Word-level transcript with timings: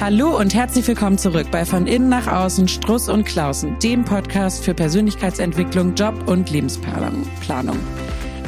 Hallo 0.00 0.38
und 0.38 0.54
herzlich 0.54 0.86
willkommen 0.86 1.18
zurück 1.18 1.48
bei 1.50 1.64
Von 1.64 1.88
Innen 1.88 2.08
nach 2.08 2.28
Außen 2.28 2.68
Struss 2.68 3.08
und 3.08 3.24
Klausen, 3.24 3.76
dem 3.80 4.04
Podcast 4.04 4.64
für 4.64 4.72
Persönlichkeitsentwicklung, 4.72 5.96
Job 5.96 6.14
und 6.28 6.48
Lebensplanung. 6.50 7.26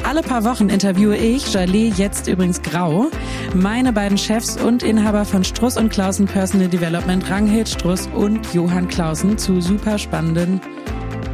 Alle 0.05 0.21
paar 0.21 0.45
Wochen 0.45 0.69
interviewe 0.69 1.17
ich, 1.17 1.47
Jalé, 1.47 1.93
jetzt 1.97 2.29
übrigens 2.29 2.61
grau, 2.61 3.11
meine 3.53 3.91
beiden 3.91 4.17
Chefs 4.17 4.55
und 4.55 4.81
Inhaber 4.81 5.25
von 5.25 5.43
Struss 5.43 5.75
und 5.75 5.89
Klausen 5.91 6.25
Personal 6.25 6.69
Development, 6.69 7.29
Ranghild 7.29 7.67
Struss 7.67 8.07
und 8.15 8.53
Johann 8.53 8.87
Klausen, 8.87 9.37
zu 9.37 9.59
super 9.59 9.97
spannenden 9.97 10.61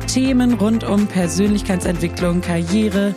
Themen 0.07 0.55
rund 0.55 0.83
um 0.83 1.05
Persönlichkeitsentwicklung, 1.05 2.41
Karriere, 2.41 3.13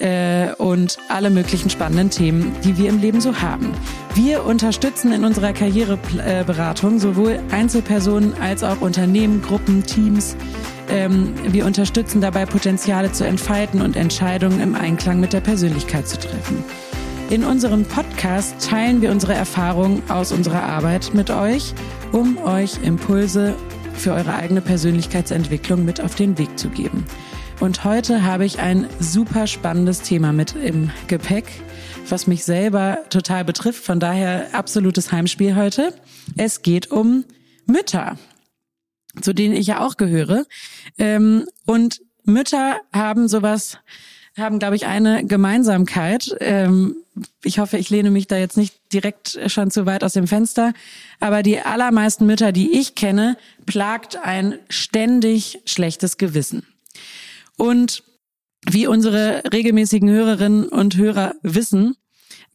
äh, 0.00 0.52
und 0.58 0.98
alle 1.08 1.30
möglichen 1.30 1.70
spannenden 1.70 2.10
Themen, 2.10 2.54
die 2.64 2.78
wir 2.78 2.88
im 2.88 3.00
Leben 3.00 3.20
so 3.20 3.40
haben. 3.40 3.72
Wir 4.14 4.44
unterstützen 4.44 5.12
in 5.12 5.24
unserer 5.24 5.52
Karriereberatung 5.52 6.98
sowohl 6.98 7.40
Einzelpersonen 7.50 8.34
als 8.40 8.64
auch 8.64 8.80
Unternehmen, 8.80 9.42
Gruppen, 9.42 9.84
Teams. 9.84 10.36
Ähm, 10.88 11.34
wir 11.46 11.66
unterstützen 11.66 12.20
dabei, 12.20 12.46
Potenziale 12.46 13.12
zu 13.12 13.24
entfalten 13.24 13.82
und 13.82 13.96
Entscheidungen 13.96 14.60
im 14.60 14.74
Einklang 14.74 15.20
mit 15.20 15.32
der 15.32 15.40
Persönlichkeit 15.40 16.08
zu 16.08 16.18
treffen. 16.18 16.64
In 17.30 17.44
unserem 17.44 17.84
Podcast 17.84 18.54
teilen 18.66 19.02
wir 19.02 19.10
unsere 19.10 19.34
Erfahrungen 19.34 20.02
aus 20.08 20.32
unserer 20.32 20.62
Arbeit 20.62 21.12
mit 21.12 21.30
euch, 21.30 21.74
um 22.10 22.38
euch 22.38 22.82
Impulse 22.82 23.54
für 23.92 24.12
eure 24.14 24.34
eigene 24.34 24.62
Persönlichkeitsentwicklung 24.62 25.84
mit 25.84 26.00
auf 26.00 26.14
den 26.14 26.38
Weg 26.38 26.58
zu 26.58 26.70
geben. 26.70 27.04
Und 27.60 27.82
heute 27.82 28.22
habe 28.22 28.44
ich 28.44 28.60
ein 28.60 28.88
super 29.00 29.48
spannendes 29.48 30.02
Thema 30.02 30.32
mit 30.32 30.54
im 30.54 30.92
Gepäck, 31.08 31.46
was 32.08 32.28
mich 32.28 32.44
selber 32.44 32.98
total 33.10 33.44
betrifft. 33.44 33.84
Von 33.84 33.98
daher 33.98 34.46
absolutes 34.52 35.10
Heimspiel 35.10 35.56
heute. 35.56 35.92
Es 36.36 36.62
geht 36.62 36.92
um 36.92 37.24
Mütter, 37.66 38.16
zu 39.20 39.32
denen 39.32 39.56
ich 39.56 39.66
ja 39.66 39.84
auch 39.84 39.96
gehöre. 39.96 40.44
Ähm, 40.98 41.46
und 41.66 42.00
Mütter 42.22 42.76
haben 42.92 43.26
sowas, 43.26 43.78
haben, 44.36 44.60
glaube 44.60 44.76
ich, 44.76 44.86
eine 44.86 45.26
Gemeinsamkeit. 45.26 46.36
Ähm, 46.38 46.94
ich 47.42 47.58
hoffe, 47.58 47.76
ich 47.76 47.90
lehne 47.90 48.12
mich 48.12 48.28
da 48.28 48.36
jetzt 48.36 48.56
nicht 48.56 48.76
direkt 48.92 49.36
schon 49.48 49.72
zu 49.72 49.84
weit 49.84 50.04
aus 50.04 50.12
dem 50.12 50.28
Fenster. 50.28 50.74
Aber 51.18 51.42
die 51.42 51.58
allermeisten 51.58 52.24
Mütter, 52.24 52.52
die 52.52 52.78
ich 52.78 52.94
kenne, 52.94 53.36
plagt 53.66 54.16
ein 54.16 54.60
ständig 54.68 55.58
schlechtes 55.64 56.18
Gewissen. 56.18 56.62
Und 57.58 58.02
wie 58.66 58.86
unsere 58.86 59.42
regelmäßigen 59.52 60.08
Hörerinnen 60.08 60.68
und 60.68 60.96
Hörer 60.96 61.34
wissen, 61.42 61.96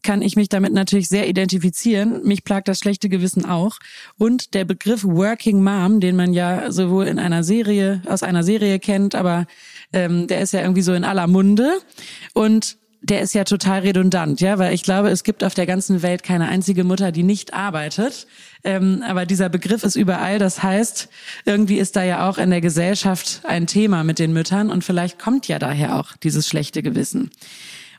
kann 0.02 0.22
ich 0.22 0.36
mich 0.36 0.48
damit 0.48 0.72
natürlich 0.72 1.08
sehr 1.08 1.28
identifizieren. 1.28 2.22
Mich 2.24 2.44
plagt 2.44 2.68
das 2.68 2.78
schlechte 2.78 3.08
Gewissen 3.08 3.44
auch. 3.44 3.78
Und 4.18 4.54
der 4.54 4.64
Begriff 4.64 5.04
Working 5.04 5.62
Mom, 5.62 6.00
den 6.00 6.14
man 6.14 6.32
ja 6.32 6.70
sowohl 6.70 7.06
in 7.06 7.18
einer 7.18 7.42
Serie, 7.42 8.02
aus 8.06 8.22
einer 8.22 8.42
Serie 8.42 8.78
kennt, 8.78 9.14
aber 9.14 9.46
ähm, 9.92 10.26
der 10.26 10.40
ist 10.40 10.52
ja 10.52 10.60
irgendwie 10.60 10.82
so 10.82 10.92
in 10.92 11.04
aller 11.04 11.26
Munde. 11.26 11.78
Und 12.34 12.76
der 13.04 13.20
ist 13.20 13.34
ja 13.34 13.44
total 13.44 13.80
redundant, 13.80 14.40
ja, 14.40 14.58
weil 14.58 14.72
ich 14.72 14.82
glaube, 14.82 15.10
es 15.10 15.24
gibt 15.24 15.44
auf 15.44 15.52
der 15.52 15.66
ganzen 15.66 16.02
Welt 16.02 16.22
keine 16.22 16.48
einzige 16.48 16.84
Mutter, 16.84 17.12
die 17.12 17.22
nicht 17.22 17.52
arbeitet. 17.52 18.26
Ähm, 18.64 19.04
aber 19.06 19.26
dieser 19.26 19.50
Begriff 19.50 19.84
ist 19.84 19.94
überall. 19.94 20.38
Das 20.38 20.62
heißt, 20.62 21.10
irgendwie 21.44 21.76
ist 21.76 21.96
da 21.96 22.02
ja 22.02 22.28
auch 22.28 22.38
in 22.38 22.48
der 22.48 22.62
Gesellschaft 22.62 23.42
ein 23.44 23.66
Thema 23.66 24.04
mit 24.04 24.18
den 24.18 24.32
Müttern 24.32 24.70
und 24.70 24.84
vielleicht 24.84 25.18
kommt 25.18 25.48
ja 25.48 25.58
daher 25.58 25.98
auch 25.98 26.16
dieses 26.16 26.48
schlechte 26.48 26.82
Gewissen. 26.82 27.30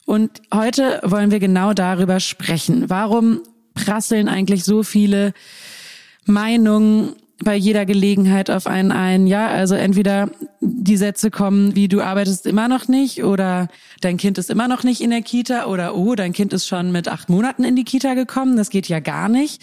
Und 0.05 0.41
heute 0.51 1.01
wollen 1.03 1.29
wir 1.29 1.39
genau 1.39 1.73
darüber 1.73 2.19
sprechen. 2.19 2.89
Warum 2.89 3.41
prasseln 3.75 4.27
eigentlich 4.27 4.63
so 4.63 4.81
viele 4.81 5.33
Meinungen 6.25 7.15
bei 7.43 7.55
jeder 7.55 7.85
Gelegenheit 7.85 8.49
auf 8.49 8.65
einen 8.67 8.91
ein. 8.91 9.27
Ja, 9.27 9.47
also 9.47 9.75
entweder 9.75 10.29
die 10.61 10.97
Sätze 10.97 11.31
kommen 11.31 11.75
wie 11.75 11.87
du 11.87 12.01
arbeitest 12.01 12.45
immer 12.45 12.67
noch 12.67 12.87
nicht 12.87 13.23
oder 13.23 13.67
dein 14.01 14.17
Kind 14.17 14.37
ist 14.37 14.49
immer 14.49 14.67
noch 14.67 14.83
nicht 14.83 15.01
in 15.01 15.09
der 15.09 15.21
Kita 15.21 15.65
oder 15.65 15.95
oh, 15.95 16.15
dein 16.15 16.33
Kind 16.33 16.53
ist 16.53 16.67
schon 16.67 16.91
mit 16.91 17.07
acht 17.07 17.29
Monaten 17.29 17.63
in 17.63 17.75
die 17.75 17.83
Kita 17.83 18.13
gekommen. 18.13 18.55
Das 18.55 18.69
geht 18.69 18.87
ja 18.87 18.99
gar 18.99 19.29
nicht. 19.29 19.61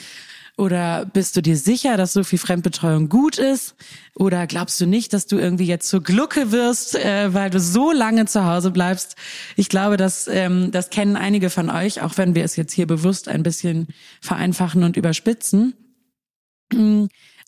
Oder 0.58 1.06
bist 1.06 1.34
du 1.36 1.40
dir 1.40 1.56
sicher, 1.56 1.96
dass 1.96 2.12
so 2.12 2.24
viel 2.24 2.38
Fremdbetreuung 2.38 3.08
gut 3.08 3.38
ist? 3.38 3.74
Oder 4.14 4.46
glaubst 4.46 4.78
du 4.80 4.86
nicht, 4.86 5.14
dass 5.14 5.26
du 5.26 5.38
irgendwie 5.38 5.64
jetzt 5.64 5.88
zur 5.88 6.02
Glucke 6.02 6.52
wirst, 6.52 6.94
äh, 6.94 7.32
weil 7.32 7.48
du 7.48 7.58
so 7.58 7.90
lange 7.90 8.26
zu 8.26 8.44
Hause 8.44 8.70
bleibst? 8.70 9.16
Ich 9.56 9.70
glaube, 9.70 9.96
dass 9.96 10.28
ähm, 10.28 10.70
das 10.70 10.90
kennen 10.90 11.16
einige 11.16 11.48
von 11.48 11.70
euch, 11.70 12.02
auch 12.02 12.18
wenn 12.18 12.34
wir 12.34 12.44
es 12.44 12.56
jetzt 12.56 12.74
hier 12.74 12.86
bewusst 12.86 13.28
ein 13.28 13.42
bisschen 13.42 13.88
vereinfachen 14.20 14.84
und 14.84 14.98
überspitzen. 14.98 15.72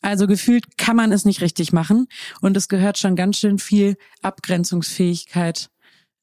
Also 0.05 0.27
gefühlt 0.27 0.77
kann 0.77 0.97
man 0.97 1.13
es 1.13 1.25
nicht 1.25 1.41
richtig 1.41 1.73
machen 1.73 2.09
und 2.43 2.59
es 2.59 2.69
gehört 2.69 2.99
schon 2.99 3.17
ganz 3.17 3.39
schön 3.39 3.59
viel 3.59 3.97
Abgrenzungsfähigkeit 4.21 5.71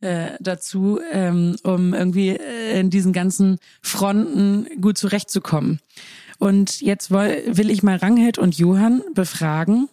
äh, 0.02 0.34
dazu, 0.40 1.00
ähm, 1.12 1.56
um 1.64 1.96
irgendwie 1.96 2.30
äh, 2.30 2.80
in 2.80 2.92
diesen 2.92 3.12
ganzen 3.12 3.58
Fronten 3.82 4.68
gut 4.80 5.00
zurechtzukommen. 5.00 5.80
Und 6.38 6.82
jetzt 6.82 7.10
will, 7.10 7.72
ich 7.72 7.82
mal 7.82 7.96
Ranghild 7.98 8.38
und 8.38 8.56
Johann 8.56 9.02
befragen. 9.16 9.90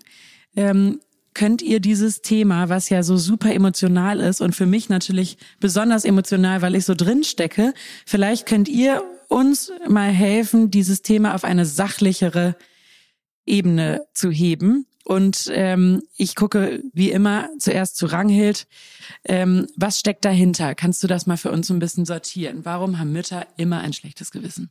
Ähm, 0.54 1.00
könnt 1.32 1.62
ihr 1.62 1.80
dieses 1.80 2.20
Thema, 2.20 2.68
was 2.68 2.90
ja 2.90 3.02
so 3.02 3.16
super 3.16 3.54
emotional 3.54 4.20
ist 4.20 4.42
und 4.42 4.54
für 4.54 4.66
mich 4.66 4.90
natürlich 4.90 5.38
besonders 5.60 6.04
emotional, 6.04 6.60
weil 6.60 6.74
ich 6.74 6.84
so 6.84 6.94
drin 6.94 7.24
stecke, 7.24 7.72
vielleicht 8.04 8.44
könnt 8.44 8.68
ihr 8.68 9.02
uns 9.28 9.72
mal 9.88 10.10
helfen, 10.10 10.70
dieses 10.70 11.00
Thema 11.00 11.34
auf 11.34 11.44
eine 11.44 11.64
sachlichere 11.64 12.54
Ebene 13.48 14.06
zu 14.12 14.30
heben. 14.30 14.86
Und 15.04 15.50
ähm, 15.54 16.02
ich 16.16 16.36
gucke 16.36 16.82
wie 16.92 17.10
immer 17.10 17.48
zuerst 17.58 17.96
zu 17.96 18.06
Ranghild. 18.06 18.66
Ähm, 19.24 19.66
was 19.74 19.98
steckt 19.98 20.24
dahinter? 20.26 20.74
Kannst 20.74 21.02
du 21.02 21.06
das 21.06 21.26
mal 21.26 21.38
für 21.38 21.50
uns 21.50 21.70
ein 21.70 21.78
bisschen 21.78 22.04
sortieren? 22.04 22.66
Warum 22.66 22.98
haben 22.98 23.12
Mütter 23.12 23.46
immer 23.56 23.80
ein 23.80 23.94
schlechtes 23.94 24.30
Gewissen? 24.30 24.70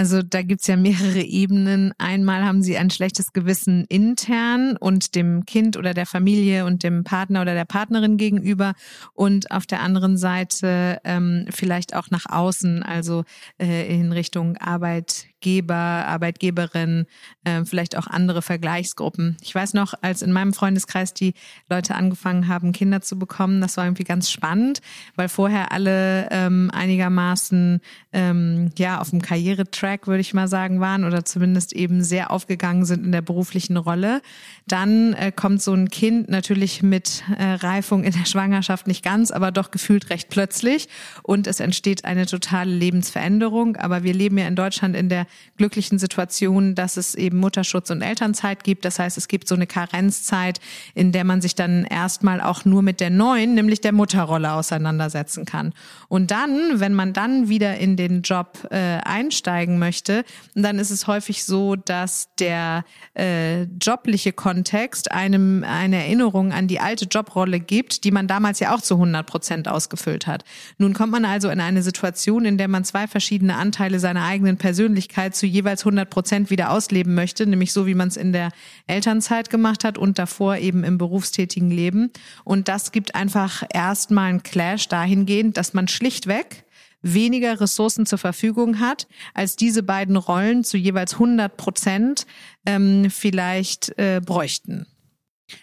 Also 0.00 0.22
da 0.22 0.40
gibt's 0.40 0.66
ja 0.66 0.76
mehrere 0.76 1.20
Ebenen. 1.20 1.92
Einmal 1.98 2.42
haben 2.46 2.62
sie 2.62 2.78
ein 2.78 2.88
schlechtes 2.88 3.34
Gewissen 3.34 3.84
intern 3.90 4.78
und 4.78 5.14
dem 5.14 5.44
Kind 5.44 5.76
oder 5.76 5.92
der 5.92 6.06
Familie 6.06 6.64
und 6.64 6.82
dem 6.84 7.04
Partner 7.04 7.42
oder 7.42 7.52
der 7.52 7.66
Partnerin 7.66 8.16
gegenüber 8.16 8.72
und 9.12 9.50
auf 9.50 9.66
der 9.66 9.82
anderen 9.82 10.16
Seite 10.16 11.02
ähm, 11.04 11.44
vielleicht 11.50 11.94
auch 11.94 12.10
nach 12.10 12.24
außen, 12.30 12.82
also 12.82 13.24
äh, 13.60 13.94
in 13.94 14.12
Richtung 14.12 14.56
Arbeit, 14.56 15.26
Arbeitgeber, 15.40 15.74
Arbeitgeberin, 15.74 17.06
äh, 17.44 17.64
vielleicht 17.64 17.96
auch 17.96 18.06
andere 18.06 18.42
Vergleichsgruppen. 18.42 19.38
Ich 19.40 19.54
weiß 19.54 19.72
noch, 19.72 19.94
als 20.02 20.20
in 20.20 20.32
meinem 20.32 20.52
Freundeskreis 20.52 21.14
die 21.14 21.32
Leute 21.70 21.94
angefangen 21.94 22.46
haben, 22.46 22.72
Kinder 22.72 23.00
zu 23.00 23.18
bekommen, 23.18 23.62
das 23.62 23.78
war 23.78 23.86
irgendwie 23.86 24.04
ganz 24.04 24.30
spannend, 24.30 24.80
weil 25.16 25.30
vorher 25.30 25.72
alle 25.72 26.28
ähm, 26.30 26.70
einigermaßen 26.74 27.80
ähm, 28.12 28.70
ja 28.76 29.00
auf 29.00 29.10
dem 29.10 29.22
Karrieretrack, 29.22 30.06
würde 30.06 30.20
ich 30.20 30.34
mal 30.34 30.46
sagen, 30.46 30.80
waren 30.80 31.04
oder 31.04 31.24
zumindest 31.24 31.72
eben 31.72 32.04
sehr 32.04 32.30
aufgegangen 32.30 32.84
sind 32.84 33.06
in 33.06 33.12
der 33.12 33.22
beruflichen 33.22 33.78
Rolle. 33.78 34.20
Dann 34.66 35.14
äh, 35.14 35.32
kommt 35.32 35.62
so 35.62 35.72
ein 35.72 35.88
Kind 35.88 36.28
natürlich 36.28 36.82
mit 36.82 37.22
äh, 37.38 37.54
Reifung 37.54 38.04
in 38.04 38.12
der 38.12 38.26
Schwangerschaft 38.26 38.86
nicht 38.86 39.02
ganz, 39.02 39.30
aber 39.30 39.52
doch 39.52 39.70
gefühlt 39.70 40.10
recht 40.10 40.28
plötzlich 40.28 40.88
und 41.22 41.46
es 41.46 41.60
entsteht 41.60 42.04
eine 42.04 42.26
totale 42.26 42.70
Lebensveränderung. 42.70 43.76
Aber 43.76 44.02
wir 44.02 44.12
leben 44.12 44.36
ja 44.36 44.46
in 44.46 44.56
Deutschland 44.56 44.94
in 44.94 45.08
der 45.08 45.26
glücklichen 45.56 45.98
Situation, 45.98 46.74
dass 46.74 46.96
es 46.96 47.14
eben 47.14 47.38
Mutterschutz 47.38 47.90
und 47.90 48.02
Elternzeit 48.02 48.64
gibt. 48.64 48.84
Das 48.84 48.98
heißt, 48.98 49.18
es 49.18 49.28
gibt 49.28 49.48
so 49.48 49.54
eine 49.54 49.66
Karenzzeit, 49.66 50.60
in 50.94 51.12
der 51.12 51.24
man 51.24 51.40
sich 51.40 51.54
dann 51.54 51.84
erstmal 51.84 52.40
auch 52.40 52.64
nur 52.64 52.82
mit 52.82 53.00
der 53.00 53.10
neuen, 53.10 53.54
nämlich 53.54 53.80
der 53.80 53.92
Mutterrolle 53.92 54.52
auseinandersetzen 54.52 55.44
kann. 55.44 55.72
Und 56.08 56.30
dann, 56.30 56.80
wenn 56.80 56.94
man 56.94 57.12
dann 57.12 57.48
wieder 57.48 57.76
in 57.78 57.96
den 57.96 58.22
Job 58.22 58.68
äh, 58.70 58.98
einsteigen 59.04 59.78
möchte, 59.78 60.24
dann 60.54 60.78
ist 60.78 60.90
es 60.90 61.06
häufig 61.06 61.44
so, 61.44 61.76
dass 61.76 62.28
der 62.38 62.84
äh, 63.14 63.62
jobliche 63.62 64.32
Kontext 64.32 65.12
einem 65.12 65.64
eine 65.64 65.96
Erinnerung 65.96 66.52
an 66.52 66.66
die 66.66 66.80
alte 66.80 67.06
Jobrolle 67.06 67.60
gibt, 67.60 68.04
die 68.04 68.10
man 68.10 68.26
damals 68.26 68.60
ja 68.60 68.74
auch 68.74 68.80
zu 68.80 68.94
100 68.94 69.26
Prozent 69.26 69.68
ausgefüllt 69.68 70.26
hat. 70.26 70.44
Nun 70.78 70.94
kommt 70.94 71.12
man 71.12 71.24
also 71.24 71.50
in 71.50 71.60
eine 71.60 71.82
Situation, 71.82 72.44
in 72.44 72.58
der 72.58 72.68
man 72.68 72.84
zwei 72.84 73.06
verschiedene 73.06 73.56
Anteile 73.56 73.98
seiner 73.98 74.24
eigenen 74.24 74.56
Persönlichkeit 74.56 75.19
Selbstständigkeit 75.20 75.36
zu 75.36 75.46
jeweils 75.46 75.82
100 75.82 76.10
Prozent 76.10 76.50
wieder 76.50 76.70
ausleben 76.70 77.14
möchte, 77.14 77.46
nämlich 77.46 77.72
so, 77.72 77.86
wie 77.86 77.94
man 77.94 78.08
es 78.08 78.16
in 78.16 78.32
der 78.32 78.50
Elternzeit 78.86 79.50
gemacht 79.50 79.84
hat 79.84 79.98
und 79.98 80.18
davor 80.18 80.56
eben 80.56 80.84
im 80.84 80.98
berufstätigen 80.98 81.70
Leben. 81.70 82.10
Und 82.44 82.68
das 82.68 82.92
gibt 82.92 83.14
einfach 83.14 83.62
erstmal 83.72 84.30
einen 84.30 84.42
Clash 84.42 84.88
dahingehend, 84.88 85.56
dass 85.56 85.74
man 85.74 85.88
schlichtweg 85.88 86.64
weniger 87.02 87.60
Ressourcen 87.60 88.04
zur 88.04 88.18
Verfügung 88.18 88.78
hat, 88.78 89.06
als 89.32 89.56
diese 89.56 89.82
beiden 89.82 90.16
Rollen 90.16 90.64
zu 90.64 90.76
jeweils 90.76 91.14
100 91.14 91.56
Prozent 91.56 92.26
ähm, 92.66 93.10
vielleicht 93.10 93.98
äh, 93.98 94.20
bräuchten. 94.24 94.86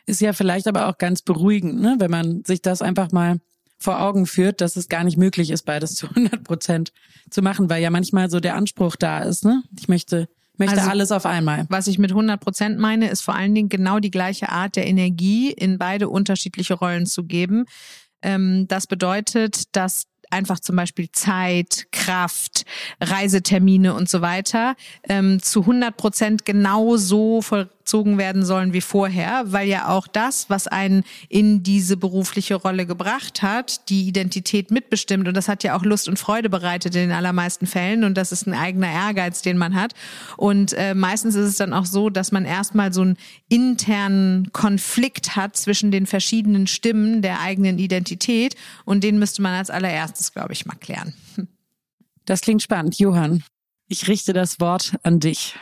Ist 0.05 0.19
ja 0.19 0.33
vielleicht 0.33 0.67
aber 0.67 0.87
auch 0.87 0.97
ganz 0.97 1.21
beruhigend, 1.21 1.79
ne? 1.79 1.95
wenn 1.99 2.11
man 2.11 2.43
sich 2.43 2.61
das 2.61 2.81
einfach 2.81 3.11
mal 3.11 3.39
vor 3.77 4.01
Augen 4.01 4.25
führt, 4.25 4.61
dass 4.61 4.75
es 4.75 4.89
gar 4.89 5.03
nicht 5.03 5.17
möglich 5.17 5.51
ist, 5.51 5.63
beides 5.63 5.95
zu 5.95 6.07
100 6.15 6.43
Prozent 6.43 6.91
zu 7.29 7.41
machen, 7.41 7.69
weil 7.69 7.81
ja 7.81 7.89
manchmal 7.89 8.29
so 8.29 8.39
der 8.39 8.55
Anspruch 8.55 8.95
da 8.95 9.19
ist. 9.19 9.45
Ne? 9.45 9.63
Ich 9.77 9.87
möchte 9.87 10.27
Möchte 10.59 10.77
also, 10.77 10.89
alles 10.89 11.11
auf 11.11 11.25
einmal. 11.25 11.67
Was 11.69 11.85
ich 11.85 11.99
mit 11.99 12.11
100 12.11 12.41
Prozent 12.41 12.79
meine, 12.79 13.09
ist 13.09 13.21
vor 13.21 13.35
allen 13.35 13.53
Dingen 13.53 13.69
genau 13.69 13.99
die 13.99 14.09
gleiche 14.09 14.49
Art 14.49 14.75
der 14.75 14.87
Energie 14.87 15.51
in 15.51 15.77
beide 15.77 16.09
unterschiedliche 16.09 16.73
Rollen 16.73 17.05
zu 17.05 17.25
geben. 17.25 17.65
Ähm, 18.23 18.67
das 18.67 18.87
bedeutet, 18.87 19.75
dass 19.75 20.07
einfach 20.29 20.59
zum 20.59 20.75
Beispiel 20.75 21.09
Zeit, 21.11 21.87
Kraft, 21.91 22.65
Reisetermine 22.99 23.93
und 23.93 24.09
so 24.09 24.21
weiter 24.21 24.75
ähm, 25.07 25.41
zu 25.41 25.61
100 25.61 25.95
Prozent 25.95 26.45
genau 26.45 26.97
so 26.97 27.41
voll, 27.41 27.69
gezogen 27.87 28.17
werden 28.17 28.43
sollen 28.43 28.73
wie 28.73 28.81
vorher, 28.81 29.45
weil 29.45 29.65
ja 29.69 29.87
auch 29.87 30.07
das, 30.07 30.49
was 30.49 30.67
einen 30.67 31.05
in 31.29 31.63
diese 31.63 31.95
berufliche 31.95 32.55
Rolle 32.55 32.85
gebracht 32.85 33.41
hat, 33.41 33.87
die 33.87 34.09
Identität 34.09 34.71
mitbestimmt 34.71 35.25
und 35.25 35.37
das 35.37 35.47
hat 35.47 35.63
ja 35.63 35.73
auch 35.73 35.83
Lust 35.83 36.09
und 36.09 36.19
Freude 36.19 36.49
bereitet 36.49 36.95
in 36.95 37.03
den 37.03 37.11
allermeisten 37.13 37.65
Fällen 37.65 38.03
und 38.03 38.15
das 38.15 38.33
ist 38.33 38.45
ein 38.45 38.53
eigener 38.53 38.91
Ehrgeiz, 38.91 39.41
den 39.41 39.57
man 39.57 39.73
hat 39.73 39.93
und 40.35 40.73
äh, 40.73 40.95
meistens 40.95 41.35
ist 41.35 41.47
es 41.47 41.55
dann 41.55 41.71
auch 41.71 41.85
so, 41.85 42.09
dass 42.09 42.33
man 42.33 42.43
erstmal 42.43 42.91
so 42.91 43.03
einen 43.03 43.17
internen 43.47 44.51
Konflikt 44.51 45.37
hat 45.37 45.55
zwischen 45.55 45.89
den 45.89 46.07
verschiedenen 46.07 46.67
Stimmen 46.67 47.21
der 47.21 47.39
eigenen 47.39 47.79
Identität 47.79 48.57
und 48.83 49.01
den 49.01 49.17
müsste 49.17 49.41
man 49.41 49.53
als 49.53 49.69
allererstes, 49.69 50.33
glaube 50.33 50.51
ich, 50.51 50.65
mal 50.65 50.75
klären. 50.75 51.13
Das 52.25 52.41
klingt 52.41 52.61
spannend, 52.61 52.99
Johann. 52.99 53.45
Ich 53.87 54.09
richte 54.09 54.33
das 54.33 54.59
Wort 54.59 54.97
an 55.03 55.21
dich. 55.21 55.55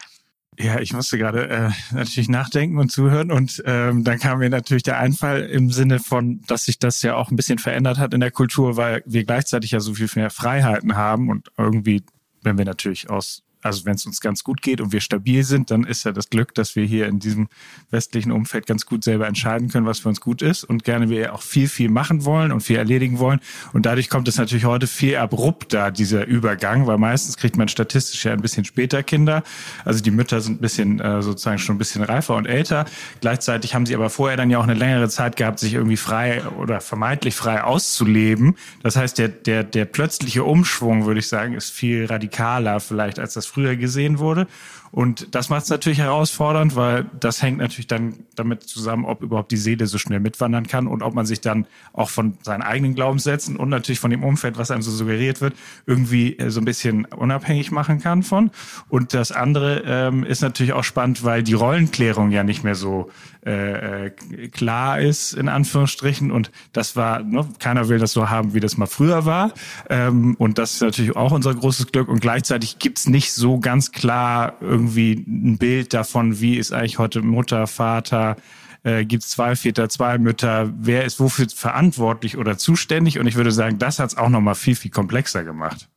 Ja, 0.57 0.80
ich 0.80 0.94
musste 0.94 1.18
gerade 1.18 1.50
äh, 1.50 1.69
natürlich 1.92 2.30
nachdenken 2.30 2.78
und 2.78 2.92
zuhören 2.92 3.31
und 3.31 3.62
ähm, 3.66 4.04
dann 4.04 4.19
kam 4.19 4.40
mir 4.40 4.50
natürlich 4.50 4.84
der 4.84 5.00
Einfall 5.00 5.42
im 5.42 5.69
Sinne 5.69 6.00
von, 6.00 6.42
dass 6.48 6.66
sich 6.66 6.80
das 6.80 7.02
ja 7.02 7.16
auch 7.16 7.30
ein 7.30 7.36
bisschen 7.36 7.57
verändert 7.57 7.98
hat 7.98 8.13
in 8.13 8.22
der 8.22 8.31
Kultur, 8.31 8.78
weil 8.78 9.04
wir 9.06 9.25
gleichzeitig 9.25 9.72
ja 9.72 9.81
so 9.81 9.94
viel 9.94 10.07
mehr 10.16 10.30
Freiheiten 10.30 10.96
haben 10.96 11.30
und 11.30 11.52
irgendwie, 11.57 12.04
wenn 12.42 12.57
wir 12.57 12.66
natürlich 12.66 13.10
aus 13.10 13.44
also 13.65 13.85
wenn 13.85 13.95
es 13.95 14.06
uns 14.06 14.21
ganz 14.21 14.44
gut 14.44 14.62
geht 14.62 14.79
und 14.79 14.91
wir 14.91 15.01
stabil 15.01 15.44
sind, 15.44 15.71
dann 15.71 15.85
ist 15.85 16.06
ja 16.06 16.12
das 16.12 16.29
Glück, 16.29 16.53
dass 16.53 16.75
wir 16.75 16.85
hier 16.85 17.07
in 17.07 17.19
diesem 17.19 17.47
westlichen 17.89 18.31
Umfeld 18.31 18.67
ganz 18.67 18.85
gut 18.85 19.03
selber 19.03 19.27
entscheiden 19.27 19.69
können, 19.69 19.88
was 19.88 20.00
für 20.00 20.09
uns 20.09 20.21
gut 20.21 20.44
ist 20.44 20.63
und 20.63 20.83
gerne 20.83 21.09
wir 21.09 21.33
auch 21.33 21.41
viel, 21.41 21.67
viel 21.67 21.89
machen 21.89 22.25
wollen 22.25 22.51
und 22.51 22.62
viel 22.62 22.75
erledigen 22.75 23.17
wollen. 23.17 23.39
Und 23.73 23.88
dadurch 23.88 24.09
kommt 24.09 24.27
es 24.27 24.38
natürlich 24.38 24.65
heute 24.65 24.85
viel 24.85 25.17
abrupter, 25.17 25.89
dieser 25.89 26.27
Übergang, 26.27 26.85
weil 26.85 27.00
meistens 27.00 27.38
kriegt 27.38 27.57
man 27.57 27.67
statistisch 27.67 28.23
ja 28.25 28.33
ein 28.33 28.41
bisschen 28.41 28.65
später 28.65 29.01
Kinder. 29.01 29.41
Also 29.83 30.03
die 30.03 30.11
Mütter 30.11 30.41
sind 30.41 30.59
ein 30.59 30.61
bisschen 30.61 31.00
äh, 31.00 31.23
sozusagen 31.23 31.57
schon 31.57 31.75
ein 31.75 31.79
bisschen 31.79 32.03
reifer 32.03 32.35
und 32.35 32.45
älter. 32.45 32.85
Gleichzeitig 33.21 33.73
haben 33.73 33.88
sie 33.88 33.95
aber 33.95 34.11
vorher 34.11 34.38
dann 34.38 34.51
ja 34.51 34.59
auch 34.59 34.63
eine 34.63 34.75
längere 34.75 35.09
Zeit 35.09 35.38
gehabt, 35.38 35.57
sich 35.57 35.73
irgendwie 35.73 35.97
frei 35.97 36.44
oder 36.59 36.81
vermeintlich 36.81 37.33
frei 37.35 37.63
auszuleben. 37.63 38.57
Das 38.83 38.95
heißt, 38.95 39.18
der, 39.18 39.29
der, 39.29 39.63
der 39.63 39.85
plötzliche 39.85 40.44
Umschwung, 40.44 41.07
würde 41.07 41.19
ich 41.19 41.27
sagen, 41.27 41.56
ist 41.56 41.71
viel 41.71 42.06
radikaler 42.06 42.79
vielleicht, 42.79 43.18
als 43.18 43.33
das 43.33 43.55
früher 43.56 43.75
gesehen 43.78 44.19
wurde. 44.19 44.48
Und 44.95 45.36
das 45.36 45.50
macht 45.50 45.65
es 45.65 45.69
natürlich 45.69 46.00
herausfordernd, 46.00 46.77
weil 46.77 47.06
das 47.19 47.42
hängt 47.42 47.57
natürlich 47.57 47.88
dann 47.88 48.13
damit 48.33 48.63
zusammen, 48.63 49.03
ob 49.03 49.24
überhaupt 49.24 49.51
die 49.51 49.57
Seele 49.57 49.88
so 49.88 49.97
schnell 49.97 50.21
mitwandern 50.21 50.68
kann 50.68 50.88
und 50.88 51.03
ob 51.03 51.13
man 51.13 51.25
sich 51.25 51.42
dann 51.42 51.68
auch 51.92 52.09
von 52.09 52.38
seinen 52.44 52.62
eigenen 52.62 52.95
Glaubenssätzen 52.95 53.57
und 53.57 53.68
natürlich 53.68 54.00
von 54.00 54.09
dem 54.09 54.24
Umfeld, 54.24 54.57
was 54.57 54.71
einem 54.71 54.83
so 54.83 54.92
suggeriert 54.92 55.42
wird, 55.42 55.53
irgendwie 55.86 56.39
äh, 56.39 56.50
so 56.50 56.62
ein 56.62 56.65
bisschen 56.65 57.03
unabhängig 57.03 57.71
machen 57.71 58.00
kann 58.00 58.24
von. 58.24 58.51
Und 58.88 59.13
das 59.13 59.33
andere 59.33 59.83
ähm, 59.86 60.24
ist 60.24 60.42
natürlich 60.42 60.71
auch 60.71 60.86
spannend, 60.86 61.25
weil 61.25 61.44
die 61.44 61.56
Rollenklärung 61.56 62.31
ja 62.31 62.45
nicht 62.45 62.63
mehr 62.63 62.75
so 62.75 63.12
äh, 63.45 64.06
äh, 64.06 64.09
klar 64.47 65.01
ist, 65.01 65.33
in 65.33 65.50
Anführungsstrichen. 65.50 66.31
Und 66.31 66.51
das 66.71 66.95
war, 66.95 67.21
ne, 67.21 67.45
keiner 67.59 67.89
will 67.89 68.00
das 68.00 68.13
so 68.13 68.30
haben, 68.30 68.53
wie 68.53 68.62
das 68.62 68.77
mal 68.77 68.86
früher 68.86 69.25
war. 69.25 69.51
Ähm, 69.89 70.36
und 70.39 70.57
das 70.57 70.75
ist 70.75 70.81
natürlich 70.81 71.18
auch 71.18 71.33
unser 71.33 71.53
großes 71.53 71.88
Glück. 71.88 72.07
Und 72.07 72.21
gleichzeitig 72.21 72.80
gibt's 72.80 73.07
nicht 73.07 73.33
so 73.33 73.59
ganz 73.59 73.92
klar 73.92 74.53
irgendwie 74.62 74.84
ein 74.87 75.57
Bild 75.57 75.93
davon, 75.93 76.39
wie 76.39 76.57
ist 76.57 76.73
eigentlich 76.73 76.99
heute 76.99 77.21
Mutter, 77.21 77.67
Vater, 77.67 78.35
äh, 78.83 79.05
gibt 79.05 79.23
es 79.23 79.29
zwei 79.29 79.55
Väter, 79.55 79.89
zwei 79.89 80.17
Mütter, 80.17 80.71
wer 80.77 81.05
ist 81.05 81.19
wofür 81.19 81.47
verantwortlich 81.49 82.37
oder 82.37 82.57
zuständig? 82.57 83.19
Und 83.19 83.27
ich 83.27 83.35
würde 83.35 83.51
sagen, 83.51 83.79
das 83.79 83.99
hat 83.99 84.11
es 84.11 84.17
auch 84.17 84.29
nochmal 84.29 84.55
viel, 84.55 84.75
viel 84.75 84.91
komplexer 84.91 85.43
gemacht. 85.43 85.89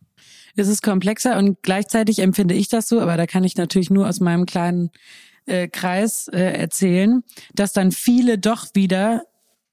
Es 0.56 0.68
ist 0.68 0.82
komplexer 0.82 1.36
und 1.36 1.58
gleichzeitig 1.62 2.18
empfinde 2.18 2.54
ich 2.54 2.68
das 2.68 2.88
so, 2.88 3.00
aber 3.00 3.16
da 3.16 3.26
kann 3.26 3.44
ich 3.44 3.56
natürlich 3.56 3.90
nur 3.90 4.08
aus 4.08 4.20
meinem 4.20 4.46
kleinen 4.46 4.90
äh, 5.46 5.68
Kreis 5.68 6.28
äh, 6.28 6.40
erzählen, 6.40 7.22
dass 7.54 7.72
dann 7.72 7.92
viele 7.92 8.38
doch 8.38 8.66
wieder 8.74 9.22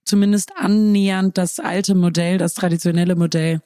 zumindest 0.03 0.51
annähernd 0.55 1.37
das 1.37 1.59
alte 1.59 1.95
Modell, 1.95 2.37
das 2.37 2.53
traditionelle 2.53 3.15
Modell 3.15 3.61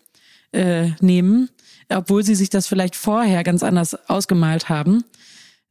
äh, 0.51 0.91
nehmen, 1.01 1.49
obwohl 1.89 2.23
sie 2.23 2.35
sich 2.35 2.49
das 2.49 2.67
vielleicht 2.67 2.95
vorher 2.95 3.43
ganz 3.43 3.63
anders 3.63 4.09
ausgemalt 4.09 4.69
haben. 4.69 5.03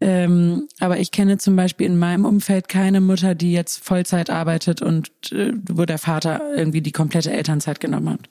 Ähm, 0.00 0.68
aber 0.78 0.98
ich 0.98 1.10
kenne 1.10 1.38
zum 1.38 1.56
Beispiel 1.56 1.86
in 1.86 1.98
meinem 1.98 2.24
Umfeld 2.24 2.68
keine 2.68 3.00
Mutter, 3.00 3.34
die 3.34 3.52
jetzt 3.52 3.84
Vollzeit 3.84 4.30
arbeitet 4.30 4.80
und 4.80 5.10
äh, 5.32 5.52
wo 5.68 5.84
der 5.84 5.98
Vater 5.98 6.40
irgendwie 6.56 6.82
die 6.82 6.92
komplette 6.92 7.32
Elternzeit 7.32 7.80
genommen 7.80 8.10
hat. 8.10 8.28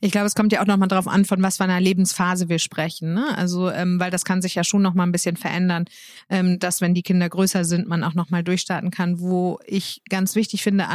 Ich 0.00 0.12
glaube, 0.12 0.28
es 0.28 0.36
kommt 0.36 0.52
ja 0.52 0.62
auch 0.62 0.66
nochmal 0.66 0.86
drauf 0.86 1.08
an, 1.08 1.24
von 1.24 1.42
was 1.42 1.56
für 1.56 1.64
einer 1.64 1.80
Lebensphase 1.80 2.48
wir 2.48 2.60
sprechen. 2.60 3.14
Ne? 3.14 3.36
Also, 3.36 3.68
ähm, 3.68 3.98
weil 3.98 4.12
das 4.12 4.24
kann 4.24 4.40
sich 4.40 4.54
ja 4.54 4.62
schon 4.62 4.80
nochmal 4.80 5.08
ein 5.08 5.12
bisschen 5.12 5.36
verändern, 5.36 5.86
ähm, 6.30 6.60
dass 6.60 6.80
wenn 6.80 6.94
die 6.94 7.02
Kinder 7.02 7.28
größer 7.28 7.64
sind, 7.64 7.88
man 7.88 8.04
auch 8.04 8.14
nochmal 8.14 8.44
durchstarten 8.44 8.92
kann. 8.92 9.18
Wo 9.18 9.58
ich 9.66 10.02
ganz 10.08 10.36
wichtig 10.36 10.62
finde, 10.62 10.86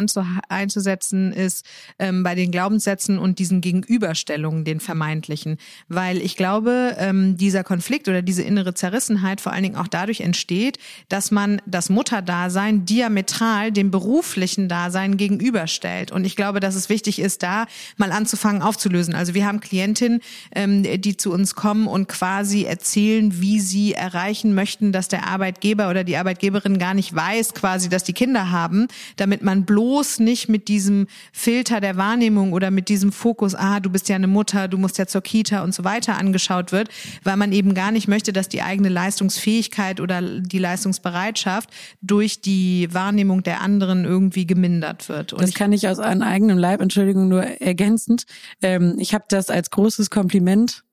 einzusetzen, 0.48 1.34
ist 1.34 1.66
ähm, 2.00 2.24
bei 2.24 2.34
den 2.34 2.50
Glaubenssätzen 2.50 3.20
und 3.20 3.40
diesen 3.40 3.60
Gegenüberstellungen, 3.60 4.64
den 4.64 4.80
vermeintlichen. 4.80 5.58
Weil 5.90 6.22
ich 6.22 6.38
glaube, 6.38 6.96
ähm, 6.98 7.36
dieser 7.36 7.66
Konflikt 7.66 8.08
oder 8.08 8.22
diese 8.22 8.44
innere 8.44 8.74
Zerrissenheit 8.74 9.42
vor 9.42 9.52
allen 9.52 9.64
Dingen 9.64 9.76
auch 9.76 9.90
dadurch 9.90 10.22
entsteht, 10.22 10.78
dass 11.10 11.30
man 11.30 11.62
das 11.66 11.90
Mutterdasein 11.90 12.86
diametral 12.86 13.74
dem 13.74 13.92
beruflichen 13.92 14.70
Dasein 14.70 15.18
gegenüberstellt. 15.18 16.14
Und 16.14 16.24
ich 16.24 16.38
glaube, 16.38 16.62
dass 16.62 16.76
es 16.76 16.88
wichtig 16.88 17.20
ist, 17.20 17.44
da 17.44 17.66
mal 17.98 18.14
anzufangen, 18.14 18.62
aufzulösen. 18.62 18.93
Also 18.94 19.34
wir 19.34 19.46
haben 19.46 19.60
Klientinnen, 19.60 20.22
ähm, 20.56 20.84
die 20.84 21.18
zu 21.18 21.32
uns 21.32 21.56
kommen 21.56 21.88
und 21.88 22.08
quasi 22.08 22.64
erzählen, 22.64 23.42
wie 23.42 23.60
sie 23.60 23.94
erreichen 23.94 24.54
möchten, 24.54 24.92
dass 24.92 25.08
der 25.08 25.28
Arbeitgeber 25.28 25.90
oder 25.90 26.04
die 26.04 26.18
Arbeitgeberin 26.18 26.78
gar 26.78 26.94
nicht 26.94 27.16
weiß, 27.16 27.54
quasi, 27.54 27.90
dass 27.90 28.04
die 28.04 28.14
Kinder 28.14 28.52
haben, 28.52 28.88
damit 29.16 29.44
man 29.44 29.66
bloß 29.66 30.20
nicht 30.20 30.50
mit 30.50 30.68
diesem 30.68 31.08
Filter 31.32 31.82
der 31.82 31.98
Wahrnehmung 31.98 32.54
oder 32.54 32.72
mit 32.72 32.90
diesem 32.90 33.12
Fokus, 33.12 33.56
ah, 33.56 33.80
du 33.80 33.90
bist 33.90 34.10
ja 34.10 34.16
eine 34.16 34.28
Mutter, 34.28 34.68
du 34.68 34.78
musst 34.78 34.98
ja 34.98 35.08
zur 35.08 35.22
Kita 35.22 35.64
und 35.64 35.74
so 35.74 35.84
weiter 35.84 36.18
angeschaut 36.18 36.72
wird, 36.72 36.90
weil 37.24 37.38
man 37.38 37.52
eben 37.52 37.74
gar 37.74 37.92
nicht 37.92 38.08
möchte, 38.08 38.34
dass 38.34 38.50
die 38.50 38.62
eigene 38.62 38.90
Leistungsfähigkeit 38.90 40.00
oder 40.00 40.22
die 40.22 40.60
Leistungsbereitschaft 40.60 41.70
durch 42.02 42.42
die 42.42 42.88
Wahrnehmung 42.92 43.44
der 43.44 43.62
anderen 43.62 44.06
irgendwie 44.06 44.46
gemindert 44.46 45.10
wird. 45.10 45.34
Und 45.34 45.42
das 45.42 45.54
kann 45.54 45.72
ich 45.72 45.88
aus 45.88 46.00
einem 46.00 46.22
eigenen 46.22 46.58
Leib, 46.58 46.82
Entschuldigung, 46.82 47.28
nur 47.28 47.44
ergänzend. 47.44 48.26
Ähm, 48.62 48.83
ich 49.00 49.14
habe 49.14 49.26
das 49.28 49.50
als 49.50 49.70
großes 49.70 50.10
Kompliment 50.10 50.84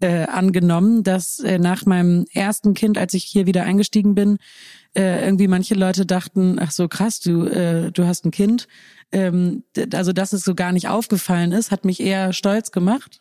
äh, 0.00 0.24
angenommen, 0.24 1.02
dass 1.02 1.40
äh, 1.40 1.58
nach 1.58 1.84
meinem 1.86 2.24
ersten 2.32 2.74
Kind, 2.74 2.98
als 2.98 3.14
ich 3.14 3.24
hier 3.24 3.46
wieder 3.46 3.64
eingestiegen 3.64 4.14
bin, 4.14 4.38
äh, 4.96 5.24
irgendwie 5.24 5.48
manche 5.48 5.74
Leute 5.74 6.06
dachten, 6.06 6.58
ach 6.58 6.70
so 6.70 6.88
krass, 6.88 7.20
du 7.20 7.46
äh, 7.46 7.92
du 7.92 8.06
hast 8.06 8.24
ein 8.24 8.30
Kind. 8.30 8.66
Ähm, 9.12 9.64
also 9.92 10.12
dass 10.12 10.32
es 10.32 10.44
so 10.44 10.54
gar 10.54 10.72
nicht 10.72 10.88
aufgefallen 10.88 11.52
ist, 11.52 11.70
hat 11.70 11.84
mich 11.84 12.00
eher 12.00 12.32
stolz 12.32 12.72
gemacht. 12.72 13.20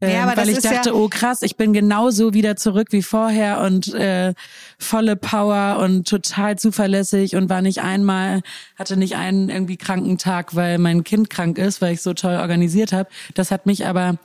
Ähm, 0.00 0.10
ja, 0.14 0.22
aber 0.22 0.36
weil 0.36 0.48
ich 0.48 0.60
dachte, 0.60 0.90
ja 0.90 0.94
oh 0.94 1.08
krass, 1.08 1.42
ich 1.42 1.56
bin 1.56 1.72
genauso 1.72 2.32
wieder 2.32 2.56
zurück 2.56 2.88
wie 2.90 3.02
vorher 3.02 3.60
und 3.60 3.92
äh, 3.94 4.34
volle 4.78 5.16
Power 5.16 5.78
und 5.82 6.08
total 6.08 6.58
zuverlässig 6.58 7.36
und 7.36 7.50
war 7.50 7.60
nicht 7.60 7.82
einmal, 7.82 8.40
hatte 8.76 8.96
nicht 8.96 9.16
einen 9.16 9.50
irgendwie 9.50 9.76
kranken 9.76 10.16
Tag, 10.16 10.56
weil 10.56 10.78
mein 10.78 11.04
Kind 11.04 11.28
krank 11.28 11.58
ist, 11.58 11.82
weil 11.82 11.94
ich 11.94 12.02
so 12.02 12.14
toll 12.14 12.36
organisiert 12.36 12.92
habe. 12.92 13.08
Das 13.34 13.50
hat 13.50 13.66
mich 13.66 13.86
aber 13.86 14.18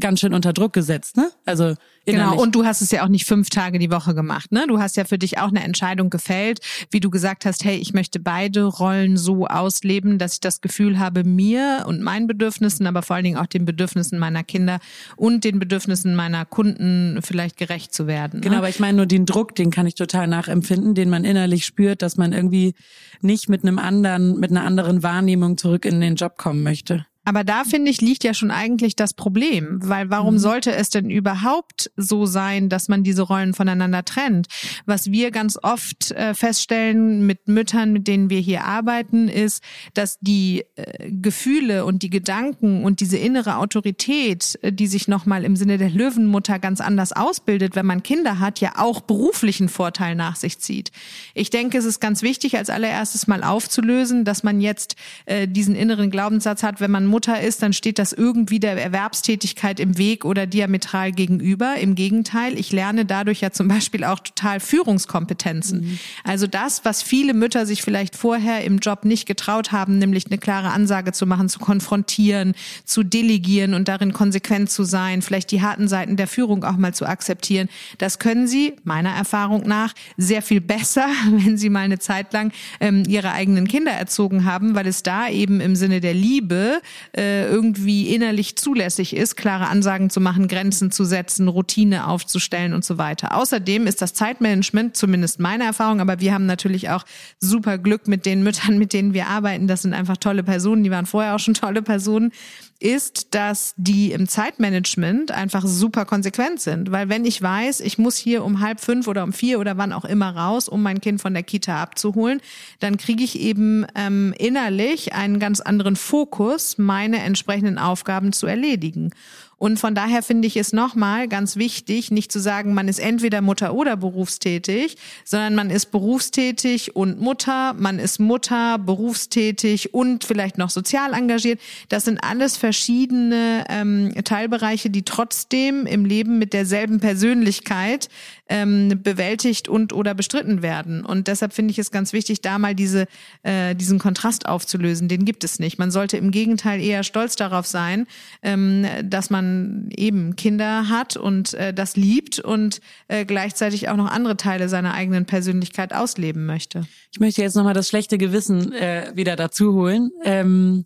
ganz 0.00 0.20
schön 0.20 0.34
unter 0.34 0.52
Druck 0.52 0.72
gesetzt, 0.72 1.16
ne? 1.16 1.30
Also 1.44 1.74
Genau, 2.12 2.40
und 2.40 2.54
du 2.54 2.64
hast 2.64 2.80
es 2.80 2.90
ja 2.90 3.04
auch 3.04 3.08
nicht 3.08 3.26
fünf 3.26 3.50
Tage 3.50 3.78
die 3.78 3.90
Woche 3.90 4.14
gemacht, 4.14 4.50
ne? 4.50 4.64
Du 4.66 4.78
hast 4.78 4.96
ja 4.96 5.04
für 5.04 5.18
dich 5.18 5.38
auch 5.38 5.48
eine 5.48 5.62
Entscheidung 5.62 6.10
gefällt, 6.10 6.60
wie 6.90 7.00
du 7.00 7.10
gesagt 7.10 7.44
hast, 7.44 7.64
hey, 7.64 7.76
ich 7.76 7.92
möchte 7.92 8.18
beide 8.18 8.64
Rollen 8.64 9.16
so 9.16 9.46
ausleben, 9.46 10.18
dass 10.18 10.34
ich 10.34 10.40
das 10.40 10.60
Gefühl 10.60 10.98
habe, 10.98 11.24
mir 11.24 11.84
und 11.86 12.00
meinen 12.00 12.26
Bedürfnissen, 12.26 12.86
aber 12.86 13.02
vor 13.02 13.16
allen 13.16 13.24
Dingen 13.24 13.36
auch 13.36 13.46
den 13.46 13.64
Bedürfnissen 13.64 14.18
meiner 14.18 14.42
Kinder 14.42 14.78
und 15.16 15.44
den 15.44 15.58
Bedürfnissen 15.58 16.14
meiner 16.14 16.44
Kunden 16.44 17.20
vielleicht 17.22 17.56
gerecht 17.56 17.92
zu 17.92 18.06
werden. 18.06 18.40
Ne? 18.40 18.44
Genau, 18.44 18.58
aber 18.58 18.68
ich 18.68 18.80
meine 18.80 18.96
nur 18.96 19.06
den 19.06 19.26
Druck, 19.26 19.54
den 19.54 19.70
kann 19.70 19.86
ich 19.86 19.94
total 19.94 20.26
nachempfinden, 20.26 20.94
den 20.94 21.10
man 21.10 21.24
innerlich 21.24 21.66
spürt, 21.66 22.02
dass 22.02 22.16
man 22.16 22.32
irgendwie 22.32 22.74
nicht 23.20 23.48
mit 23.48 23.64
einem 23.64 23.78
anderen, 23.78 24.38
mit 24.38 24.50
einer 24.50 24.64
anderen 24.64 25.02
Wahrnehmung 25.02 25.58
zurück 25.58 25.84
in 25.84 26.00
den 26.00 26.14
Job 26.14 26.38
kommen 26.38 26.62
möchte. 26.62 27.04
Aber 27.28 27.44
da 27.44 27.64
finde 27.64 27.90
ich, 27.90 28.00
liegt 28.00 28.24
ja 28.24 28.32
schon 28.32 28.50
eigentlich 28.50 28.96
das 28.96 29.12
Problem, 29.12 29.80
weil 29.82 30.08
warum 30.08 30.36
mhm. 30.36 30.38
sollte 30.38 30.72
es 30.72 30.88
denn 30.88 31.10
überhaupt 31.10 31.90
so 31.94 32.24
sein, 32.24 32.70
dass 32.70 32.88
man 32.88 33.02
diese 33.02 33.20
Rollen 33.20 33.52
voneinander 33.52 34.02
trennt? 34.02 34.46
Was 34.86 35.10
wir 35.10 35.30
ganz 35.30 35.58
oft 35.62 36.10
äh, 36.12 36.32
feststellen 36.32 37.26
mit 37.26 37.46
Müttern, 37.46 37.92
mit 37.92 38.08
denen 38.08 38.30
wir 38.30 38.40
hier 38.40 38.64
arbeiten, 38.64 39.28
ist, 39.28 39.62
dass 39.92 40.18
die 40.20 40.64
äh, 40.76 41.10
Gefühle 41.10 41.84
und 41.84 42.02
die 42.02 42.08
Gedanken 42.08 42.82
und 42.82 43.00
diese 43.00 43.18
innere 43.18 43.58
Autorität, 43.58 44.58
äh, 44.62 44.72
die 44.72 44.86
sich 44.86 45.06
nochmal 45.06 45.44
im 45.44 45.54
Sinne 45.54 45.76
der 45.76 45.90
Löwenmutter 45.90 46.58
ganz 46.58 46.80
anders 46.80 47.12
ausbildet, 47.12 47.76
wenn 47.76 47.84
man 47.84 48.02
Kinder 48.02 48.38
hat, 48.38 48.60
ja 48.60 48.78
auch 48.78 49.02
beruflichen 49.02 49.68
Vorteil 49.68 50.14
nach 50.14 50.36
sich 50.36 50.60
zieht. 50.60 50.92
Ich 51.34 51.50
denke, 51.50 51.76
es 51.76 51.84
ist 51.84 52.00
ganz 52.00 52.22
wichtig, 52.22 52.56
als 52.56 52.70
allererstes 52.70 53.26
mal 53.26 53.44
aufzulösen, 53.44 54.24
dass 54.24 54.44
man 54.44 54.62
jetzt 54.62 54.96
äh, 55.26 55.46
diesen 55.46 55.74
inneren 55.74 56.10
Glaubenssatz 56.10 56.62
hat, 56.62 56.80
wenn 56.80 56.90
man 56.90 57.04
Mutter 57.04 57.17
ist, 57.26 57.62
dann 57.62 57.72
steht 57.72 57.98
das 57.98 58.12
irgendwie 58.12 58.60
der 58.60 58.80
Erwerbstätigkeit 58.82 59.80
im 59.80 59.98
Weg 59.98 60.24
oder 60.24 60.46
diametral 60.46 61.12
gegenüber. 61.12 61.76
Im 61.76 61.94
Gegenteil, 61.94 62.58
ich 62.58 62.72
lerne 62.72 63.04
dadurch 63.04 63.40
ja 63.40 63.50
zum 63.50 63.68
Beispiel 63.68 64.04
auch 64.04 64.20
total 64.20 64.60
Führungskompetenzen. 64.60 65.80
Mhm. 65.80 65.98
Also 66.24 66.46
das, 66.46 66.84
was 66.84 67.02
viele 67.02 67.34
Mütter 67.34 67.66
sich 67.66 67.82
vielleicht 67.82 68.16
vorher 68.16 68.64
im 68.64 68.78
Job 68.78 69.04
nicht 69.04 69.26
getraut 69.26 69.72
haben, 69.72 69.98
nämlich 69.98 70.26
eine 70.26 70.38
klare 70.38 70.70
Ansage 70.70 71.12
zu 71.12 71.26
machen, 71.26 71.48
zu 71.48 71.58
konfrontieren, 71.58 72.54
zu 72.84 73.02
delegieren 73.02 73.74
und 73.74 73.88
darin 73.88 74.12
konsequent 74.12 74.70
zu 74.70 74.84
sein, 74.84 75.22
vielleicht 75.22 75.50
die 75.50 75.62
harten 75.62 75.88
Seiten 75.88 76.16
der 76.16 76.28
Führung 76.28 76.64
auch 76.64 76.76
mal 76.76 76.94
zu 76.94 77.06
akzeptieren. 77.06 77.68
Das 77.98 78.18
können 78.18 78.46
sie 78.46 78.74
meiner 78.84 79.10
Erfahrung 79.10 79.66
nach 79.66 79.94
sehr 80.16 80.42
viel 80.42 80.60
besser, 80.60 81.06
wenn 81.30 81.56
sie 81.56 81.70
mal 81.70 81.80
eine 81.80 81.98
Zeit 81.98 82.32
lang 82.32 82.52
ähm, 82.80 83.04
ihre 83.06 83.32
eigenen 83.32 83.66
Kinder 83.68 83.92
erzogen 83.92 84.44
haben, 84.44 84.74
weil 84.74 84.86
es 84.86 85.02
da 85.02 85.28
eben 85.28 85.60
im 85.60 85.76
Sinne 85.76 86.00
der 86.00 86.14
Liebe 86.14 86.80
äh, 87.16 87.46
irgendwie 87.46 88.14
innerlich 88.14 88.56
zulässig 88.56 89.14
ist, 89.16 89.36
klare 89.36 89.68
Ansagen 89.68 90.10
zu 90.10 90.20
machen, 90.20 90.48
Grenzen 90.48 90.90
zu 90.90 91.04
setzen, 91.04 91.48
Routine 91.48 92.06
aufzustellen 92.06 92.74
und 92.74 92.84
so 92.84 92.98
weiter. 92.98 93.34
Außerdem 93.36 93.86
ist 93.86 94.02
das 94.02 94.14
Zeitmanagement, 94.14 94.96
zumindest 94.96 95.40
meine 95.40 95.64
Erfahrung, 95.64 96.00
aber 96.00 96.20
wir 96.20 96.34
haben 96.34 96.46
natürlich 96.46 96.90
auch 96.90 97.04
super 97.40 97.78
Glück 97.78 98.08
mit 98.08 98.26
den 98.26 98.42
Müttern, 98.42 98.78
mit 98.78 98.92
denen 98.92 99.14
wir 99.14 99.26
arbeiten. 99.28 99.66
Das 99.66 99.82
sind 99.82 99.94
einfach 99.94 100.16
tolle 100.16 100.42
Personen, 100.42 100.84
die 100.84 100.90
waren 100.90 101.06
vorher 101.06 101.34
auch 101.34 101.40
schon 101.40 101.54
tolle 101.54 101.82
Personen 101.82 102.32
ist, 102.80 103.34
dass 103.34 103.74
die 103.76 104.12
im 104.12 104.28
Zeitmanagement 104.28 105.32
einfach 105.32 105.66
super 105.66 106.04
konsequent 106.04 106.60
sind. 106.60 106.92
Weil 106.92 107.08
wenn 107.08 107.24
ich 107.24 107.42
weiß, 107.42 107.80
ich 107.80 107.98
muss 107.98 108.16
hier 108.16 108.44
um 108.44 108.60
halb 108.60 108.80
fünf 108.80 109.08
oder 109.08 109.24
um 109.24 109.32
vier 109.32 109.58
oder 109.58 109.76
wann 109.76 109.92
auch 109.92 110.04
immer 110.04 110.36
raus, 110.36 110.68
um 110.68 110.82
mein 110.82 111.00
Kind 111.00 111.20
von 111.20 111.34
der 111.34 111.42
Kita 111.42 111.82
abzuholen, 111.82 112.40
dann 112.78 112.96
kriege 112.96 113.24
ich 113.24 113.40
eben 113.40 113.84
ähm, 113.96 114.32
innerlich 114.38 115.12
einen 115.12 115.40
ganz 115.40 115.60
anderen 115.60 115.96
Fokus, 115.96 116.78
meine 116.78 117.18
entsprechenden 117.18 117.78
Aufgaben 117.78 118.32
zu 118.32 118.46
erledigen. 118.46 119.10
Und 119.58 119.80
von 119.80 119.94
daher 119.94 120.22
finde 120.22 120.46
ich 120.46 120.56
es 120.56 120.72
nochmal 120.72 121.26
ganz 121.26 121.56
wichtig, 121.56 122.10
nicht 122.10 122.30
zu 122.30 122.38
sagen, 122.38 122.74
man 122.74 122.86
ist 122.86 123.00
entweder 123.00 123.40
Mutter 123.40 123.74
oder 123.74 123.96
berufstätig, 123.96 124.96
sondern 125.24 125.56
man 125.56 125.70
ist 125.70 125.90
berufstätig 125.90 126.94
und 126.94 127.20
Mutter, 127.20 127.74
man 127.74 127.98
ist 127.98 128.20
Mutter, 128.20 128.78
berufstätig 128.78 129.92
und 129.92 130.22
vielleicht 130.24 130.58
noch 130.58 130.70
sozial 130.70 131.12
engagiert. 131.12 131.60
Das 131.88 132.04
sind 132.04 132.22
alles 132.22 132.56
verschiedene 132.56 133.64
ähm, 133.68 134.14
Teilbereiche, 134.24 134.90
die 134.90 135.02
trotzdem 135.02 135.86
im 135.86 136.04
Leben 136.04 136.38
mit 136.38 136.52
derselben 136.52 137.00
Persönlichkeit 137.00 138.08
ähm, 138.48 139.00
bewältigt 139.02 139.68
und 139.68 139.92
oder 139.92 140.14
bestritten 140.14 140.62
werden. 140.62 141.04
Und 141.04 141.28
deshalb 141.28 141.52
finde 141.52 141.72
ich 141.72 141.78
es 141.78 141.90
ganz 141.90 142.12
wichtig, 142.12 142.40
da 142.40 142.58
mal 142.58 142.74
diese, 142.74 143.06
äh, 143.42 143.74
diesen 143.74 143.98
Kontrast 143.98 144.46
aufzulösen. 144.46 145.08
Den 145.08 145.24
gibt 145.24 145.44
es 145.44 145.58
nicht. 145.58 145.78
Man 145.78 145.90
sollte 145.90 146.16
im 146.16 146.30
Gegenteil 146.30 146.80
eher 146.80 147.02
stolz 147.02 147.36
darauf 147.36 147.66
sein, 147.66 148.06
ähm, 148.42 148.86
dass 149.04 149.30
man 149.30 149.90
eben 149.94 150.36
Kinder 150.36 150.88
hat 150.88 151.16
und 151.16 151.54
äh, 151.54 151.74
das 151.74 151.96
liebt 151.96 152.40
und 152.40 152.80
äh, 153.08 153.24
gleichzeitig 153.24 153.88
auch 153.88 153.96
noch 153.96 154.10
andere 154.10 154.36
Teile 154.36 154.68
seiner 154.68 154.94
eigenen 154.94 155.26
Persönlichkeit 155.26 155.92
ausleben 155.92 156.46
möchte. 156.46 156.86
Ich 157.12 157.20
möchte 157.20 157.42
jetzt 157.42 157.54
nochmal 157.54 157.74
das 157.74 157.88
schlechte 157.88 158.18
Gewissen 158.18 158.72
äh, 158.72 159.12
wieder 159.14 159.36
dazu 159.36 159.74
holen. 159.74 160.10
Ähm, 160.24 160.84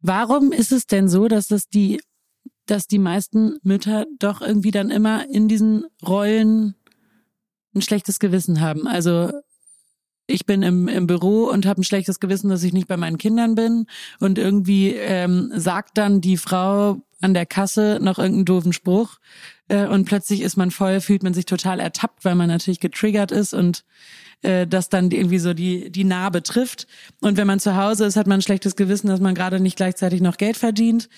warum 0.00 0.52
ist 0.52 0.72
es 0.72 0.86
denn 0.86 1.08
so, 1.08 1.28
dass 1.28 1.48
das 1.48 1.68
die, 1.68 2.00
dass 2.70 2.86
die 2.86 2.98
meisten 2.98 3.58
Mütter 3.62 4.06
doch 4.18 4.40
irgendwie 4.40 4.70
dann 4.70 4.90
immer 4.90 5.28
in 5.28 5.48
diesen 5.48 5.84
Rollen 6.06 6.74
ein 7.74 7.82
schlechtes 7.82 8.18
Gewissen 8.18 8.60
haben? 8.60 8.86
Also 8.86 9.30
ich 10.26 10.44
bin 10.44 10.62
im, 10.62 10.88
im 10.88 11.06
Büro 11.06 11.44
und 11.44 11.66
habe 11.66 11.80
ein 11.80 11.84
schlechtes 11.84 12.20
Gewissen, 12.20 12.50
dass 12.50 12.62
ich 12.62 12.74
nicht 12.74 12.86
bei 12.86 12.98
meinen 12.98 13.18
Kindern 13.18 13.54
bin. 13.54 13.86
Und 14.20 14.38
irgendwie 14.38 14.90
ähm, 14.90 15.50
sagt 15.54 15.96
dann 15.96 16.20
die 16.20 16.36
Frau 16.36 17.00
an 17.20 17.34
der 17.34 17.46
Kasse 17.46 17.98
noch 18.00 18.18
irgendeinen 18.18 18.44
doofen 18.44 18.72
Spruch 18.72 19.18
äh, 19.68 19.86
und 19.86 20.04
plötzlich 20.04 20.42
ist 20.42 20.56
man 20.56 20.70
voll, 20.70 21.00
fühlt 21.00 21.22
man 21.22 21.34
sich 21.34 21.46
total 21.46 21.80
ertappt, 21.80 22.24
weil 22.24 22.34
man 22.34 22.48
natürlich 22.48 22.78
getriggert 22.78 23.32
ist 23.32 23.54
und 23.54 23.84
äh, 24.42 24.66
das 24.66 24.88
dann 24.88 25.10
irgendwie 25.10 25.38
so 25.38 25.54
die, 25.54 25.90
die 25.90 26.04
Narbe 26.04 26.42
trifft. 26.42 26.86
Und 27.20 27.36
wenn 27.38 27.46
man 27.46 27.58
zu 27.58 27.76
Hause 27.76 28.04
ist, 28.04 28.16
hat 28.16 28.26
man 28.26 28.38
ein 28.38 28.42
schlechtes 28.42 28.76
Gewissen, 28.76 29.08
dass 29.08 29.20
man 29.20 29.34
gerade 29.34 29.60
nicht 29.60 29.76
gleichzeitig 29.76 30.20
noch 30.20 30.36
Geld 30.36 30.56
verdient 30.56 31.08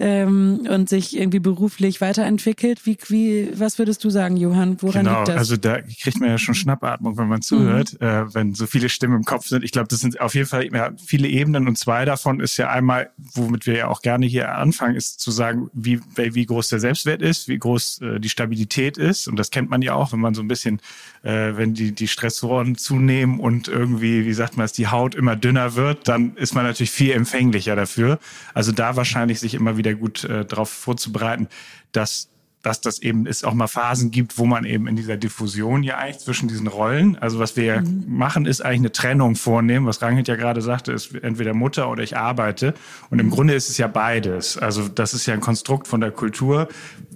ähm, 0.00 0.66
und 0.70 0.88
sich 0.88 1.16
irgendwie 1.16 1.40
beruflich 1.40 2.00
weiterentwickelt. 2.00 2.86
Wie, 2.86 2.96
wie, 3.08 3.48
was 3.58 3.78
würdest 3.78 4.04
du 4.04 4.10
sagen, 4.10 4.36
Johann? 4.36 4.76
Woran 4.80 5.04
genau, 5.04 5.18
liegt 5.18 5.28
das? 5.28 5.36
Also 5.36 5.56
da 5.56 5.80
kriegt 5.80 6.20
man 6.20 6.30
ja 6.30 6.38
schon 6.38 6.54
Schnappatmung, 6.54 7.18
wenn 7.18 7.28
man 7.28 7.42
zuhört, 7.42 7.96
mhm. 8.00 8.06
äh, 8.06 8.34
wenn 8.34 8.54
so 8.54 8.66
viele 8.66 8.88
Stimmen 8.88 9.16
im 9.16 9.24
Kopf 9.24 9.46
sind. 9.46 9.64
Ich 9.64 9.72
glaube, 9.72 9.88
das 9.88 10.00
sind 10.00 10.20
auf 10.20 10.34
jeden 10.34 10.46
Fall 10.46 10.66
ja, 10.72 10.92
viele 11.04 11.26
Ebenen 11.28 11.66
und 11.66 11.76
zwei 11.76 12.04
davon 12.04 12.38
ist 12.40 12.56
ja 12.58 12.70
einmal, 12.70 13.10
womit 13.34 13.66
wir 13.66 13.76
ja 13.76 13.88
auch 13.88 14.02
gerne 14.02 14.26
hier 14.26 14.54
anfangen, 14.54 14.94
ist 14.94 15.20
zu 15.20 15.30
sagen, 15.30 15.68
wie, 15.72 16.00
wie 16.14 16.46
groß 16.46 16.68
der 16.68 16.78
Selbstwert 16.78 17.20
ist, 17.20 17.48
wie 17.48 17.58
groß 17.58 18.00
äh, 18.02 18.20
die 18.20 18.28
Stabilität 18.28 18.98
ist. 18.98 19.26
Und 19.26 19.36
das 19.36 19.50
kennt 19.50 19.68
man 19.68 19.82
ja 19.82 19.94
auch, 19.94 20.12
wenn 20.12 20.20
man 20.20 20.34
so 20.34 20.42
ein 20.42 20.48
bisschen, 20.48 20.80
äh, 21.22 21.56
wenn 21.56 21.74
die, 21.74 21.92
die 21.92 22.08
Stressoren 22.08 22.76
zunehmen 22.76 23.40
und 23.40 23.66
irgendwie, 23.66 24.24
wie 24.26 24.32
sagt 24.32 24.56
man 24.56 24.64
es, 24.64 24.72
die 24.72 24.86
Haut 24.86 25.16
immer 25.16 25.34
dünner 25.34 25.74
wird, 25.74 26.06
dann 26.06 26.36
ist 26.36 26.54
man 26.54 26.64
natürlich 26.64 26.92
viel 26.92 27.12
empfänglicher 27.12 27.74
dafür. 27.74 28.20
Also 28.54 28.70
da 28.70 28.94
wahrscheinlich 28.94 29.40
sich 29.40 29.54
immer 29.54 29.76
wieder 29.76 29.87
wieder 29.88 29.98
gut 29.98 30.24
äh, 30.24 30.44
darauf 30.44 30.70
vorzubereiten, 30.70 31.48
dass 31.92 32.28
dass 32.62 32.80
das 32.80 32.98
eben 33.00 33.26
es 33.26 33.44
auch 33.44 33.54
mal 33.54 33.68
Phasen 33.68 34.10
gibt, 34.10 34.36
wo 34.36 34.44
man 34.44 34.64
eben 34.64 34.88
in 34.88 34.96
dieser 34.96 35.16
Diffusion 35.16 35.82
ja 35.82 35.96
eigentlich 35.96 36.18
zwischen 36.18 36.48
diesen 36.48 36.66
Rollen, 36.66 37.16
also 37.16 37.38
was 37.38 37.56
wir 37.56 37.80
mhm. 37.80 38.04
machen, 38.08 38.46
ist 38.46 38.60
eigentlich 38.62 38.80
eine 38.80 38.92
Trennung 38.92 39.36
vornehmen, 39.36 39.86
was 39.86 40.02
Rangit 40.02 40.28
ja 40.28 40.36
gerade 40.36 40.60
sagte, 40.60 40.92
ist 40.92 41.14
entweder 41.14 41.54
Mutter 41.54 41.88
oder 41.88 42.02
ich 42.02 42.16
arbeite. 42.16 42.74
Und 43.10 43.20
im 43.20 43.26
mhm. 43.26 43.30
Grunde 43.30 43.54
ist 43.54 43.70
es 43.70 43.78
ja 43.78 43.86
beides. 43.86 44.58
Also 44.58 44.88
das 44.88 45.14
ist 45.14 45.26
ja 45.26 45.34
ein 45.34 45.40
Konstrukt 45.40 45.86
von 45.86 46.00
der 46.00 46.10
Kultur. 46.10 46.68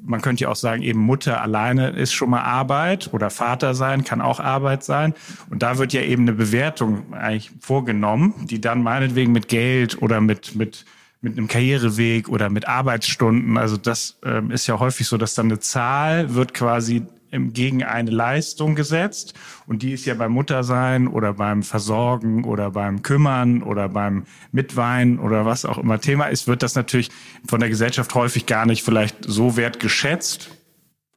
Man 0.04 0.22
könnte 0.22 0.44
ja 0.44 0.48
auch 0.48 0.56
sagen, 0.56 0.82
eben 0.82 1.00
Mutter 1.00 1.40
alleine 1.40 1.90
ist 1.90 2.12
schon 2.12 2.30
mal 2.30 2.42
Arbeit 2.42 3.12
oder 3.12 3.28
Vater 3.28 3.74
sein 3.74 4.04
kann 4.04 4.20
auch 4.20 4.38
Arbeit 4.38 4.84
sein. 4.84 5.12
Und 5.50 5.62
da 5.62 5.76
wird 5.76 5.92
ja 5.92 6.02
eben 6.02 6.22
eine 6.22 6.32
Bewertung 6.32 7.12
eigentlich 7.12 7.50
vorgenommen, 7.60 8.46
die 8.46 8.60
dann 8.60 8.82
meinetwegen 8.82 9.32
mit 9.32 9.48
Geld 9.48 10.00
oder 10.00 10.20
mit, 10.20 10.54
mit 10.54 10.84
mit 11.22 11.38
einem 11.38 11.48
Karriereweg 11.48 12.28
oder 12.28 12.50
mit 12.50 12.68
Arbeitsstunden. 12.68 13.56
Also 13.56 13.76
das 13.76 14.18
ähm, 14.24 14.50
ist 14.50 14.66
ja 14.66 14.78
häufig 14.78 15.06
so, 15.06 15.16
dass 15.16 15.34
dann 15.34 15.46
eine 15.46 15.60
Zahl 15.60 16.34
wird 16.34 16.52
quasi 16.52 17.06
gegen 17.32 17.82
eine 17.82 18.10
Leistung 18.10 18.74
gesetzt 18.74 19.32
und 19.66 19.82
die 19.82 19.92
ist 19.92 20.04
ja 20.04 20.12
beim 20.12 20.32
Muttersein 20.32 21.08
oder 21.08 21.32
beim 21.32 21.62
Versorgen 21.62 22.44
oder 22.44 22.72
beim 22.72 23.02
Kümmern 23.02 23.62
oder 23.62 23.88
beim 23.88 24.26
Mitweinen 24.50 25.18
oder 25.18 25.46
was 25.46 25.64
auch 25.64 25.78
immer 25.78 25.98
Thema 25.98 26.26
ist, 26.26 26.46
wird 26.46 26.62
das 26.62 26.74
natürlich 26.74 27.08
von 27.46 27.60
der 27.60 27.70
Gesellschaft 27.70 28.14
häufig 28.14 28.44
gar 28.44 28.66
nicht 28.66 28.82
vielleicht 28.82 29.16
so 29.26 29.56
wertgeschätzt 29.56 30.50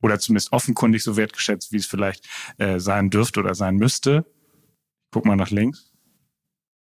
oder 0.02 0.18
zumindest 0.18 0.54
offenkundig 0.54 1.04
so 1.04 1.18
wertgeschätzt, 1.18 1.74
wie 1.74 1.78
es 1.78 1.86
vielleicht 1.86 2.26
äh, 2.60 2.80
sein 2.80 3.10
dürfte 3.10 3.42
oder 3.42 3.54
sein 3.54 3.76
müsste. 3.76 4.26
Guck 5.12 5.26
mal 5.26 5.36
nach 5.36 5.52
links. 5.52 5.95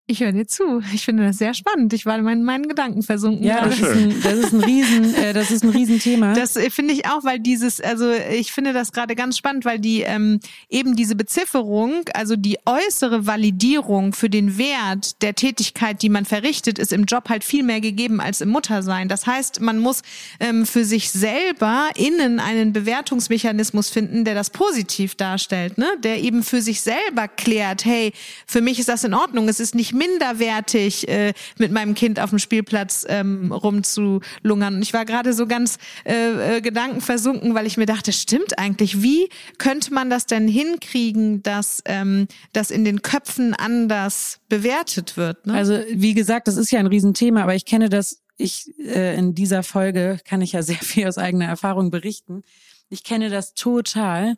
Ich 0.07 0.21
höre 0.21 0.33
dir 0.33 0.47
zu. 0.47 0.83
Ich 0.93 1.03
finde 1.07 1.25
das 1.25 1.39
sehr 1.39 1.55
spannend. 1.55 1.95
Ich 1.95 2.05
war 2.05 2.19
in 2.19 2.25
meinen, 2.25 2.45
meinen 2.45 2.69
Gedanken 2.69 3.03
versunken. 3.03 3.43
Ja, 3.43 3.65
das 3.65 3.81
ist, 3.81 3.89
ein, 3.89 4.21
das 4.23 4.35
ist 4.35 4.53
ein 4.53 4.61
Riesen, 4.61 5.15
äh, 5.15 5.33
das 5.33 5.51
ist 5.51 5.65
ein 5.65 5.71
Riesenthema. 5.71 6.35
Das 6.35 6.57
äh, 6.57 6.69
finde 6.69 6.93
ich 6.93 7.07
auch, 7.07 7.25
weil 7.25 7.39
dieses, 7.39 7.81
also 7.81 8.13
ich 8.13 8.53
finde 8.53 8.75
das 8.75 8.93
gerade 8.93 9.15
ganz 9.15 9.39
spannend, 9.39 9.65
weil 9.65 9.79
die 9.79 10.03
ähm, 10.03 10.41
eben 10.69 10.95
diese 10.95 11.17
Bezifferung, 11.17 12.03
also 12.13 12.37
die 12.37 12.59
äußere 12.67 13.27
Validierung 13.27 14.13
für 14.13 14.29
den 14.29 14.59
Wert 14.59 15.23
der 15.23 15.35
Tätigkeit, 15.35 16.03
die 16.03 16.11
man 16.11 16.27
verrichtet, 16.27 16.79
ist 16.79 16.93
im 16.93 17.05
Job 17.05 17.31
halt 17.31 17.43
viel 17.43 17.63
mehr 17.63 17.81
gegeben 17.81 18.21
als 18.21 18.43
im 18.43 18.51
Muttersein. 18.51 19.09
Das 19.09 19.27
heißt, 19.27 19.63
man 19.63 19.79
muss 19.79 20.03
ähm, 20.39 20.67
für 20.67 20.85
sich 20.85 21.13
selber 21.13 21.89
innen 21.97 22.41
einen 22.41 22.75
Bewertungsmechanismus 22.75 23.89
finden, 23.89 24.27
der 24.27 24.35
das 24.35 24.51
positiv 24.51 25.15
darstellt, 25.15 25.79
ne? 25.79 25.87
Der 26.03 26.23
eben 26.23 26.43
für 26.43 26.61
sich 26.61 26.83
selber 26.83 27.27
klärt, 27.27 27.87
hey, 27.87 28.13
für 28.47 28.61
mich 28.61 28.79
ist 28.79 28.91
das 28.91 29.03
in 29.05 29.15
Ordnung. 29.15 29.49
Es 29.49 29.61
ist 29.61 29.75
nicht 29.75 29.94
minderwertig, 29.95 31.09
äh, 31.09 31.33
mit 31.59 31.73
meinem 31.73 31.95
Kind 31.95 32.21
auf 32.21 32.31
dem 32.31 32.39
Spielplatz 32.39 33.07
ähm, 33.09 33.53
rumzulungern. 33.53 34.75
Und 34.77 34.83
ich 34.83 34.93
war 34.93 35.05
gerade 35.05 35.33
so 35.33 35.47
ganz 35.47 35.79
äh, 36.05 36.57
äh, 36.57 36.61
gedankenversunken, 36.61 37.55
weil 37.55 37.67
ich 37.67 37.77
mir 37.77 37.87
dachte, 37.87 38.13
stimmt 38.13 38.59
eigentlich, 38.59 39.03
wie 39.03 39.29
könnte 39.59 39.95
man 39.95 40.11
das 40.11 40.27
denn 40.27 40.49
hinkriegen, 40.49 41.43
dass 41.43 41.83
ähm, 41.87 42.29
das 42.53 42.71
in 42.71 42.85
den 42.85 43.01
Köpfen 43.01 43.55
anders 43.55 44.41
bewertet 44.49 45.17
wird? 45.17 45.47
Ne? 45.47 45.55
Also 45.55 45.79
wie 45.91 46.15
gesagt, 46.15 46.49
das 46.49 46.57
ist 46.57 46.71
ja 46.71 46.81
ein 46.81 46.87
Riesenthema, 46.87 47.43
aber 47.43 47.55
ich 47.55 47.65
kenne 47.65 47.89
das 47.89 48.21
ich 48.37 48.75
äh, 48.79 49.17
in 49.17 49.35
dieser 49.35 49.63
Folge 49.63 50.19
kann 50.25 50.41
ich 50.41 50.53
ja 50.53 50.63
sehr 50.63 50.77
viel 50.77 51.07
aus 51.07 51.19
eigener 51.19 51.47
Erfahrung 51.47 51.91
berichten. 51.91 52.43
Ich 52.89 53.05
kenne 53.05 53.31
das 53.31 53.55
total, 53.55 54.37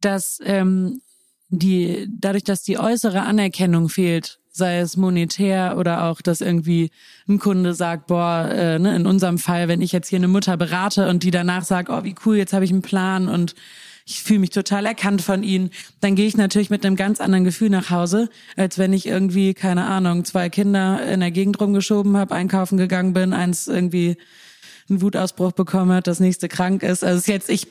dass 0.00 0.40
ähm, 0.44 1.00
die 1.48 2.06
dadurch, 2.10 2.44
dass 2.44 2.62
die 2.62 2.78
äußere 2.78 3.22
Anerkennung 3.22 3.88
fehlt, 3.88 4.40
sei 4.56 4.78
es 4.78 4.96
monetär 4.96 5.76
oder 5.78 6.04
auch, 6.04 6.20
dass 6.20 6.40
irgendwie 6.40 6.90
ein 7.28 7.38
Kunde 7.38 7.74
sagt, 7.74 8.06
boah, 8.06 8.48
äh, 8.50 8.78
ne, 8.78 8.96
in 8.96 9.06
unserem 9.06 9.38
Fall, 9.38 9.68
wenn 9.68 9.80
ich 9.80 9.92
jetzt 9.92 10.08
hier 10.08 10.18
eine 10.18 10.28
Mutter 10.28 10.56
berate 10.56 11.08
und 11.08 11.22
die 11.22 11.30
danach 11.30 11.64
sagt, 11.64 11.90
oh, 11.90 12.04
wie 12.04 12.14
cool, 12.24 12.36
jetzt 12.36 12.52
habe 12.52 12.64
ich 12.64 12.70
einen 12.70 12.82
Plan 12.82 13.28
und 13.28 13.54
ich 14.08 14.22
fühle 14.22 14.38
mich 14.38 14.50
total 14.50 14.86
erkannt 14.86 15.20
von 15.20 15.42
ihnen, 15.42 15.70
dann 16.00 16.14
gehe 16.14 16.26
ich 16.26 16.36
natürlich 16.36 16.70
mit 16.70 16.86
einem 16.86 16.94
ganz 16.94 17.20
anderen 17.20 17.44
Gefühl 17.44 17.70
nach 17.70 17.90
Hause, 17.90 18.28
als 18.56 18.78
wenn 18.78 18.92
ich 18.92 19.06
irgendwie, 19.06 19.52
keine 19.52 19.84
Ahnung, 19.84 20.24
zwei 20.24 20.48
Kinder 20.48 21.04
in 21.04 21.20
der 21.20 21.32
Gegend 21.32 21.60
rumgeschoben 21.60 22.16
habe, 22.16 22.34
einkaufen 22.34 22.78
gegangen 22.78 23.12
bin, 23.12 23.32
eins 23.32 23.66
irgendwie 23.66 24.16
einen 24.88 25.02
Wutausbruch 25.02 25.52
bekommen 25.52 25.92
hat, 25.92 26.06
das 26.06 26.20
nächste 26.20 26.48
krank 26.48 26.82
ist. 26.82 27.02
Also 27.02 27.18
ist 27.18 27.28
jetzt, 27.28 27.50
ich 27.50 27.66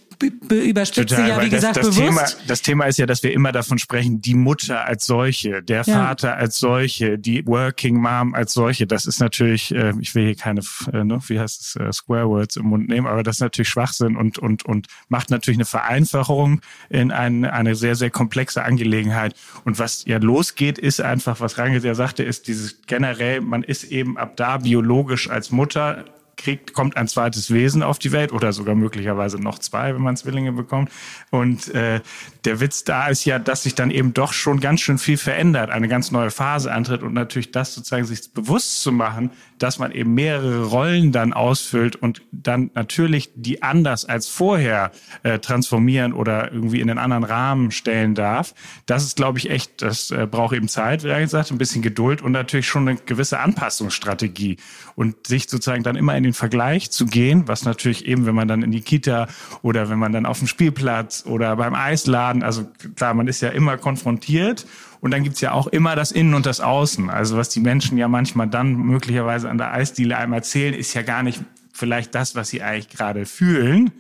überspitze 0.52 1.16
Total, 1.16 1.30
ja, 1.30 1.42
wie 1.42 1.50
gesagt, 1.50 1.78
das 1.78 1.88
bewusst. 1.88 2.00
Thema, 2.00 2.26
das 2.48 2.62
Thema 2.62 2.86
ist 2.86 2.98
ja, 2.98 3.06
dass 3.06 3.24
wir 3.24 3.34
immer 3.34 3.52
davon 3.52 3.78
sprechen, 3.78 4.22
die 4.22 4.34
Mutter 4.34 4.86
als 4.86 5.06
solche, 5.06 5.62
der 5.62 5.84
ja. 5.84 5.94
Vater 5.94 6.36
als 6.36 6.60
solche, 6.60 7.18
die 7.18 7.46
Working 7.46 7.98
Mom 7.98 8.34
als 8.34 8.54
solche. 8.54 8.88
Das 8.88 9.06
ist 9.06 9.20
natürlich, 9.20 9.74
äh, 9.74 9.94
ich 10.00 10.16
will 10.16 10.26
hier 10.26 10.36
keine, 10.36 10.62
äh, 10.94 11.04
ne, 11.04 11.20
wie 11.28 11.40
heißt 11.40 11.62
es, 11.62 11.76
äh, 11.76 11.92
Square 11.92 12.30
Words 12.30 12.56
im 12.58 12.68
Mund 12.68 12.88
nehmen, 12.90 13.08
aber 13.08 13.24
das 13.24 13.38
ist 13.38 13.42
natürlich 13.42 13.70
Schwachsinn 13.70 14.16
und, 14.16 14.38
und, 14.38 14.66
und 14.66 14.88
macht 15.10 15.30
natürlich 15.30 15.58
eine 15.58 15.66
Vereinfachung 15.66 16.62
in 16.90 17.12
ein, 17.12 17.46
eine 17.46 17.76
sehr, 17.76 17.96
sehr 17.96 18.10
komplexe 18.10 18.64
Angelegenheit. 18.64 19.36
Und 19.64 19.80
was 19.80 20.06
ja 20.06 20.18
losgeht, 20.18 20.78
ist 20.78 21.02
einfach, 21.02 21.40
was 21.40 21.58
Rangel 21.58 21.84
ja 21.84 21.96
sagte, 21.96 22.24
ist 22.24 22.48
dieses 22.48 22.82
generell, 22.88 23.42
man 23.42 23.64
ist 23.64 23.84
eben 23.86 24.18
ab 24.18 24.38
da 24.38 24.58
biologisch 24.58 25.30
als 25.30 25.52
Mutter 25.52 26.06
kriegt, 26.38 26.74
kommt 26.74 26.98
ein 26.98 27.08
zweites 27.08 27.52
Wesen 27.52 27.84
auf 27.84 28.00
die 28.00 28.12
Welt 28.12 28.32
oder 28.32 28.54
sogar 28.54 28.76
möglicherweise 28.76 29.40
noch 29.40 29.60
zwei, 29.60 29.94
wenn 29.94 30.02
man 30.02 30.18
Zwillinge 30.18 30.52
bekommt. 30.52 30.92
Und 31.32 31.74
äh, 31.74 32.02
der 32.46 32.60
Witz 32.60 32.84
da 32.84 33.08
ist 33.08 33.26
ja, 33.26 33.40
dass 33.40 33.64
sich 33.64 33.76
dann 33.76 33.92
eben 33.92 34.14
doch 34.14 34.34
schon 34.34 34.60
ganz 34.60 34.82
schön 34.82 34.98
viel 34.98 35.18
verändert, 35.18 35.70
eine 35.70 35.88
ganz 35.88 36.12
neue 36.12 36.32
Phase 36.32 36.72
antritt 36.72 37.04
und 37.04 37.14
natürlich 37.14 37.52
das 37.52 37.74
sozusagen 37.74 38.06
sich 38.06 38.32
bewusst 38.34 38.82
zu 38.82 38.92
machen, 38.92 39.32
dass 39.60 39.80
man 39.80 39.92
eben 39.92 40.14
mehrere 40.14 40.66
Rollen 40.66 41.12
dann 41.12 41.34
ausfüllt 41.34 41.96
und 41.96 42.22
dann 42.32 42.72
natürlich 42.74 43.32
die 43.36 43.64
anders 43.64 44.06
als 44.06 44.28
vorher 44.28 44.92
äh, 45.24 45.40
transformieren 45.40 46.14
oder 46.14 46.52
irgendwie 46.52 46.82
in 46.82 46.90
einen 46.90 47.00
anderen 47.00 47.24
Rahmen 47.24 47.72
stellen 47.72 48.16
darf. 48.16 48.54
Das 48.86 49.04
ist, 49.04 49.16
glaube 49.16 49.40
ich, 49.40 49.50
echt, 49.50 49.82
das 49.82 50.12
äh, 50.12 50.28
braucht 50.30 50.56
eben 50.56 50.68
Zeit, 50.68 51.04
wie 51.04 51.10
gesagt, 51.10 51.52
ein 51.52 51.58
bisschen 51.58 51.82
Geduld 51.82 52.22
und 52.22 52.34
natürlich 52.34 52.68
schon 52.68 52.88
eine 52.88 52.98
gewisse 52.98 53.40
Anpassungsstrategie 53.40 54.58
und 54.96 55.28
sich 55.28 55.50
sozusagen 55.50 55.84
dann 55.84 55.96
immer 55.96 56.16
in 56.18 56.24
den 56.26 56.34
Vergleich 56.34 56.92
zu 56.92 57.06
gehen, 57.06 57.48
was 57.48 57.66
natürlich 57.66 58.06
eben, 58.06 58.26
wenn 58.26 58.36
man 58.36 58.48
dann 58.48 58.64
in 58.64 58.72
die 58.72 58.82
Kita 58.82 59.28
oder 59.62 59.90
wenn 59.90 60.00
man 60.00 60.12
dann 60.12 60.26
auf 60.26 60.40
dem 60.40 60.48
Spielplatz 60.48 61.24
oder 61.26 61.56
beim 61.56 61.74
Eisladen, 61.74 62.44
also 62.44 62.66
klar, 62.96 63.14
man 63.14 63.28
ist 63.28 63.42
ja 63.42 63.50
immer 63.50 63.78
konfrontiert 63.78 64.66
und 65.02 65.12
dann 65.12 65.24
gibt's 65.24 65.42
ja 65.42 65.52
auch 65.52 65.68
immer 65.68 65.96
das 65.96 66.12
Innen 66.12 66.34
und 66.34 66.46
das 66.46 66.62
Außen. 66.62 67.10
Also 67.10 67.38
was 67.38 67.50
die 67.50 67.60
Menschen 67.60 67.98
ja 67.98 68.08
manchmal 68.08 68.48
dann 68.48 68.76
möglicherweise 68.76 69.50
an 69.50 69.58
der 69.58 69.72
Eisdiele 69.74 70.18
einem 70.18 70.34
erzählen, 70.34 70.74
ist 70.74 70.94
ja 70.94 71.02
gar 71.02 71.24
nicht 71.24 71.42
vielleicht 71.74 72.16
das, 72.16 72.36
was 72.36 72.50
sie 72.50 72.62
eigentlich 72.62 72.90
gerade 72.90 73.26
fühlen. 73.26 73.92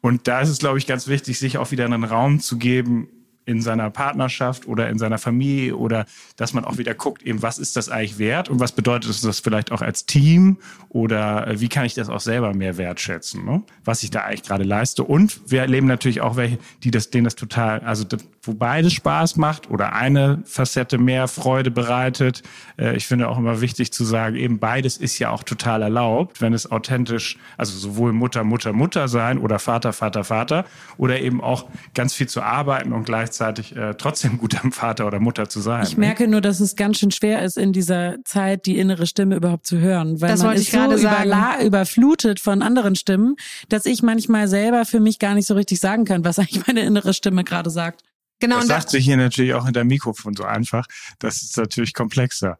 Und 0.00 0.28
da 0.28 0.40
ist 0.40 0.48
es, 0.48 0.58
glaube 0.58 0.78
ich, 0.78 0.86
ganz 0.86 1.08
wichtig, 1.08 1.38
sich 1.38 1.58
auch 1.58 1.70
wieder 1.70 1.84
einen 1.84 2.04
Raum 2.04 2.40
zu 2.40 2.58
geben, 2.58 3.08
in 3.46 3.62
seiner 3.62 3.90
Partnerschaft 3.90 4.66
oder 4.66 4.88
in 4.88 4.98
seiner 4.98 5.18
Familie 5.18 5.76
oder 5.76 6.06
dass 6.36 6.52
man 6.52 6.64
auch 6.64 6.78
wieder 6.78 6.94
guckt, 6.94 7.22
eben 7.22 7.42
was 7.42 7.58
ist 7.58 7.76
das 7.76 7.88
eigentlich 7.88 8.18
wert 8.18 8.48
und 8.48 8.60
was 8.60 8.72
bedeutet 8.72 9.24
das 9.24 9.40
vielleicht 9.40 9.72
auch 9.72 9.82
als 9.82 10.06
Team 10.06 10.58
oder 10.88 11.46
äh, 11.46 11.60
wie 11.60 11.68
kann 11.68 11.84
ich 11.84 11.94
das 11.94 12.08
auch 12.08 12.20
selber 12.20 12.54
mehr 12.54 12.76
wertschätzen, 12.76 13.44
ne? 13.44 13.62
was 13.84 14.02
ich 14.02 14.10
da 14.10 14.24
eigentlich 14.24 14.42
gerade 14.42 14.64
leiste. 14.64 15.04
Und 15.04 15.40
wir 15.50 15.60
erleben 15.60 15.86
natürlich 15.86 16.20
auch 16.20 16.36
welche, 16.36 16.58
die 16.82 16.90
das, 16.90 17.10
denen 17.10 17.24
das 17.24 17.34
total, 17.34 17.80
also 17.80 18.04
wo 18.42 18.54
beides 18.54 18.94
Spaß 18.94 19.36
macht 19.36 19.70
oder 19.70 19.92
eine 19.92 20.42
Facette 20.44 20.96
mehr 20.96 21.28
Freude 21.28 21.70
bereitet. 21.70 22.42
Äh, 22.78 22.96
ich 22.96 23.06
finde 23.06 23.28
auch 23.28 23.36
immer 23.36 23.60
wichtig 23.60 23.92
zu 23.92 24.04
sagen, 24.04 24.36
eben 24.36 24.58
beides 24.58 24.96
ist 24.96 25.18
ja 25.18 25.30
auch 25.30 25.42
total 25.42 25.82
erlaubt, 25.82 26.40
wenn 26.40 26.54
es 26.54 26.70
authentisch, 26.70 27.36
also 27.58 27.76
sowohl 27.76 28.12
Mutter, 28.12 28.42
Mutter, 28.42 28.72
Mutter 28.72 29.08
sein 29.08 29.38
oder 29.38 29.58
Vater, 29.58 29.92
Vater, 29.92 30.24
Vater 30.24 30.64
oder 30.96 31.20
eben 31.20 31.42
auch 31.42 31.68
ganz 31.94 32.14
viel 32.14 32.28
zu 32.28 32.40
arbeiten 32.40 32.92
und 32.92 33.04
gleichzeitig 33.04 33.76
äh, 33.76 33.94
trotzdem 33.94 34.38
guter 34.38 34.60
Vater 34.70 35.06
oder 35.06 35.20
Mutter 35.20 35.48
zu 35.48 35.60
sein. 35.60 35.82
Ich 35.82 35.98
merke 35.98 36.26
nur, 36.26 36.40
dass 36.40 36.60
es 36.60 36.76
ganz 36.76 36.98
schön 36.98 37.10
schwer 37.10 37.42
ist, 37.42 37.58
in 37.58 37.74
dieser 37.74 38.16
Zeit 38.24 38.64
die 38.64 38.78
innere 38.78 39.06
Stimme 39.06 39.36
überhaupt 39.36 39.66
zu 39.66 39.78
hören, 39.78 40.20
weil 40.22 40.30
das 40.30 40.42
man 40.42 40.56
ist 40.56 40.70
so 40.70 40.78
überla 40.78 41.62
überflutet 41.62 42.40
von 42.40 42.62
anderen 42.62 42.96
Stimmen, 42.96 43.36
dass 43.68 43.84
ich 43.84 44.02
manchmal 44.02 44.48
selber 44.48 44.86
für 44.86 45.00
mich 45.00 45.18
gar 45.18 45.34
nicht 45.34 45.46
so 45.46 45.54
richtig 45.54 45.78
sagen 45.78 46.06
kann, 46.06 46.24
was 46.24 46.38
eigentlich 46.38 46.66
meine 46.66 46.80
innere 46.80 47.12
Stimme 47.12 47.44
gerade 47.44 47.68
sagt. 47.68 48.02
Genau. 48.40 48.56
Das 48.56 48.66
sagt 48.66 48.90
sich 48.90 49.04
hier 49.04 49.16
natürlich 49.16 49.54
auch 49.54 49.66
hinter 49.66 49.84
Mikrofon 49.84 50.34
so 50.34 50.44
einfach. 50.44 50.86
Das 51.18 51.42
ist 51.42 51.56
natürlich 51.56 51.94
komplexer. 51.94 52.58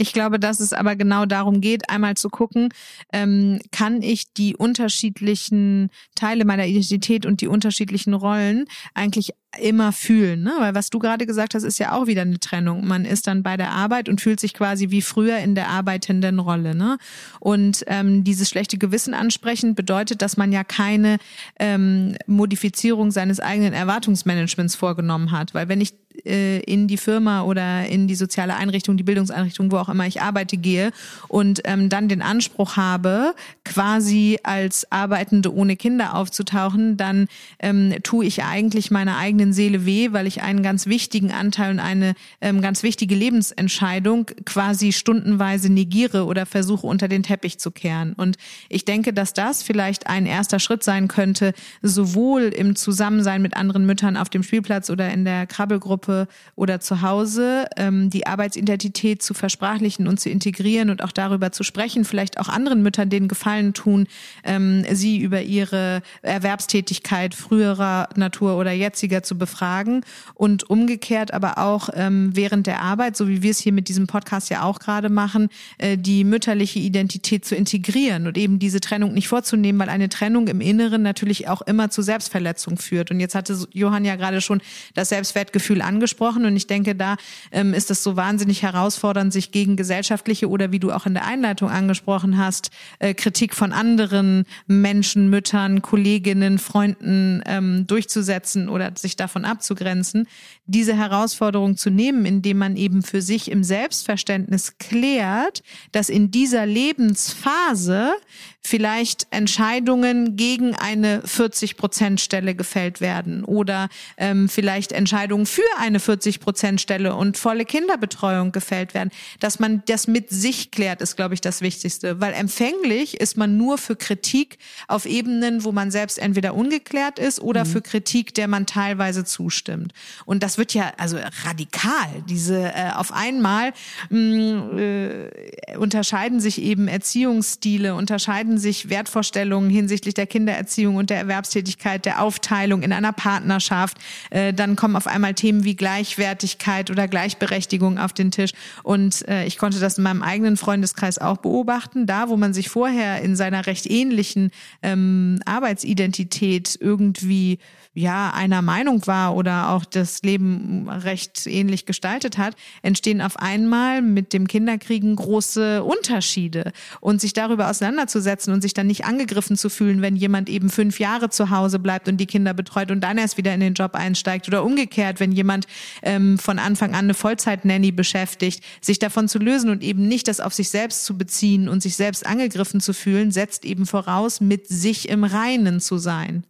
Ich 0.00 0.14
glaube, 0.14 0.40
dass 0.40 0.60
es 0.60 0.72
aber 0.72 0.96
genau 0.96 1.26
darum 1.26 1.60
geht, 1.60 1.90
einmal 1.90 2.16
zu 2.16 2.30
gucken, 2.30 2.70
ähm, 3.12 3.60
kann 3.70 4.00
ich 4.00 4.32
die 4.32 4.56
unterschiedlichen 4.56 5.90
Teile 6.14 6.46
meiner 6.46 6.64
Identität 6.64 7.26
und 7.26 7.42
die 7.42 7.48
unterschiedlichen 7.48 8.14
Rollen 8.14 8.64
eigentlich 8.94 9.34
immer 9.58 9.92
fühlen, 9.92 10.42
ne? 10.42 10.54
Weil 10.58 10.74
was 10.74 10.88
du 10.88 11.00
gerade 11.00 11.26
gesagt 11.26 11.54
hast, 11.54 11.64
ist 11.64 11.78
ja 11.78 11.92
auch 11.92 12.06
wieder 12.06 12.22
eine 12.22 12.38
Trennung. 12.38 12.86
Man 12.86 13.04
ist 13.04 13.26
dann 13.26 13.42
bei 13.42 13.58
der 13.58 13.72
Arbeit 13.72 14.08
und 14.08 14.22
fühlt 14.22 14.40
sich 14.40 14.54
quasi 14.54 14.90
wie 14.90 15.02
früher 15.02 15.38
in 15.38 15.54
der 15.54 15.68
arbeitenden 15.68 16.38
Rolle, 16.38 16.74
ne? 16.74 16.96
Und 17.38 17.84
ähm, 17.86 18.24
dieses 18.24 18.48
schlechte 18.48 18.78
Gewissen 18.78 19.12
ansprechen 19.12 19.74
bedeutet, 19.74 20.22
dass 20.22 20.38
man 20.38 20.50
ja 20.50 20.64
keine 20.64 21.18
ähm, 21.58 22.16
Modifizierung 22.26 23.10
seines 23.10 23.38
eigenen 23.38 23.74
Erwartungsmanagements 23.74 24.76
vorgenommen 24.76 25.30
hat, 25.32 25.52
weil 25.52 25.68
wenn 25.68 25.82
ich 25.82 25.92
äh, 26.24 26.60
in 26.60 26.88
die 26.88 26.96
Firma 26.96 27.42
oder 27.42 27.86
in 27.86 28.06
die 28.06 28.14
soziale 28.14 28.54
Einrichtung, 28.56 28.96
die 28.96 29.02
Bildungseinrichtung, 29.02 29.70
wo 29.72 29.76
auch 29.76 29.88
immer 29.88 30.06
ich 30.06 30.22
arbeite, 30.22 30.56
gehe 30.56 30.92
und 31.28 31.60
ähm, 31.64 31.88
dann 31.88 32.08
den 32.08 32.22
Anspruch 32.22 32.76
habe, 32.76 33.34
quasi 33.64 34.38
als 34.42 34.90
Arbeitende 34.90 35.54
ohne 35.54 35.76
Kinder 35.76 36.14
aufzutauchen, 36.14 36.96
dann 36.96 37.28
ähm, 37.58 37.94
tue 38.02 38.24
ich 38.24 38.42
eigentlich 38.42 38.90
meiner 38.90 39.16
eigenen 39.16 39.52
Seele 39.52 39.86
weh, 39.86 40.12
weil 40.12 40.26
ich 40.26 40.42
einen 40.42 40.62
ganz 40.62 40.86
wichtigen 40.86 41.32
Anteil 41.32 41.72
und 41.72 41.80
eine 41.80 42.14
ähm, 42.40 42.60
ganz 42.60 42.82
wichtige 42.82 43.14
Lebensentscheidung 43.14 44.26
quasi 44.44 44.92
stundenweise 44.92 45.72
negiere 45.72 46.24
oder 46.26 46.46
versuche 46.46 46.86
unter 46.86 47.08
den 47.08 47.22
Teppich 47.22 47.58
zu 47.58 47.70
kehren. 47.70 48.12
Und 48.14 48.36
ich 48.68 48.84
denke, 48.84 49.12
dass 49.12 49.32
das 49.32 49.62
vielleicht 49.62 50.06
ein 50.06 50.26
erster 50.26 50.58
Schritt 50.58 50.82
sein 50.82 51.08
könnte, 51.08 51.52
sowohl 51.82 52.42
im 52.42 52.76
Zusammensein 52.76 53.42
mit 53.42 53.56
anderen 53.56 53.86
Müttern 53.86 54.16
auf 54.16 54.28
dem 54.28 54.42
Spielplatz 54.42 54.90
oder 54.90 55.10
in 55.10 55.24
der 55.24 55.46
Krabbelgruppe, 55.46 56.09
Gruppe 56.10 56.28
oder 56.56 56.80
zu 56.80 57.02
Hause, 57.02 57.66
ähm, 57.76 58.10
die 58.10 58.26
Arbeitsidentität 58.26 59.22
zu 59.22 59.34
versprachlichen 59.34 60.06
und 60.06 60.20
zu 60.20 60.28
integrieren 60.28 60.90
und 60.90 61.02
auch 61.02 61.12
darüber 61.12 61.52
zu 61.52 61.62
sprechen, 61.62 62.04
vielleicht 62.04 62.38
auch 62.38 62.48
anderen 62.48 62.82
Müttern 62.82 63.08
den 63.08 63.28
Gefallen 63.28 63.72
tun, 63.72 64.06
ähm, 64.44 64.84
sie 64.92 65.18
über 65.18 65.42
ihre 65.42 66.02
Erwerbstätigkeit 66.22 67.34
früherer 67.34 68.08
Natur 68.16 68.56
oder 68.56 68.72
jetziger 68.72 69.22
zu 69.22 69.38
befragen 69.38 70.04
und 70.34 70.68
umgekehrt 70.68 71.32
aber 71.32 71.58
auch 71.58 71.88
ähm, 71.94 72.30
während 72.34 72.66
der 72.66 72.82
Arbeit, 72.82 73.16
so 73.16 73.28
wie 73.28 73.42
wir 73.42 73.50
es 73.50 73.58
hier 73.58 73.72
mit 73.72 73.88
diesem 73.88 74.06
Podcast 74.06 74.50
ja 74.50 74.62
auch 74.62 74.80
gerade 74.80 75.08
machen, 75.08 75.48
äh, 75.78 75.96
die 75.96 76.24
mütterliche 76.24 76.78
Identität 76.78 77.44
zu 77.44 77.54
integrieren 77.54 78.26
und 78.26 78.36
eben 78.36 78.58
diese 78.58 78.80
Trennung 78.80 79.14
nicht 79.14 79.28
vorzunehmen, 79.28 79.80
weil 79.80 79.88
eine 79.88 80.08
Trennung 80.08 80.48
im 80.48 80.60
Inneren 80.60 81.02
natürlich 81.02 81.48
auch 81.48 81.62
immer 81.62 81.90
zu 81.90 82.02
Selbstverletzung 82.02 82.76
führt. 82.76 83.10
Und 83.10 83.20
jetzt 83.20 83.34
hatte 83.34 83.56
Johann 83.72 84.04
ja 84.04 84.16
gerade 84.16 84.40
schon 84.40 84.60
das 84.94 85.10
Selbstwertgefühl 85.10 85.82
angesprochen 85.82 85.99
und 86.44 86.56
ich 86.56 86.66
denke, 86.66 86.94
da 86.94 87.16
ähm, 87.52 87.74
ist 87.74 87.90
es 87.90 88.02
so 88.02 88.16
wahnsinnig 88.16 88.62
herausfordernd, 88.62 89.32
sich 89.32 89.52
gegen 89.52 89.76
gesellschaftliche 89.76 90.48
oder 90.48 90.72
wie 90.72 90.78
du 90.78 90.92
auch 90.92 91.06
in 91.06 91.14
der 91.14 91.26
Einleitung 91.26 91.70
angesprochen 91.70 92.38
hast, 92.38 92.70
äh, 92.98 93.14
Kritik 93.14 93.54
von 93.54 93.72
anderen 93.72 94.44
Menschen, 94.66 95.30
Müttern, 95.30 95.82
Kolleginnen, 95.82 96.58
Freunden 96.58 97.42
ähm, 97.46 97.86
durchzusetzen 97.86 98.68
oder 98.68 98.92
sich 98.96 99.16
davon 99.16 99.44
abzugrenzen. 99.44 100.26
Diese 100.66 100.96
Herausforderung 100.96 101.76
zu 101.76 101.90
nehmen, 101.90 102.24
indem 102.24 102.58
man 102.58 102.76
eben 102.76 103.02
für 103.02 103.22
sich 103.22 103.50
im 103.50 103.64
Selbstverständnis 103.64 104.78
klärt, 104.78 105.62
dass 105.92 106.08
in 106.08 106.30
dieser 106.30 106.66
Lebensphase 106.66 108.12
vielleicht 108.62 109.26
Entscheidungen 109.30 110.36
gegen 110.36 110.74
eine 110.74 111.22
40 111.24 111.76
Prozent 111.76 112.20
Stelle 112.20 112.54
gefällt 112.54 113.00
werden 113.00 113.44
oder 113.44 113.88
ähm, 114.16 114.48
vielleicht 114.48 114.92
Entscheidungen 114.92 115.46
für 115.46 115.62
eine 115.78 115.98
40-Prozent-Stelle 115.98 117.14
und 117.14 117.38
volle 117.38 117.64
Kinderbetreuung 117.64 118.52
gefällt 118.52 118.94
werden. 118.94 119.10
Dass 119.40 119.58
man 119.58 119.82
das 119.86 120.06
mit 120.06 120.30
sich 120.30 120.70
klärt, 120.70 121.00
ist, 121.00 121.16
glaube 121.16 121.34
ich, 121.34 121.40
das 121.40 121.62
Wichtigste. 121.62 122.20
Weil 122.20 122.34
empfänglich 122.34 123.20
ist 123.20 123.36
man 123.36 123.56
nur 123.56 123.78
für 123.78 123.96
Kritik 123.96 124.58
auf 124.88 125.06
Ebenen, 125.06 125.64
wo 125.64 125.72
man 125.72 125.90
selbst 125.90 126.18
entweder 126.18 126.54
ungeklärt 126.54 127.18
ist 127.18 127.40
oder 127.40 127.64
mhm. 127.64 127.68
für 127.70 127.82
Kritik, 127.82 128.34
der 128.34 128.46
man 128.46 128.66
teilweise 128.66 129.24
zustimmt. 129.24 129.92
Und 130.26 130.42
das 130.42 130.58
wird 130.58 130.74
ja 130.74 130.92
also 130.98 131.18
radikal. 131.44 132.08
Diese 132.28 132.72
äh, 132.74 132.90
auf 132.94 133.12
einmal 133.12 133.72
mh, 134.10 134.18
mm, 134.20 134.78
äh, 134.78 135.76
unterscheiden 135.76 136.40
sich 136.40 136.60
eben 136.60 136.88
Erziehungsstile, 136.88 137.94
unterscheiden 137.94 138.49
sich 138.58 138.88
Wertvorstellungen 138.90 139.70
hinsichtlich 139.70 140.14
der 140.14 140.26
Kindererziehung 140.26 140.96
und 140.96 141.10
der 141.10 141.18
Erwerbstätigkeit, 141.18 142.04
der 142.04 142.22
Aufteilung 142.22 142.82
in 142.82 142.92
einer 142.92 143.12
Partnerschaft. 143.12 143.98
Äh, 144.30 144.52
dann 144.52 144.76
kommen 144.76 144.96
auf 144.96 145.06
einmal 145.06 145.34
Themen 145.34 145.64
wie 145.64 145.76
Gleichwertigkeit 145.76 146.90
oder 146.90 147.08
Gleichberechtigung 147.08 147.98
auf 147.98 148.12
den 148.12 148.30
Tisch. 148.30 148.52
Und 148.82 149.26
äh, 149.28 149.44
ich 149.46 149.58
konnte 149.58 149.80
das 149.80 149.98
in 149.98 150.04
meinem 150.04 150.22
eigenen 150.22 150.56
Freundeskreis 150.56 151.18
auch 151.18 151.38
beobachten. 151.38 152.06
Da, 152.06 152.28
wo 152.28 152.36
man 152.36 152.52
sich 152.52 152.68
vorher 152.68 153.22
in 153.22 153.36
seiner 153.36 153.66
recht 153.66 153.90
ähnlichen 153.90 154.50
ähm, 154.82 155.40
Arbeitsidentität 155.44 156.78
irgendwie 156.80 157.58
ja 157.92 158.30
einer 158.32 158.62
Meinung 158.62 159.06
war 159.08 159.34
oder 159.34 159.70
auch 159.70 159.84
das 159.84 160.22
Leben 160.22 160.88
recht 160.88 161.46
ähnlich 161.46 161.86
gestaltet 161.86 162.38
hat, 162.38 162.54
entstehen 162.82 163.20
auf 163.20 163.36
einmal 163.36 164.00
mit 164.00 164.32
dem 164.32 164.46
Kinderkriegen 164.46 165.16
große 165.16 165.82
Unterschiede. 165.82 166.72
Und 167.00 167.20
sich 167.20 167.32
darüber 167.32 167.68
auseinanderzusetzen 167.68 168.52
und 168.52 168.62
sich 168.62 168.74
dann 168.74 168.86
nicht 168.86 169.04
angegriffen 169.04 169.56
zu 169.56 169.68
fühlen, 169.70 170.02
wenn 170.02 170.14
jemand 170.14 170.48
eben 170.48 170.70
fünf 170.70 171.00
Jahre 171.00 171.30
zu 171.30 171.50
Hause 171.50 171.80
bleibt 171.80 172.08
und 172.08 172.18
die 172.18 172.26
Kinder 172.26 172.54
betreut 172.54 172.90
und 172.92 173.00
dann 173.00 173.18
erst 173.18 173.36
wieder 173.36 173.52
in 173.52 173.60
den 173.60 173.74
Job 173.74 173.94
einsteigt 173.94 174.46
oder 174.46 174.64
umgekehrt, 174.64 175.18
wenn 175.18 175.32
jemand 175.32 175.66
ähm, 176.02 176.38
von 176.38 176.58
Anfang 176.58 176.90
an 176.90 177.06
eine 177.06 177.14
Vollzeit-Nanny 177.14 177.90
beschäftigt, 177.90 178.62
sich 178.80 179.00
davon 179.00 179.28
zu 179.28 179.38
lösen 179.38 179.68
und 179.68 179.82
eben 179.82 180.06
nicht 180.06 180.28
das 180.28 180.38
auf 180.38 180.54
sich 180.54 180.68
selbst 180.68 181.04
zu 181.04 181.18
beziehen 181.18 181.68
und 181.68 181.82
sich 181.82 181.96
selbst 181.96 182.24
angegriffen 182.24 182.80
zu 182.80 182.92
fühlen, 182.92 183.32
setzt 183.32 183.64
eben 183.64 183.86
voraus, 183.86 184.40
mit 184.40 184.68
sich 184.68 185.08
im 185.08 185.24
Reinen 185.24 185.80
zu 185.80 185.98
sein 185.98 186.44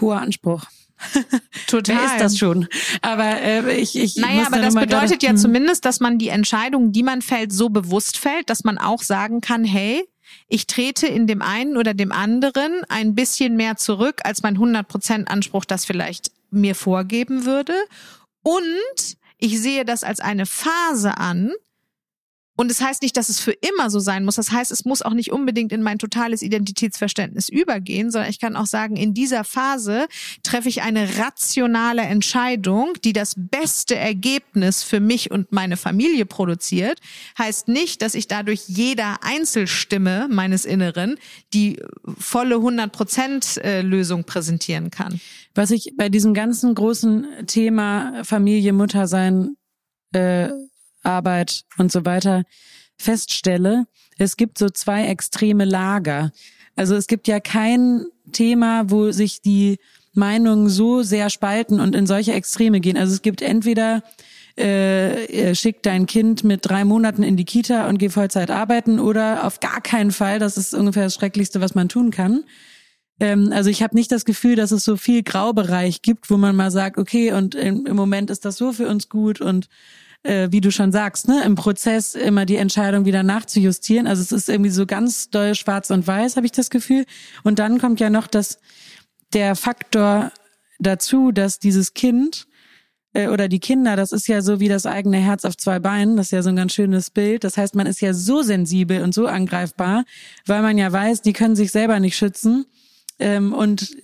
hoher 0.00 0.20
Anspruch. 0.20 0.64
Total. 1.66 1.96
Wer 1.96 2.04
ist 2.06 2.20
das 2.20 2.38
schon? 2.38 2.68
Aber 3.02 3.40
äh, 3.40 3.76
ich, 3.76 3.96
ich 3.96 4.16
Naja, 4.16 4.46
aber 4.46 4.58
das 4.60 4.74
bedeutet 4.74 5.22
ja 5.22 5.30
hm. 5.30 5.36
zumindest, 5.36 5.84
dass 5.84 6.00
man 6.00 6.18
die 6.18 6.28
Entscheidung, 6.28 6.92
die 6.92 7.02
man 7.02 7.22
fällt, 7.22 7.52
so 7.52 7.68
bewusst 7.68 8.16
fällt, 8.16 8.48
dass 8.48 8.64
man 8.64 8.78
auch 8.78 9.02
sagen 9.02 9.40
kann, 9.40 9.64
hey, 9.64 10.02
ich 10.48 10.66
trete 10.66 11.06
in 11.06 11.26
dem 11.26 11.42
einen 11.42 11.76
oder 11.76 11.94
dem 11.94 12.12
anderen 12.12 12.82
ein 12.88 13.14
bisschen 13.14 13.56
mehr 13.56 13.76
zurück, 13.76 14.20
als 14.24 14.42
mein 14.42 14.56
100% 14.56 15.26
Anspruch 15.26 15.64
das 15.64 15.84
vielleicht 15.84 16.30
mir 16.50 16.74
vorgeben 16.74 17.44
würde. 17.44 17.74
Und 18.42 19.16
ich 19.38 19.60
sehe 19.60 19.84
das 19.84 20.04
als 20.04 20.20
eine 20.20 20.46
Phase 20.46 21.18
an, 21.18 21.52
und 22.56 22.70
es 22.70 22.78
das 22.78 22.86
heißt 22.86 23.02
nicht, 23.02 23.16
dass 23.16 23.28
es 23.28 23.38
für 23.38 23.52
immer 23.52 23.90
so 23.90 24.00
sein 24.00 24.24
muss. 24.24 24.36
Das 24.36 24.50
heißt, 24.50 24.72
es 24.72 24.84
muss 24.84 25.02
auch 25.02 25.12
nicht 25.12 25.30
unbedingt 25.30 25.72
in 25.72 25.82
mein 25.82 25.98
totales 25.98 26.40
Identitätsverständnis 26.42 27.48
übergehen, 27.48 28.10
sondern 28.10 28.30
ich 28.30 28.40
kann 28.40 28.56
auch 28.56 28.66
sagen, 28.66 28.96
in 28.96 29.12
dieser 29.12 29.44
Phase 29.44 30.06
treffe 30.42 30.68
ich 30.68 30.82
eine 30.82 31.18
rationale 31.18 32.02
Entscheidung, 32.02 32.94
die 33.04 33.12
das 33.12 33.34
beste 33.36 33.96
Ergebnis 33.96 34.82
für 34.82 35.00
mich 35.00 35.30
und 35.30 35.52
meine 35.52 35.76
Familie 35.76 36.24
produziert. 36.24 37.00
Heißt 37.38 37.68
nicht, 37.68 38.00
dass 38.00 38.14
ich 38.14 38.26
dadurch 38.26 38.64
jeder 38.68 39.22
Einzelstimme 39.22 40.28
meines 40.30 40.64
Inneren 40.64 41.16
die 41.52 41.80
volle 42.18 42.56
100 42.56 42.90
Prozent 42.90 43.58
äh, 43.58 43.82
Lösung 43.82 44.24
präsentieren 44.24 44.90
kann. 44.90 45.20
Was 45.54 45.70
ich 45.70 45.92
bei 45.96 46.08
diesem 46.08 46.32
ganzen 46.32 46.74
großen 46.74 47.26
Thema 47.46 48.24
Familie, 48.24 48.72
Muttersein 48.72 49.56
äh, 50.12 50.48
Arbeit 51.06 51.64
und 51.78 51.90
so 51.90 52.04
weiter 52.04 52.44
feststelle, 52.98 53.86
es 54.18 54.36
gibt 54.36 54.58
so 54.58 54.68
zwei 54.68 55.06
extreme 55.06 55.64
Lager. 55.64 56.32
Also 56.74 56.94
es 56.94 57.06
gibt 57.06 57.28
ja 57.28 57.40
kein 57.40 58.06
Thema, 58.32 58.90
wo 58.90 59.10
sich 59.12 59.42
die 59.42 59.78
Meinungen 60.14 60.68
so 60.68 61.02
sehr 61.02 61.30
spalten 61.30 61.80
und 61.80 61.94
in 61.94 62.06
solche 62.06 62.32
Extreme 62.32 62.80
gehen. 62.80 62.96
Also 62.96 63.12
es 63.12 63.22
gibt 63.22 63.42
entweder 63.42 64.02
äh, 64.56 65.54
schick 65.54 65.82
dein 65.82 66.06
Kind 66.06 66.42
mit 66.42 66.60
drei 66.62 66.84
Monaten 66.84 67.22
in 67.22 67.36
die 67.36 67.44
Kita 67.44 67.88
und 67.88 67.98
geh 67.98 68.08
Vollzeit 68.08 68.50
arbeiten 68.50 68.98
oder 68.98 69.44
auf 69.44 69.60
gar 69.60 69.82
keinen 69.82 70.12
Fall. 70.12 70.38
Das 70.38 70.56
ist 70.56 70.72
ungefähr 70.72 71.04
das 71.04 71.14
Schrecklichste, 71.14 71.60
was 71.60 71.74
man 71.74 71.90
tun 71.90 72.10
kann. 72.10 72.44
Ähm, 73.20 73.50
also 73.52 73.68
ich 73.68 73.82
habe 73.82 73.94
nicht 73.94 74.10
das 74.12 74.24
Gefühl, 74.24 74.56
dass 74.56 74.70
es 74.70 74.84
so 74.84 74.96
viel 74.96 75.22
Graubereich 75.22 76.00
gibt, 76.00 76.30
wo 76.30 76.38
man 76.38 76.56
mal 76.56 76.70
sagt, 76.70 76.96
okay, 76.96 77.32
und 77.32 77.54
im, 77.54 77.84
im 77.84 77.96
Moment 77.96 78.30
ist 78.30 78.46
das 78.46 78.56
so 78.56 78.72
für 78.72 78.88
uns 78.88 79.10
gut 79.10 79.42
und 79.42 79.68
äh, 80.22 80.48
wie 80.50 80.60
du 80.60 80.70
schon 80.70 80.92
sagst, 80.92 81.28
ne, 81.28 81.42
im 81.44 81.54
Prozess 81.54 82.14
immer 82.14 82.46
die 82.46 82.56
Entscheidung 82.56 83.04
wieder 83.04 83.22
nachzujustieren. 83.22 84.06
Also 84.06 84.22
es 84.22 84.32
ist 84.32 84.48
irgendwie 84.48 84.70
so 84.70 84.86
ganz 84.86 85.30
doll 85.30 85.54
schwarz 85.54 85.90
und 85.90 86.06
weiß, 86.06 86.36
habe 86.36 86.46
ich 86.46 86.52
das 86.52 86.70
Gefühl. 86.70 87.04
Und 87.42 87.58
dann 87.58 87.78
kommt 87.78 88.00
ja 88.00 88.10
noch 88.10 88.26
das, 88.26 88.58
der 89.32 89.56
Faktor 89.56 90.32
dazu, 90.78 91.32
dass 91.32 91.58
dieses 91.58 91.94
Kind 91.94 92.46
äh, 93.12 93.28
oder 93.28 93.48
die 93.48 93.60
Kinder, 93.60 93.96
das 93.96 94.12
ist 94.12 94.28
ja 94.28 94.42
so 94.42 94.60
wie 94.60 94.68
das 94.68 94.86
eigene 94.86 95.18
Herz 95.18 95.44
auf 95.44 95.56
zwei 95.56 95.78
Beinen, 95.78 96.16
das 96.16 96.26
ist 96.26 96.32
ja 96.32 96.42
so 96.42 96.50
ein 96.50 96.56
ganz 96.56 96.74
schönes 96.74 97.10
Bild. 97.10 97.44
Das 97.44 97.56
heißt, 97.56 97.74
man 97.74 97.86
ist 97.86 98.00
ja 98.00 98.12
so 98.12 98.42
sensibel 98.42 99.02
und 99.02 99.14
so 99.14 99.26
angreifbar, 99.26 100.04
weil 100.44 100.62
man 100.62 100.76
ja 100.78 100.92
weiß, 100.92 101.22
die 101.22 101.32
können 101.32 101.56
sich 101.56 101.72
selber 101.72 101.98
nicht 102.00 102.16
schützen. 102.16 102.66
Ähm, 103.18 103.54
und 103.54 103.96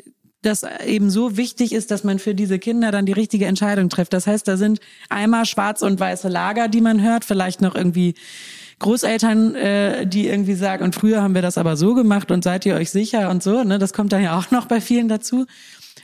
das 0.43 0.65
eben 0.85 1.09
so 1.11 1.37
wichtig 1.37 1.73
ist, 1.73 1.91
dass 1.91 2.05
man 2.05 2.19
für 2.19 2.35
diese 2.35 2.59
Kinder 2.59 2.91
dann 2.91 3.07
die 3.07 3.13
richtige 3.13 3.47
Entscheidung 3.47 3.89
trifft. 3.89 4.13
Das 4.13 4.27
heißt, 4.27 4.47
da 4.47 4.57
sind 4.57 4.81
einmal 5.09 5.47
schwarz 5.47 5.83
und 5.83 5.99
weiße 5.99 6.29
Lager, 6.29 6.69
die 6.69 6.81
man 6.81 7.01
hört, 7.01 7.25
vielleicht 7.25 7.63
noch 7.63 7.75
irgendwie 7.75 8.15
Großeltern, 8.81 9.55
äh, 9.55 10.07
die 10.07 10.27
irgendwie 10.27 10.55
sagen, 10.55 10.85
und 10.85 10.95
früher 10.95 11.23
haben 11.23 11.35
wir 11.35 11.43
das 11.43 11.57
aber 11.57 11.77
so 11.77 11.95
gemacht 11.95 12.31
und 12.33 12.43
seid 12.43 12.67
ihr 12.67 12.75
euch 12.75 12.91
sicher 12.91 13.31
und 13.31 13.43
so, 13.43 13.63
ne? 13.63 13.79
Das 13.79 13.93
kommt 13.93 14.13
dann 14.13 14.23
ja 14.23 14.37
auch 14.37 14.51
noch 14.51 14.67
bei 14.67 14.81
vielen 14.81 15.09
dazu. 15.09 15.47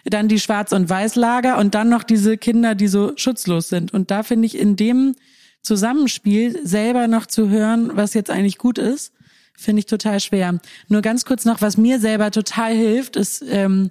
Dann 0.05 0.29
die 0.29 0.39
Schwarz- 0.39 0.73
und 0.73 0.89
Weißlager 0.89 1.59
und 1.59 1.75
dann 1.75 1.89
noch 1.89 2.05
diese 2.05 2.39
Kinder, 2.39 2.77
die 2.77 2.87
so 2.87 3.13
schutzlos 3.17 3.69
sind. 3.69 3.93
Und 3.93 4.13
da 4.13 4.23
finde 4.23 4.47
ich 4.47 4.57
in 4.57 4.77
dem 4.77 5.17
Zusammenspiel 5.63 6.65
selber 6.65 7.09
noch 7.09 7.27
zu 7.27 7.49
hören, 7.49 7.91
was 7.95 8.15
jetzt 8.15 8.31
eigentlich 8.31 8.59
gut 8.59 8.79
ist, 8.79 9.13
finde 9.57 9.81
ich 9.81 9.87
total 9.87 10.21
schwer. 10.21 10.61
Nur 10.87 11.03
ganz 11.03 11.25
kurz 11.25 11.45
noch, 11.45 11.61
was 11.61 11.77
mir 11.77 11.99
selber 11.99 12.31
total 12.31 12.75
hilft, 12.75 13.17
ist 13.17 13.45
ähm, 13.49 13.91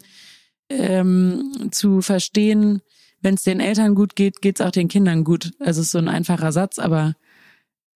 ähm, 0.69 1.69
zu 1.71 2.01
verstehen, 2.01 2.81
wenn 3.21 3.35
es 3.35 3.43
den 3.43 3.59
Eltern 3.59 3.95
gut 3.95 4.15
geht, 4.15 4.41
geht 4.41 4.59
es 4.59 4.65
auch 4.65 4.71
den 4.71 4.87
Kindern 4.87 5.23
gut. 5.23 5.51
Also 5.59 5.81
es 5.81 5.87
ist 5.87 5.91
so 5.91 5.97
ein 5.97 6.07
einfacher 6.07 6.51
Satz, 6.51 6.79
aber 6.79 7.15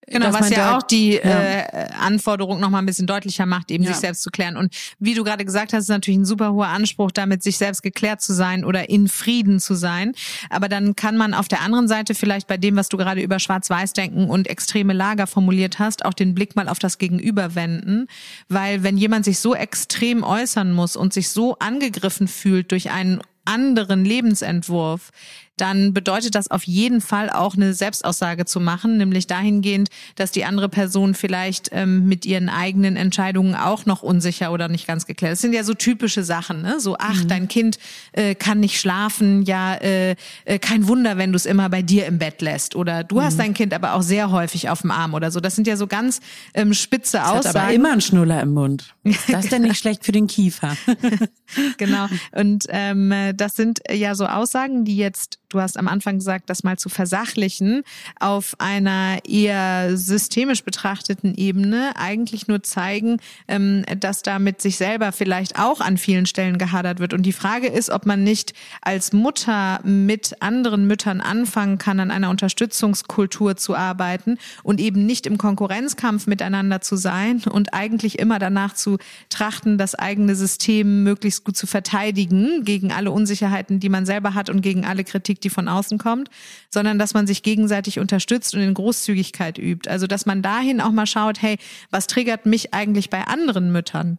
Genau, 0.07 0.33
was 0.33 0.49
ja 0.49 0.77
auch 0.77 0.81
die 0.81 1.13
ja. 1.13 1.21
Äh, 1.23 1.87
Anforderung 1.99 2.59
noch 2.59 2.69
mal 2.69 2.79
ein 2.79 2.85
bisschen 2.85 3.07
deutlicher 3.07 3.45
macht, 3.45 3.71
eben 3.71 3.83
ja. 3.83 3.91
sich 3.91 3.99
selbst 3.99 4.23
zu 4.23 4.31
klären. 4.31 4.57
Und 4.57 4.75
wie 4.99 5.13
du 5.13 5.23
gerade 5.23 5.45
gesagt 5.45 5.73
hast, 5.73 5.83
ist 5.83 5.89
natürlich 5.89 6.19
ein 6.19 6.25
super 6.25 6.53
hoher 6.53 6.67
Anspruch, 6.67 7.11
damit 7.11 7.43
sich 7.43 7.57
selbst 7.57 7.83
geklärt 7.83 8.19
zu 8.19 8.33
sein 8.33 8.65
oder 8.65 8.89
in 8.89 9.07
Frieden 9.07 9.59
zu 9.59 9.75
sein. 9.75 10.13
Aber 10.49 10.69
dann 10.69 10.95
kann 10.95 11.17
man 11.17 11.33
auf 11.33 11.47
der 11.47 11.61
anderen 11.61 11.87
Seite 11.87 12.15
vielleicht 12.15 12.47
bei 12.47 12.57
dem, 12.57 12.75
was 12.75 12.89
du 12.89 12.97
gerade 12.97 13.21
über 13.21 13.39
Schwarz-Weiß-Denken 13.39 14.29
und 14.29 14.47
extreme 14.47 14.93
Lager 14.93 15.27
formuliert 15.27 15.79
hast, 15.79 16.03
auch 16.03 16.13
den 16.13 16.33
Blick 16.33 16.55
mal 16.55 16.67
auf 16.67 16.79
das 16.79 16.97
Gegenüber 16.97 17.55
wenden. 17.55 18.07
Weil 18.49 18.83
wenn 18.83 18.97
jemand 18.97 19.25
sich 19.25 19.39
so 19.39 19.53
extrem 19.55 20.23
äußern 20.23 20.73
muss 20.73 20.95
und 20.95 21.13
sich 21.13 21.29
so 21.29 21.57
angegriffen 21.59 22.27
fühlt 22.27 22.71
durch 22.71 22.91
einen 22.91 23.21
anderen 23.45 24.05
Lebensentwurf, 24.05 25.11
dann 25.57 25.93
bedeutet 25.93 26.35
das 26.35 26.49
auf 26.49 26.63
jeden 26.63 27.01
Fall 27.01 27.29
auch 27.29 27.55
eine 27.55 27.73
Selbstaussage 27.73 28.45
zu 28.45 28.59
machen, 28.59 28.97
nämlich 28.97 29.27
dahingehend, 29.27 29.89
dass 30.15 30.31
die 30.31 30.45
andere 30.45 30.69
Person 30.69 31.13
vielleicht 31.13 31.69
ähm, 31.71 32.07
mit 32.07 32.25
ihren 32.25 32.49
eigenen 32.49 32.95
Entscheidungen 32.95 33.53
auch 33.53 33.85
noch 33.85 34.01
unsicher 34.01 34.51
oder 34.51 34.69
nicht 34.69 34.87
ganz 34.87 35.05
geklärt 35.05 35.33
ist. 35.33 35.37
Das 35.37 35.41
sind 35.41 35.53
ja 35.53 35.63
so 35.63 35.73
typische 35.73 36.23
Sachen, 36.23 36.61
ne? 36.61 36.79
So, 36.79 36.95
ach, 36.97 37.23
mhm. 37.23 37.27
dein 37.27 37.47
Kind 37.47 37.77
äh, 38.13 38.33
kann 38.33 38.59
nicht 38.59 38.79
schlafen, 38.79 39.43
ja, 39.43 39.75
äh, 39.75 40.15
äh, 40.45 40.57
kein 40.57 40.87
Wunder, 40.87 41.17
wenn 41.17 41.31
du 41.31 41.35
es 41.35 41.45
immer 41.45 41.69
bei 41.69 41.81
dir 41.81 42.07
im 42.07 42.17
Bett 42.17 42.41
lässt. 42.41 42.75
Oder 42.75 43.03
du 43.03 43.17
mhm. 43.17 43.23
hast 43.23 43.37
dein 43.37 43.53
Kind 43.53 43.73
aber 43.73 43.93
auch 43.93 44.01
sehr 44.01 44.31
häufig 44.31 44.69
auf 44.69 44.81
dem 44.81 44.91
Arm 44.91 45.13
oder 45.13 45.29
so. 45.29 45.39
Das 45.39 45.55
sind 45.55 45.67
ja 45.67 45.77
so 45.77 45.85
ganz 45.85 46.21
ähm, 46.53 46.73
spitze 46.73 47.17
das 47.17 47.27
Aussagen. 47.27 47.47
Hat 47.49 47.55
aber 47.65 47.73
immer 47.73 47.91
ein 47.91 48.01
Schnuller 48.01 48.41
im 48.41 48.53
Mund. 48.53 48.95
Ist 49.03 49.31
das 49.31 49.47
denn 49.47 49.63
nicht 49.63 49.77
schlecht 49.77 50.05
für 50.05 50.11
den 50.11 50.27
Kiefer? 50.27 50.75
genau. 51.77 52.07
Und 52.31 52.65
ähm, 52.69 53.13
das 53.35 53.55
sind 53.55 53.79
ja 53.91 54.15
so 54.15 54.25
Aussagen, 54.25 54.85
die 54.85 54.95
jetzt 54.95 55.41
du 55.53 55.61
hast 55.61 55.77
am 55.77 55.87
Anfang 55.87 56.17
gesagt, 56.17 56.49
das 56.49 56.63
mal 56.63 56.77
zu 56.77 56.89
versachlichen, 56.89 57.83
auf 58.19 58.55
einer 58.59 59.19
eher 59.27 59.97
systemisch 59.97 60.63
betrachteten 60.63 61.35
Ebene 61.35 61.91
eigentlich 61.95 62.47
nur 62.47 62.63
zeigen, 62.63 63.17
ähm, 63.47 63.83
dass 63.99 64.21
da 64.21 64.39
mit 64.39 64.61
sich 64.61 64.77
selber 64.77 65.11
vielleicht 65.11 65.59
auch 65.59 65.81
an 65.81 65.97
vielen 65.97 66.25
Stellen 66.25 66.57
gehadert 66.57 66.99
wird. 66.99 67.13
Und 67.13 67.23
die 67.23 67.33
Frage 67.33 67.67
ist, 67.67 67.89
ob 67.89 68.05
man 68.05 68.23
nicht 68.23 68.53
als 68.81 69.13
Mutter 69.13 69.79
mit 69.83 70.41
anderen 70.41 70.87
Müttern 70.87 71.21
anfangen 71.21 71.77
kann, 71.77 71.99
an 71.99 72.11
einer 72.11 72.29
Unterstützungskultur 72.29 73.57
zu 73.57 73.75
arbeiten 73.75 74.37
und 74.63 74.79
eben 74.79 75.05
nicht 75.05 75.27
im 75.27 75.37
Konkurrenzkampf 75.37 76.27
miteinander 76.27 76.81
zu 76.81 76.95
sein 76.95 77.41
und 77.49 77.73
eigentlich 77.73 78.19
immer 78.19 78.39
danach 78.39 78.73
zu 78.73 78.97
trachten, 79.29 79.77
das 79.77 79.95
eigene 79.95 80.35
System 80.35 81.03
möglichst 81.03 81.43
gut 81.43 81.57
zu 81.57 81.67
verteidigen 81.67 82.63
gegen 82.63 82.91
alle 82.91 83.11
Unsicherheiten, 83.11 83.79
die 83.79 83.89
man 83.89 84.05
selber 84.05 84.33
hat 84.33 84.49
und 84.49 84.61
gegen 84.61 84.85
alle 84.85 85.03
Kritik, 85.03 85.40
die 85.41 85.49
von 85.49 85.67
außen 85.67 85.97
kommt, 85.97 86.29
sondern 86.69 86.99
dass 86.99 87.13
man 87.13 87.27
sich 87.27 87.43
gegenseitig 87.43 87.99
unterstützt 87.99 88.55
und 88.55 88.61
in 88.61 88.73
Großzügigkeit 88.73 89.57
übt. 89.57 89.89
Also 89.89 90.07
dass 90.07 90.25
man 90.25 90.41
dahin 90.41 90.81
auch 90.81 90.91
mal 90.91 91.05
schaut, 91.05 91.41
hey, 91.41 91.57
was 91.89 92.07
triggert 92.07 92.45
mich 92.45 92.73
eigentlich 92.73 93.09
bei 93.09 93.23
anderen 93.25 93.71
Müttern? 93.71 94.17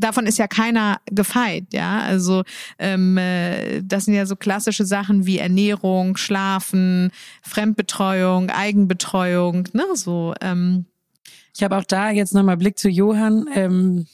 davon 0.00 0.26
ist 0.26 0.38
ja 0.38 0.48
keiner 0.48 0.98
gefeit, 1.10 1.66
ja. 1.72 2.00
Also 2.00 2.42
ähm, 2.78 3.16
äh, 3.18 3.82
das 3.82 4.06
sind 4.06 4.14
ja 4.14 4.26
so 4.26 4.34
klassische 4.34 4.84
Sachen 4.84 5.26
wie 5.26 5.38
Ernährung, 5.38 6.16
Schlafen, 6.16 7.10
Fremdbetreuung, 7.42 8.50
Eigenbetreuung, 8.50 9.68
ne, 9.72 9.84
so. 9.94 10.34
Ähm. 10.40 10.86
Ich 11.56 11.64
habe 11.64 11.76
auch 11.76 11.84
da 11.84 12.10
jetzt 12.10 12.32
nochmal 12.32 12.56
Blick 12.56 12.78
zu 12.78 12.88
Johann. 12.88 13.46
Ähm, 13.52 14.06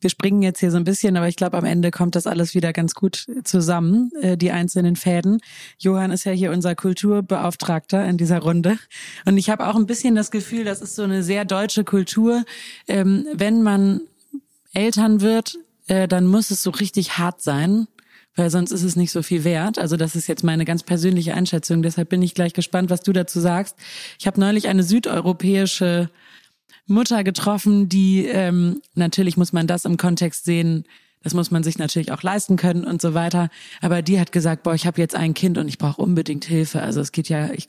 wir 0.00 0.10
springen 0.10 0.42
jetzt 0.42 0.60
hier 0.60 0.70
so 0.70 0.76
ein 0.76 0.84
bisschen, 0.84 1.16
aber 1.16 1.28
ich 1.28 1.36
glaube, 1.36 1.56
am 1.56 1.64
Ende 1.64 1.90
kommt 1.90 2.14
das 2.14 2.26
alles 2.26 2.54
wieder 2.54 2.72
ganz 2.72 2.94
gut 2.94 3.26
zusammen, 3.44 4.10
äh, 4.20 4.36
die 4.36 4.50
einzelnen 4.50 4.96
Fäden. 4.96 5.40
Johann 5.78 6.10
ist 6.10 6.24
ja 6.24 6.32
hier 6.32 6.50
unser 6.50 6.74
Kulturbeauftragter 6.74 8.04
in 8.06 8.16
dieser 8.16 8.38
Runde. 8.38 8.78
Und 9.26 9.36
ich 9.36 9.50
habe 9.50 9.66
auch 9.66 9.76
ein 9.76 9.86
bisschen 9.86 10.14
das 10.14 10.30
Gefühl, 10.30 10.64
das 10.64 10.80
ist 10.80 10.96
so 10.96 11.02
eine 11.02 11.22
sehr 11.22 11.44
deutsche 11.44 11.84
Kultur. 11.84 12.44
Ähm, 12.88 13.26
wenn 13.34 13.62
man 13.62 14.00
Eltern 14.72 15.20
wird, 15.20 15.58
äh, 15.88 16.08
dann 16.08 16.26
muss 16.26 16.50
es 16.50 16.62
so 16.62 16.70
richtig 16.70 17.18
hart 17.18 17.42
sein, 17.42 17.86
weil 18.36 18.50
sonst 18.50 18.70
ist 18.70 18.84
es 18.84 18.96
nicht 18.96 19.10
so 19.10 19.22
viel 19.22 19.44
wert. 19.44 19.78
Also 19.78 19.96
das 19.96 20.16
ist 20.16 20.28
jetzt 20.28 20.44
meine 20.44 20.64
ganz 20.64 20.82
persönliche 20.82 21.34
Einschätzung. 21.34 21.82
Deshalb 21.82 22.08
bin 22.08 22.22
ich 22.22 22.34
gleich 22.34 22.54
gespannt, 22.54 22.88
was 22.88 23.02
du 23.02 23.12
dazu 23.12 23.40
sagst. 23.40 23.76
Ich 24.18 24.26
habe 24.26 24.40
neulich 24.40 24.68
eine 24.68 24.82
südeuropäische 24.82 26.08
Mutter 26.90 27.24
getroffen, 27.24 27.88
die 27.88 28.26
ähm, 28.26 28.82
natürlich 28.94 29.36
muss 29.36 29.52
man 29.52 29.66
das 29.66 29.84
im 29.84 29.96
Kontext 29.96 30.44
sehen. 30.44 30.84
Das 31.22 31.34
muss 31.34 31.50
man 31.50 31.62
sich 31.62 31.78
natürlich 31.78 32.12
auch 32.12 32.22
leisten 32.22 32.56
können 32.56 32.84
und 32.84 33.02
so 33.02 33.12
weiter. 33.12 33.50
Aber 33.82 34.00
die 34.00 34.18
hat 34.18 34.32
gesagt, 34.32 34.62
boah, 34.62 34.74
ich 34.74 34.86
habe 34.86 35.00
jetzt 35.00 35.14
ein 35.14 35.34
Kind 35.34 35.58
und 35.58 35.68
ich 35.68 35.76
brauche 35.76 36.00
unbedingt 36.00 36.46
Hilfe. 36.46 36.82
Also 36.82 37.00
es 37.00 37.12
geht 37.12 37.28
ja, 37.28 37.50
ich 37.52 37.66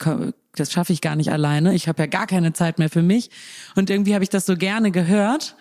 das 0.54 0.72
schaffe 0.72 0.92
ich 0.92 1.02
gar 1.02 1.16
nicht 1.16 1.30
alleine. 1.30 1.74
Ich 1.74 1.86
habe 1.86 2.02
ja 2.02 2.06
gar 2.06 2.26
keine 2.26 2.54
Zeit 2.54 2.78
mehr 2.78 2.88
für 2.88 3.02
mich. 3.02 3.30
Und 3.76 3.90
irgendwie 3.90 4.14
habe 4.14 4.24
ich 4.24 4.30
das 4.30 4.46
so 4.46 4.56
gerne 4.56 4.90
gehört 4.90 5.54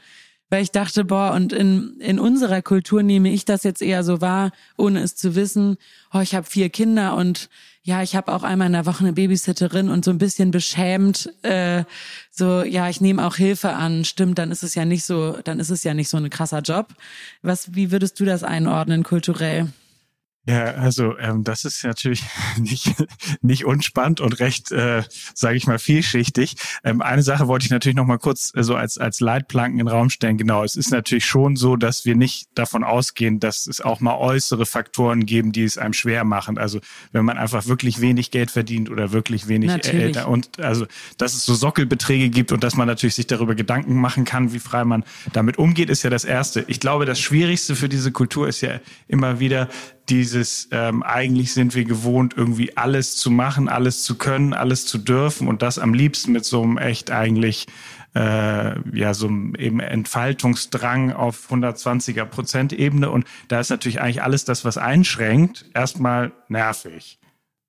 weil 0.51 0.63
ich 0.63 0.71
dachte, 0.71 1.05
boah, 1.05 1.31
und 1.31 1.53
in, 1.53 1.95
in 1.99 2.19
unserer 2.19 2.61
Kultur 2.61 3.03
nehme 3.03 3.31
ich 3.31 3.45
das 3.45 3.63
jetzt 3.63 3.81
eher 3.81 4.03
so 4.03 4.19
wahr, 4.19 4.51
ohne 4.77 4.99
es 4.99 5.15
zu 5.15 5.33
wissen, 5.33 5.77
oh, 6.13 6.19
ich 6.19 6.35
habe 6.35 6.45
vier 6.45 6.69
Kinder 6.69 7.15
und 7.15 7.49
ja, 7.83 8.03
ich 8.03 8.17
habe 8.17 8.33
auch 8.33 8.43
einmal 8.43 8.67
in 8.67 8.73
der 8.73 8.85
Woche 8.85 8.99
eine 8.99 9.13
Babysitterin 9.13 9.89
und 9.89 10.03
so 10.03 10.11
ein 10.11 10.17
bisschen 10.17 10.51
beschämt, 10.51 11.33
äh, 11.43 11.85
so, 12.31 12.63
ja, 12.63 12.89
ich 12.89 12.99
nehme 12.99 13.25
auch 13.25 13.37
Hilfe 13.37 13.71
an, 13.71 14.03
stimmt, 14.03 14.37
dann 14.37 14.51
ist 14.51 14.61
es 14.61 14.75
ja 14.75 14.83
nicht 14.83 15.05
so, 15.05 15.37
dann 15.43 15.59
ist 15.61 15.69
es 15.69 15.85
ja 15.85 15.93
nicht 15.93 16.09
so 16.09 16.17
ein 16.17 16.29
krasser 16.29 16.59
Job. 16.59 16.89
Was, 17.41 17.73
wie 17.73 17.91
würdest 17.91 18.19
du 18.19 18.25
das 18.25 18.43
einordnen 18.43 19.03
kulturell? 19.03 19.69
Ja, 20.47 20.73
also 20.73 21.19
ähm, 21.19 21.43
das 21.43 21.65
ist 21.65 21.83
natürlich 21.83 22.23
nicht, 22.57 22.95
nicht 23.41 23.63
unspannend 23.63 24.21
und 24.21 24.39
recht, 24.39 24.71
äh, 24.71 25.03
sage 25.35 25.55
ich 25.55 25.67
mal, 25.67 25.77
vielschichtig. 25.77 26.55
Ähm, 26.83 27.01
eine 27.01 27.21
Sache 27.21 27.47
wollte 27.47 27.65
ich 27.65 27.71
natürlich 27.71 27.95
noch 27.95 28.07
mal 28.07 28.17
kurz 28.17 28.51
äh, 28.55 28.63
so 28.63 28.75
als, 28.75 28.97
als 28.97 29.19
Leitplanken 29.19 29.79
in 29.79 29.85
den 29.85 29.93
Raum 29.93 30.09
stellen. 30.09 30.37
Genau, 30.37 30.63
es 30.63 30.75
ist 30.75 30.89
natürlich 30.89 31.25
schon 31.25 31.55
so, 31.57 31.75
dass 31.75 32.05
wir 32.05 32.15
nicht 32.15 32.47
davon 32.55 32.83
ausgehen, 32.83 33.39
dass 33.39 33.67
es 33.67 33.81
auch 33.81 33.99
mal 33.99 34.17
äußere 34.17 34.65
Faktoren 34.65 35.27
geben, 35.27 35.51
die 35.51 35.63
es 35.63 35.77
einem 35.77 35.93
schwer 35.93 36.23
machen. 36.23 36.57
Also 36.57 36.79
wenn 37.11 37.23
man 37.23 37.37
einfach 37.37 37.67
wirklich 37.67 38.01
wenig 38.01 38.31
Geld 38.31 38.49
verdient 38.49 38.89
oder 38.89 39.11
wirklich 39.11 39.47
wenig 39.47 39.71
Eltern 39.85 40.25
und 40.25 40.59
also 40.59 40.87
dass 41.17 41.35
es 41.35 41.45
so 41.45 41.53
Sockelbeträge 41.53 42.29
gibt 42.29 42.51
und 42.51 42.63
dass 42.63 42.75
man 42.75 42.87
natürlich 42.87 43.15
sich 43.15 43.27
darüber 43.27 43.53
Gedanken 43.53 43.95
machen 43.95 44.25
kann, 44.25 44.53
wie 44.53 44.59
frei 44.59 44.85
man 44.85 45.03
damit 45.33 45.59
umgeht, 45.59 45.91
ist 45.91 46.01
ja 46.01 46.09
das 46.09 46.25
Erste. 46.25 46.65
Ich 46.67 46.79
glaube, 46.79 47.05
das 47.05 47.19
Schwierigste 47.19 47.75
für 47.75 47.89
diese 47.89 48.11
Kultur 48.11 48.47
ist 48.47 48.61
ja 48.61 48.79
immer 49.07 49.39
wieder 49.39 49.69
dieses, 50.11 50.67
ähm, 50.71 51.03
eigentlich 51.03 51.53
sind 51.53 51.73
wir 51.73 51.85
gewohnt, 51.85 52.33
irgendwie 52.35 52.75
alles 52.75 53.15
zu 53.15 53.31
machen, 53.31 53.69
alles 53.69 54.03
zu 54.03 54.17
können, 54.17 54.53
alles 54.53 54.85
zu 54.85 54.97
dürfen 54.97 55.47
und 55.47 55.61
das 55.61 55.79
am 55.79 55.93
liebsten 55.93 56.33
mit 56.33 56.43
so 56.43 56.61
einem 56.61 56.77
echt 56.77 57.11
eigentlich 57.11 57.65
äh, 58.13 58.97
ja 58.97 59.13
so 59.13 59.27
einem 59.27 59.55
eben 59.55 59.79
Entfaltungsdrang 59.79 61.13
auf 61.13 61.49
120er 61.49 62.25
Prozent 62.25 62.73
Ebene 62.73 63.09
und 63.09 63.25
da 63.47 63.61
ist 63.61 63.69
natürlich 63.69 64.01
eigentlich 64.01 64.21
alles 64.21 64.43
das, 64.43 64.65
was 64.65 64.77
einschränkt, 64.77 65.65
erstmal 65.73 66.33
nervig. 66.49 67.20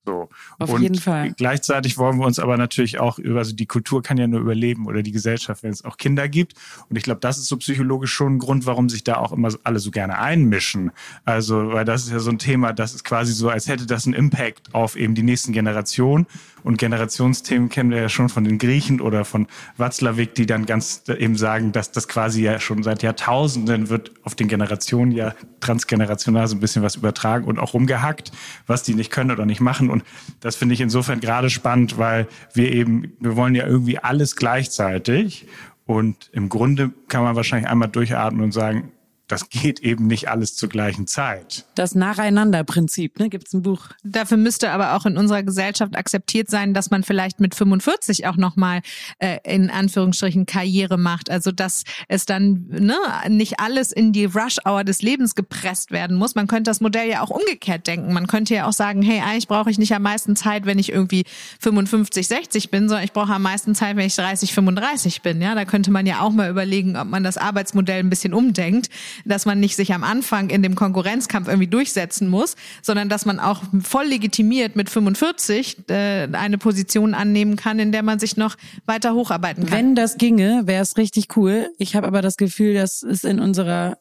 So. 0.05 0.29
Auf 0.59 0.71
und 0.71 0.83
jeden 0.83 0.99
Fall. 0.99 1.33
Gleichzeitig 1.37 1.97
wollen 1.97 2.19
wir 2.19 2.27
uns 2.27 2.41
aber 2.41 2.57
natürlich 2.57 2.99
auch 2.99 3.19
über, 3.19 3.39
also 3.39 3.55
die 3.55 3.67
Kultur 3.67 4.03
kann 4.03 4.19
ja 4.19 4.27
nur 4.27 4.41
überleben 4.41 4.87
oder 4.87 5.03
die 5.03 5.13
Gesellschaft, 5.13 5.63
wenn 5.63 5.71
es 5.71 5.85
auch 5.85 5.97
Kinder 5.97 6.29
gibt. 6.29 6.55
Und 6.89 6.97
ich 6.97 7.05
glaube, 7.05 7.21
das 7.21 7.39
ist 7.39 7.47
so 7.47 7.57
psychologisch 7.57 8.13
schon 8.13 8.37
ein 8.37 8.39
Grund, 8.41 8.67
warum 8.67 8.89
sich 8.89 9.05
da 9.05 9.17
auch 9.17 9.33
immer 9.33 9.51
alle 9.63 9.79
so 9.79 9.93
gerne 9.93 10.19
einmischen. 10.19 10.91
Also, 11.25 11.73
weil 11.73 11.85
das 11.85 12.05
ist 12.05 12.11
ja 12.11 12.19
so 12.19 12.31
ein 12.31 12.39
Thema, 12.39 12.73
das 12.73 12.95
ist 12.95 13.05
quasi 13.05 13.33
so, 13.33 13.49
als 13.49 13.69
hätte 13.69 13.87
das 13.87 14.07
einen 14.07 14.15
Impact 14.15 14.75
auf 14.75 14.97
eben 14.97 15.15
die 15.15 15.23
nächsten 15.23 15.53
Generationen. 15.53 16.27
Und 16.65 16.79
Generationsthemen 16.79 17.69
kennen 17.69 17.91
wir 17.91 18.01
ja 18.01 18.09
schon 18.09 18.29
von 18.29 18.45
den 18.45 18.59
Griechen 18.59 19.01
oder 19.01 19.25
von 19.25 19.47
Watzlawick, 19.77 20.35
die 20.35 20.47
dann 20.47 20.67
ganz 20.67 21.03
eben 21.09 21.37
sagen, 21.37 21.73
dass 21.73 21.93
das 21.93 22.09
quasi 22.09 22.43
ja 22.43 22.61
schon 22.61 22.83
seit 22.83 23.03
Jahrtausenden 23.03 23.89
wird 23.89 24.13
auf 24.23 24.35
den 24.35 24.49
Generationen 24.49 25.13
ja 25.13 25.35
transgenerational 25.61 26.47
so 26.49 26.57
ein 26.57 26.61
bisschen 26.61 26.83
was 26.83 26.97
übertragen 26.97 27.47
und 27.47 27.59
auch 27.59 27.75
rumgehackt, 27.75 28.33
was 28.67 28.83
die 28.83 28.95
nicht 28.95 29.11
können 29.11 29.31
oder 29.31 29.47
nicht 29.47 29.61
machen. 29.61 29.91
Und 29.91 30.05
das 30.41 30.57
finde 30.57 30.75
ich 30.75 30.81
insofern 30.81 31.21
gerade 31.21 31.51
spannend, 31.51 31.99
weil 31.99 32.29
wir 32.55 32.73
eben, 32.73 33.13
wir 33.21 33.37
wollen 33.37 33.55
ja 33.55 33.67
irgendwie 33.67 33.99
alles 33.99 34.37
gleichzeitig. 34.37 35.47
Und 35.85 36.31
im 36.33 36.49
Grunde 36.49 36.93
kann 37.09 37.25
man 37.25 37.37
wahrscheinlich 37.37 37.69
einmal 37.69 37.89
durchatmen 37.89 38.45
und 38.45 38.53
sagen, 38.53 38.93
das 39.33 39.49
geht 39.49 39.81
eben 39.81 40.09
nicht 40.09 40.29
alles 40.29 40.57
zur 40.57 40.69
gleichen 40.69 41.07
Zeit. 41.07 41.65
Das 41.75 41.95
Nacheinander-Prinzip, 41.95 43.19
ne? 43.19 43.31
Gibt 43.31 43.47
es 43.47 43.55
ein 43.55 43.63
Buch? 43.63 43.89
Dafür 44.05 44.37
müsste 44.37 44.71
aber 44.73 44.95
auch 44.95 45.07
in 45.07 45.17
unserer 45.17 45.43
Gesellschaft 45.43 45.97
akzeptiert 45.97 46.51
sein, 46.51 46.75
dass 46.75 46.91
man 46.91 47.03
vielleicht 47.03 47.41
mit 47.41 47.55
45 47.55 48.27
auch 48.27 48.37
nochmal 48.37 48.83
äh, 49.21 49.39
in 49.45 49.71
Anführungsstrichen 49.71 50.45
Karriere 50.45 50.99
macht. 50.99 51.31
Also 51.31 51.51
dass 51.51 51.85
es 52.09 52.27
dann 52.27 52.67
ne, 52.69 52.95
nicht 53.31 53.59
alles 53.59 53.91
in 53.91 54.13
die 54.13 54.27
Rush-Hour 54.27 54.85
des 54.85 55.01
Lebens 55.01 55.35
gepresst 55.35 55.93
werden 55.93 56.19
muss. 56.19 56.35
Man 56.35 56.47
könnte 56.47 56.71
das 56.71 56.83
Modell 56.83 57.09
ja 57.09 57.23
auch 57.23 57.31
umgekehrt 57.31 57.87
denken. 57.87 58.13
Man 58.13 58.27
könnte 58.27 58.53
ja 58.53 58.69
auch 58.69 58.75
sagen, 58.75 59.01
hey, 59.01 59.23
eigentlich 59.23 59.49
brauche 59.49 59.71
ich 59.71 59.79
nicht 59.79 59.95
am 59.95 60.03
meisten 60.03 60.37
Zeit, 60.37 60.67
wenn 60.67 60.79
ich 60.79 60.93
irgendwie 60.93 61.25
55, 61.61 62.29
60 62.29 62.71
bin, 62.71 62.87
sondern 62.91 63.07
ich 63.07 63.13
brauche 63.13 63.33
am 63.33 63.43
meisten 63.43 63.75
Zeit, 63.75 63.97
wenn 63.97 64.07
ich 64.07 64.15
30, 64.15 64.53
35 64.53 65.23
bin. 65.23 65.41
Ja, 65.41 65.55
da 65.55 65.65
könnte 65.65 65.91
man 65.91 66.05
ja 66.05 66.21
auch 66.21 66.33
mal 66.33 66.51
überlegen, 66.51 66.99
ob 66.99 67.09
man 67.09 67.25
das 67.25 67.39
Arbeitsmodell 67.39 68.01
ein 68.01 68.11
bisschen 68.11 68.35
umdenkt 68.35 68.91
dass 69.25 69.47
man 69.47 69.61
nicht 69.61 69.77
sich 69.77 69.93
am 69.93 70.05
Anfang 70.05 70.51
in 70.51 70.63
dem 70.63 70.75
Konkurrenzkampf 70.75 71.49
irgendwie 71.49 71.69
durchsetzen 71.69 72.29
muss, 72.29 72.57
sondern 72.83 73.09
dass 73.09 73.27
man 73.27 73.41
auch 73.41 73.63
voll 73.83 74.07
legitimiert 74.07 74.77
mit 74.77 74.91
45 74.91 75.89
äh, 75.89 76.29
eine 76.33 76.59
Position 76.59 77.15
annehmen 77.15 77.57
kann, 77.57 77.79
in 77.79 77.93
der 77.93 78.03
man 78.03 78.19
sich 78.19 78.37
noch 78.37 78.57
weiter 78.87 79.15
hocharbeiten 79.15 79.67
kann. 79.67 79.79
Wenn 79.79 79.95
das 79.95 80.19
ginge, 80.19 80.63
wäre 80.67 80.83
es 80.83 80.97
richtig 80.97 81.37
cool. 81.37 81.71
Ich 81.79 81.97
habe 81.97 82.07
aber 82.07 82.23
das 82.23 82.37
Gefühl, 82.37 82.75
dass 82.75 83.03
es 83.03 83.25
in 83.25 83.41
unserer 83.41 83.99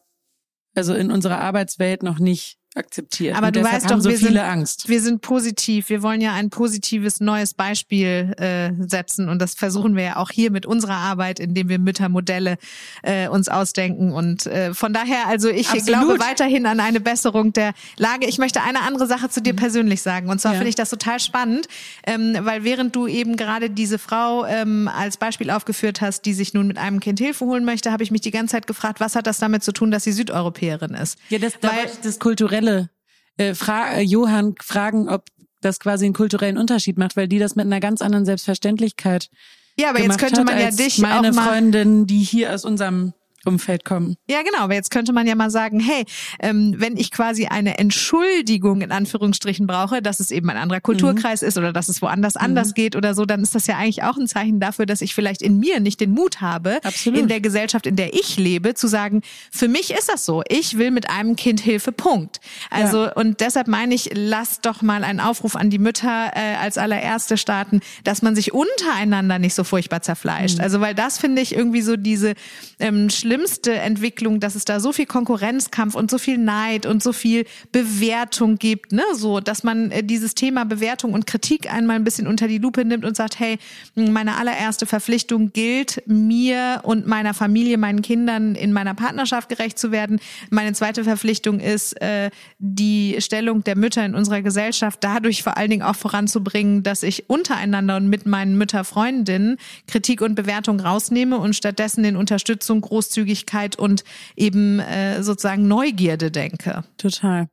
also 0.74 0.94
in 0.94 1.10
unserer 1.10 1.38
Arbeitswelt 1.38 2.02
noch 2.02 2.18
nicht 2.18 2.58
akzeptiert. 2.74 3.36
Aber 3.36 3.48
und 3.48 3.56
du 3.56 3.62
weißt 3.62 3.90
doch, 3.90 4.00
so 4.00 4.10
wir, 4.10 4.16
viele 4.16 4.40
sind, 4.40 4.40
Angst. 4.40 4.88
wir 4.88 5.00
sind 5.00 5.20
positiv. 5.20 5.90
Wir 5.90 6.02
wollen 6.02 6.20
ja 6.20 6.32
ein 6.32 6.48
positives 6.48 7.20
neues 7.20 7.52
Beispiel 7.54 8.34
äh, 8.38 8.72
setzen 8.78 9.28
und 9.28 9.40
das 9.40 9.54
versuchen 9.54 9.94
wir 9.94 10.02
ja 10.04 10.16
auch 10.16 10.30
hier 10.30 10.50
mit 10.50 10.64
unserer 10.64 10.96
Arbeit, 10.96 11.38
indem 11.38 11.68
wir 11.68 11.78
Müttermodelle 11.78 12.56
äh, 13.02 13.28
uns 13.28 13.48
ausdenken. 13.48 14.12
Und 14.12 14.46
äh, 14.46 14.72
von 14.72 14.92
daher, 14.94 15.28
also 15.28 15.48
ich 15.48 15.68
Absolut. 15.68 15.86
glaube 15.86 16.20
weiterhin 16.20 16.64
an 16.64 16.80
eine 16.80 17.00
Besserung 17.00 17.52
der 17.52 17.74
Lage. 17.96 18.26
Ich 18.26 18.38
möchte 18.38 18.62
eine 18.62 18.82
andere 18.82 19.06
Sache 19.06 19.28
zu 19.28 19.42
dir 19.42 19.52
mhm. 19.52 19.58
persönlich 19.58 20.00
sagen. 20.00 20.30
Und 20.30 20.40
zwar 20.40 20.52
ja. 20.52 20.58
finde 20.58 20.70
ich 20.70 20.76
das 20.76 20.88
total 20.88 21.20
spannend, 21.20 21.68
ähm, 22.06 22.36
weil 22.40 22.64
während 22.64 22.96
du 22.96 23.06
eben 23.06 23.36
gerade 23.36 23.68
diese 23.68 23.98
Frau 23.98 24.46
ähm, 24.46 24.88
als 24.88 25.18
Beispiel 25.18 25.50
aufgeführt 25.50 26.00
hast, 26.00 26.24
die 26.24 26.32
sich 26.32 26.54
nun 26.54 26.68
mit 26.68 26.78
einem 26.78 27.00
Kind 27.00 27.18
Hilfe 27.18 27.44
holen 27.44 27.64
möchte, 27.64 27.92
habe 27.92 28.02
ich 28.02 28.10
mich 28.10 28.22
die 28.22 28.30
ganze 28.30 28.52
Zeit 28.52 28.66
gefragt, 28.66 29.00
was 29.00 29.14
hat 29.14 29.26
das 29.26 29.38
damit 29.38 29.62
zu 29.62 29.72
tun, 29.72 29.90
dass 29.90 30.04
sie 30.04 30.12
Südeuropäerin 30.12 30.94
ist? 30.94 31.18
Ja, 31.28 31.38
das, 31.38 31.54
weil, 31.60 31.90
das 32.02 32.18
kulturelle 32.18 32.61
kulturelle 32.62 32.90
äh, 33.36 33.54
Fra 33.54 33.94
äh, 33.94 34.02
Johann 34.02 34.54
fragen, 34.60 35.08
ob 35.08 35.26
das 35.60 35.78
quasi 35.78 36.06
einen 36.06 36.14
kulturellen 36.14 36.58
Unterschied 36.58 36.98
macht, 36.98 37.16
weil 37.16 37.28
die 37.28 37.38
das 37.38 37.54
mit 37.54 37.66
einer 37.66 37.80
ganz 37.80 38.02
anderen 38.02 38.24
Selbstverständlichkeit 38.24 39.30
ja, 39.78 39.88
aber 39.88 40.00
jetzt 40.00 40.18
könnte 40.18 40.44
man 40.44 40.58
ja 40.58 40.70
dich 40.70 40.98
meine 40.98 41.30
auch 41.30 41.34
mal 41.34 41.48
Freundin, 41.48 42.06
die 42.06 42.18
hier 42.18 42.52
aus 42.52 42.66
unserem 42.66 43.14
Umfeld 43.44 43.84
kommen. 43.84 44.16
Ja, 44.28 44.42
genau. 44.42 44.58
Aber 44.58 44.74
jetzt 44.74 44.90
könnte 44.90 45.12
man 45.12 45.26
ja 45.26 45.34
mal 45.34 45.50
sagen, 45.50 45.80
hey, 45.80 46.04
ähm, 46.40 46.74
wenn 46.76 46.96
ich 46.96 47.10
quasi 47.10 47.46
eine 47.46 47.78
Entschuldigung 47.78 48.80
in 48.80 48.92
Anführungsstrichen 48.92 49.66
brauche, 49.66 50.02
dass 50.02 50.20
es 50.20 50.30
eben 50.30 50.48
ein 50.50 50.56
anderer 50.56 50.80
Kulturkreis 50.80 51.42
mhm. 51.42 51.48
ist 51.48 51.58
oder 51.58 51.72
dass 51.72 51.88
es 51.88 52.02
woanders 52.02 52.34
mhm. 52.34 52.42
anders 52.42 52.74
geht 52.74 52.96
oder 52.96 53.14
so, 53.14 53.24
dann 53.24 53.42
ist 53.42 53.54
das 53.54 53.66
ja 53.66 53.76
eigentlich 53.76 54.02
auch 54.02 54.16
ein 54.16 54.26
Zeichen 54.26 54.60
dafür, 54.60 54.86
dass 54.86 55.00
ich 55.00 55.14
vielleicht 55.14 55.42
in 55.42 55.58
mir 55.58 55.80
nicht 55.80 56.00
den 56.00 56.12
Mut 56.12 56.40
habe, 56.40 56.80
Absolut. 56.82 57.18
in 57.18 57.28
der 57.28 57.40
Gesellschaft, 57.40 57.86
in 57.86 57.96
der 57.96 58.14
ich 58.14 58.36
lebe, 58.36 58.74
zu 58.74 58.86
sagen, 58.86 59.22
für 59.50 59.68
mich 59.68 59.92
ist 59.92 60.08
das 60.08 60.24
so. 60.24 60.42
Ich 60.48 60.78
will 60.78 60.90
mit 60.90 61.10
einem 61.10 61.36
Kind 61.36 61.60
Hilfe, 61.60 61.92
Punkt. 61.92 62.40
Also, 62.70 63.04
ja. 63.04 63.12
und 63.12 63.40
deshalb 63.40 63.68
meine 63.68 63.94
ich, 63.94 64.10
lasst 64.14 64.66
doch 64.66 64.82
mal 64.82 65.04
einen 65.04 65.20
Aufruf 65.20 65.56
an 65.56 65.70
die 65.70 65.78
Mütter 65.78 66.32
äh, 66.34 66.56
als 66.56 66.78
allererste 66.78 67.36
starten, 67.36 67.80
dass 68.04 68.22
man 68.22 68.34
sich 68.34 68.52
untereinander 68.52 69.38
nicht 69.38 69.54
so 69.54 69.64
furchtbar 69.64 70.02
zerfleischt. 70.02 70.58
Mhm. 70.58 70.64
Also, 70.64 70.80
weil 70.80 70.94
das 70.94 71.18
finde 71.18 71.42
ich 71.42 71.54
irgendwie 71.54 71.82
so 71.82 71.96
diese 71.96 72.34
ähm, 72.78 73.10
schlimme 73.10 73.31
schlimmste 73.32 73.72
Entwicklung, 73.72 74.40
dass 74.40 74.56
es 74.56 74.66
da 74.66 74.78
so 74.78 74.92
viel 74.92 75.06
Konkurrenzkampf 75.06 75.94
und 75.94 76.10
so 76.10 76.18
viel 76.18 76.36
Neid 76.36 76.84
und 76.84 77.02
so 77.02 77.14
viel 77.14 77.46
Bewertung 77.72 78.56
gibt, 78.56 78.92
ne? 78.92 79.02
So, 79.14 79.40
dass 79.40 79.64
man 79.64 79.90
äh, 79.90 80.04
dieses 80.04 80.34
Thema 80.34 80.66
Bewertung 80.66 81.14
und 81.14 81.26
Kritik 81.26 81.72
einmal 81.72 81.96
ein 81.96 82.04
bisschen 82.04 82.26
unter 82.26 82.46
die 82.46 82.58
Lupe 82.58 82.84
nimmt 82.84 83.06
und 83.06 83.16
sagt, 83.16 83.40
hey, 83.40 83.58
meine 83.94 84.36
allererste 84.36 84.84
Verpflichtung 84.84 85.50
gilt, 85.54 86.02
mir 86.06 86.80
und 86.82 87.06
meiner 87.06 87.32
Familie, 87.32 87.78
meinen 87.78 88.02
Kindern 88.02 88.54
in 88.54 88.74
meiner 88.74 88.92
Partnerschaft 88.92 89.48
gerecht 89.48 89.78
zu 89.78 89.92
werden. 89.92 90.20
Meine 90.50 90.74
zweite 90.74 91.02
Verpflichtung 91.02 91.58
ist, 91.58 91.98
äh, 92.02 92.28
die 92.58 93.16
Stellung 93.20 93.64
der 93.64 93.78
Mütter 93.78 94.04
in 94.04 94.14
unserer 94.14 94.42
Gesellschaft 94.42 94.98
dadurch 95.00 95.42
vor 95.42 95.56
allen 95.56 95.70
Dingen 95.70 95.82
auch 95.82 95.96
voranzubringen, 95.96 96.82
dass 96.82 97.02
ich 97.02 97.30
untereinander 97.30 97.96
und 97.96 98.08
mit 98.08 98.26
meinen 98.26 98.58
Mütterfreundinnen 98.58 99.56
Kritik 99.86 100.20
und 100.20 100.34
Bewertung 100.34 100.80
rausnehme 100.80 101.38
und 101.38 101.56
stattdessen 101.56 102.04
in 102.04 102.16
Unterstützung, 102.16 102.82
Großzügigkeit 103.22 103.76
und 103.76 104.04
eben 104.36 104.80
äh, 104.80 105.22
sozusagen 105.22 105.68
Neugierde 105.68 106.30
denke. 106.30 106.84
Total. 106.96 107.48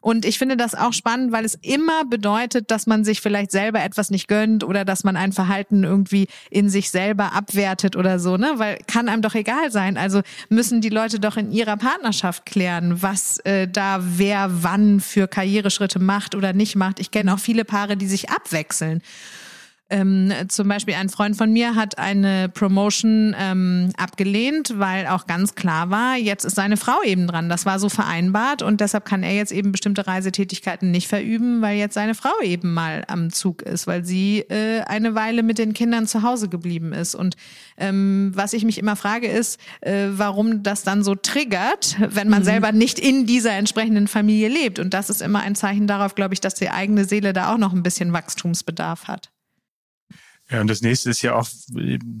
Und 0.00 0.24
ich 0.24 0.38
finde 0.38 0.56
das 0.56 0.76
auch 0.76 0.92
spannend, 0.92 1.32
weil 1.32 1.44
es 1.44 1.56
immer 1.56 2.04
bedeutet, 2.04 2.70
dass 2.70 2.86
man 2.86 3.04
sich 3.04 3.20
vielleicht 3.20 3.50
selber 3.50 3.82
etwas 3.82 4.10
nicht 4.10 4.28
gönnt 4.28 4.62
oder 4.62 4.84
dass 4.84 5.02
man 5.02 5.16
ein 5.16 5.32
Verhalten 5.32 5.82
irgendwie 5.82 6.28
in 6.48 6.68
sich 6.68 6.90
selber 6.90 7.32
abwertet 7.32 7.96
oder 7.96 8.20
so, 8.20 8.36
ne? 8.36 8.52
Weil 8.56 8.78
kann 8.86 9.08
einem 9.08 9.20
doch 9.22 9.34
egal 9.34 9.72
sein. 9.72 9.96
Also 9.96 10.20
müssen 10.48 10.80
die 10.80 10.90
Leute 10.90 11.18
doch 11.18 11.36
in 11.36 11.50
ihrer 11.50 11.76
Partnerschaft 11.76 12.46
klären, 12.46 13.02
was 13.02 13.38
äh, 13.40 13.66
da 13.66 13.98
wer 14.00 14.62
wann 14.62 15.00
für 15.00 15.26
Karriereschritte 15.26 15.98
macht 15.98 16.36
oder 16.36 16.52
nicht 16.52 16.76
macht. 16.76 17.00
Ich 17.00 17.10
kenne 17.10 17.34
auch 17.34 17.40
viele 17.40 17.64
Paare, 17.64 17.96
die 17.96 18.06
sich 18.06 18.30
abwechseln. 18.30 19.02
Ähm, 19.94 20.32
zum 20.48 20.66
Beispiel 20.66 20.94
ein 20.94 21.08
Freund 21.08 21.36
von 21.36 21.52
mir 21.52 21.76
hat 21.76 21.98
eine 21.98 22.48
Promotion 22.48 23.32
ähm, 23.38 23.90
abgelehnt, 23.96 24.74
weil 24.76 25.06
auch 25.06 25.28
ganz 25.28 25.54
klar 25.54 25.88
war, 25.88 26.16
jetzt 26.16 26.44
ist 26.44 26.56
seine 26.56 26.76
Frau 26.76 27.00
eben 27.04 27.28
dran. 27.28 27.48
Das 27.48 27.64
war 27.64 27.78
so 27.78 27.88
vereinbart 27.88 28.62
und 28.62 28.80
deshalb 28.80 29.04
kann 29.04 29.22
er 29.22 29.32
jetzt 29.36 29.52
eben 29.52 29.70
bestimmte 29.70 30.08
Reisetätigkeiten 30.08 30.90
nicht 30.90 31.06
verüben, 31.06 31.62
weil 31.62 31.78
jetzt 31.78 31.94
seine 31.94 32.16
Frau 32.16 32.32
eben 32.42 32.74
mal 32.74 33.04
am 33.06 33.30
Zug 33.30 33.62
ist, 33.62 33.86
weil 33.86 34.04
sie 34.04 34.40
äh, 34.40 34.80
eine 34.80 35.14
Weile 35.14 35.44
mit 35.44 35.58
den 35.58 35.74
Kindern 35.74 36.08
zu 36.08 36.22
Hause 36.22 36.48
geblieben 36.48 36.92
ist. 36.92 37.14
Und 37.14 37.36
ähm, 37.76 38.32
was 38.34 38.52
ich 38.52 38.64
mich 38.64 38.78
immer 38.78 38.96
frage, 38.96 39.28
ist, 39.28 39.60
äh, 39.80 40.08
warum 40.10 40.64
das 40.64 40.82
dann 40.82 41.04
so 41.04 41.14
triggert, 41.14 41.98
wenn 42.00 42.28
man 42.28 42.40
mhm. 42.40 42.46
selber 42.46 42.72
nicht 42.72 42.98
in 42.98 43.26
dieser 43.26 43.52
entsprechenden 43.52 44.08
Familie 44.08 44.48
lebt. 44.48 44.80
Und 44.80 44.92
das 44.92 45.08
ist 45.08 45.22
immer 45.22 45.42
ein 45.42 45.54
Zeichen 45.54 45.86
darauf, 45.86 46.16
glaube 46.16 46.34
ich, 46.34 46.40
dass 46.40 46.54
die 46.54 46.70
eigene 46.70 47.04
Seele 47.04 47.32
da 47.32 47.52
auch 47.52 47.58
noch 47.58 47.72
ein 47.72 47.84
bisschen 47.84 48.12
Wachstumsbedarf 48.12 49.06
hat. 49.06 49.30
Ja, 50.54 50.60
und 50.60 50.68
das 50.70 50.82
nächste 50.82 51.10
ist 51.10 51.20
ja 51.22 51.34
auch, 51.34 51.48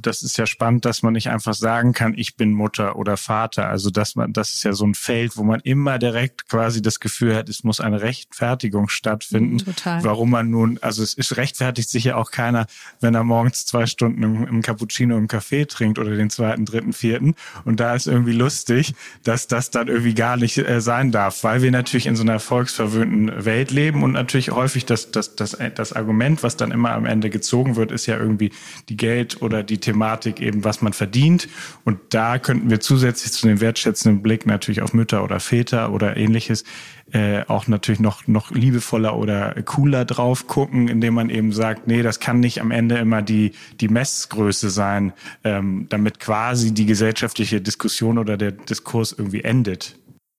das 0.02 0.24
ist 0.24 0.36
ja 0.38 0.44
spannend, 0.44 0.84
dass 0.84 1.04
man 1.04 1.12
nicht 1.12 1.28
einfach 1.30 1.54
sagen 1.54 1.92
kann, 1.92 2.14
ich 2.16 2.34
bin 2.34 2.52
Mutter 2.52 2.96
oder 2.96 3.16
Vater. 3.16 3.68
Also 3.68 3.90
dass 3.90 4.16
man, 4.16 4.32
das 4.32 4.54
ist 4.54 4.64
ja 4.64 4.72
so 4.72 4.84
ein 4.84 4.96
Feld, 4.96 5.36
wo 5.36 5.44
man 5.44 5.60
immer 5.60 6.00
direkt 6.00 6.48
quasi 6.48 6.82
das 6.82 6.98
Gefühl 6.98 7.36
hat, 7.36 7.48
es 7.48 7.62
muss 7.62 7.78
eine 7.78 8.02
Rechtfertigung 8.02 8.88
stattfinden. 8.88 9.58
Total. 9.58 10.02
Warum 10.02 10.30
man 10.30 10.50
nun, 10.50 10.80
also 10.82 11.04
es 11.04 11.14
ist 11.14 11.36
rechtfertigt 11.36 11.88
sich 11.88 12.02
ja 12.02 12.16
auch 12.16 12.32
keiner, 12.32 12.66
wenn 13.00 13.14
er 13.14 13.22
morgens 13.22 13.66
zwei 13.66 13.86
Stunden 13.86 14.24
im, 14.24 14.48
im 14.48 14.62
Cappuccino 14.62 15.16
im 15.16 15.28
Café 15.28 15.68
trinkt 15.68 16.00
oder 16.00 16.16
den 16.16 16.28
zweiten, 16.28 16.64
dritten, 16.64 16.92
vierten. 16.92 17.36
Und 17.64 17.78
da 17.78 17.94
ist 17.94 18.08
irgendwie 18.08 18.32
lustig, 18.32 18.96
dass 19.22 19.46
das 19.46 19.70
dann 19.70 19.86
irgendwie 19.86 20.14
gar 20.14 20.36
nicht 20.36 20.58
äh, 20.58 20.80
sein 20.80 21.12
darf, 21.12 21.44
weil 21.44 21.62
wir 21.62 21.70
natürlich 21.70 22.06
in 22.06 22.16
so 22.16 22.24
einer 22.24 22.40
volksverwöhnten 22.40 23.44
Welt 23.44 23.70
leben 23.70 24.02
und 24.02 24.10
natürlich 24.10 24.50
häufig 24.50 24.86
das, 24.86 25.12
das, 25.12 25.36
das, 25.36 25.56
das 25.76 25.92
Argument, 25.92 26.42
was 26.42 26.56
dann 26.56 26.72
immer 26.72 26.90
am 26.90 27.06
Ende 27.06 27.30
gezogen 27.30 27.76
wird, 27.76 27.92
ist 27.92 28.06
ja 28.06 28.16
irgendwie 28.24 28.50
die 28.88 28.96
Geld 28.96 29.40
oder 29.42 29.62
die 29.62 29.78
Thematik 29.78 30.40
eben, 30.40 30.64
was 30.64 30.82
man 30.82 30.92
verdient. 30.92 31.48
Und 31.84 31.98
da 32.10 32.38
könnten 32.38 32.70
wir 32.70 32.80
zusätzlich 32.80 33.32
zu 33.32 33.46
dem 33.46 33.60
wertschätzenden 33.60 34.22
Blick 34.22 34.46
natürlich 34.46 34.82
auf 34.82 34.92
Mütter 34.92 35.22
oder 35.22 35.38
Väter 35.38 35.92
oder 35.92 36.16
ähnliches 36.16 36.64
äh, 37.12 37.44
auch 37.46 37.68
natürlich 37.68 38.00
noch, 38.00 38.26
noch 38.26 38.50
liebevoller 38.50 39.16
oder 39.16 39.54
cooler 39.62 40.04
drauf 40.04 40.46
gucken, 40.46 40.88
indem 40.88 41.14
man 41.14 41.30
eben 41.30 41.52
sagt, 41.52 41.86
nee, 41.86 42.02
das 42.02 42.18
kann 42.18 42.40
nicht 42.40 42.60
am 42.60 42.70
Ende 42.70 42.96
immer 42.96 43.22
die, 43.22 43.52
die 43.80 43.88
Messgröße 43.88 44.70
sein, 44.70 45.12
ähm, 45.44 45.86
damit 45.90 46.18
quasi 46.18 46.72
die 46.72 46.86
gesellschaftliche 46.86 47.60
Diskussion 47.60 48.18
oder 48.18 48.36
der 48.36 48.52
Diskurs 48.52 49.12
irgendwie 49.12 49.42
endet. 49.42 49.96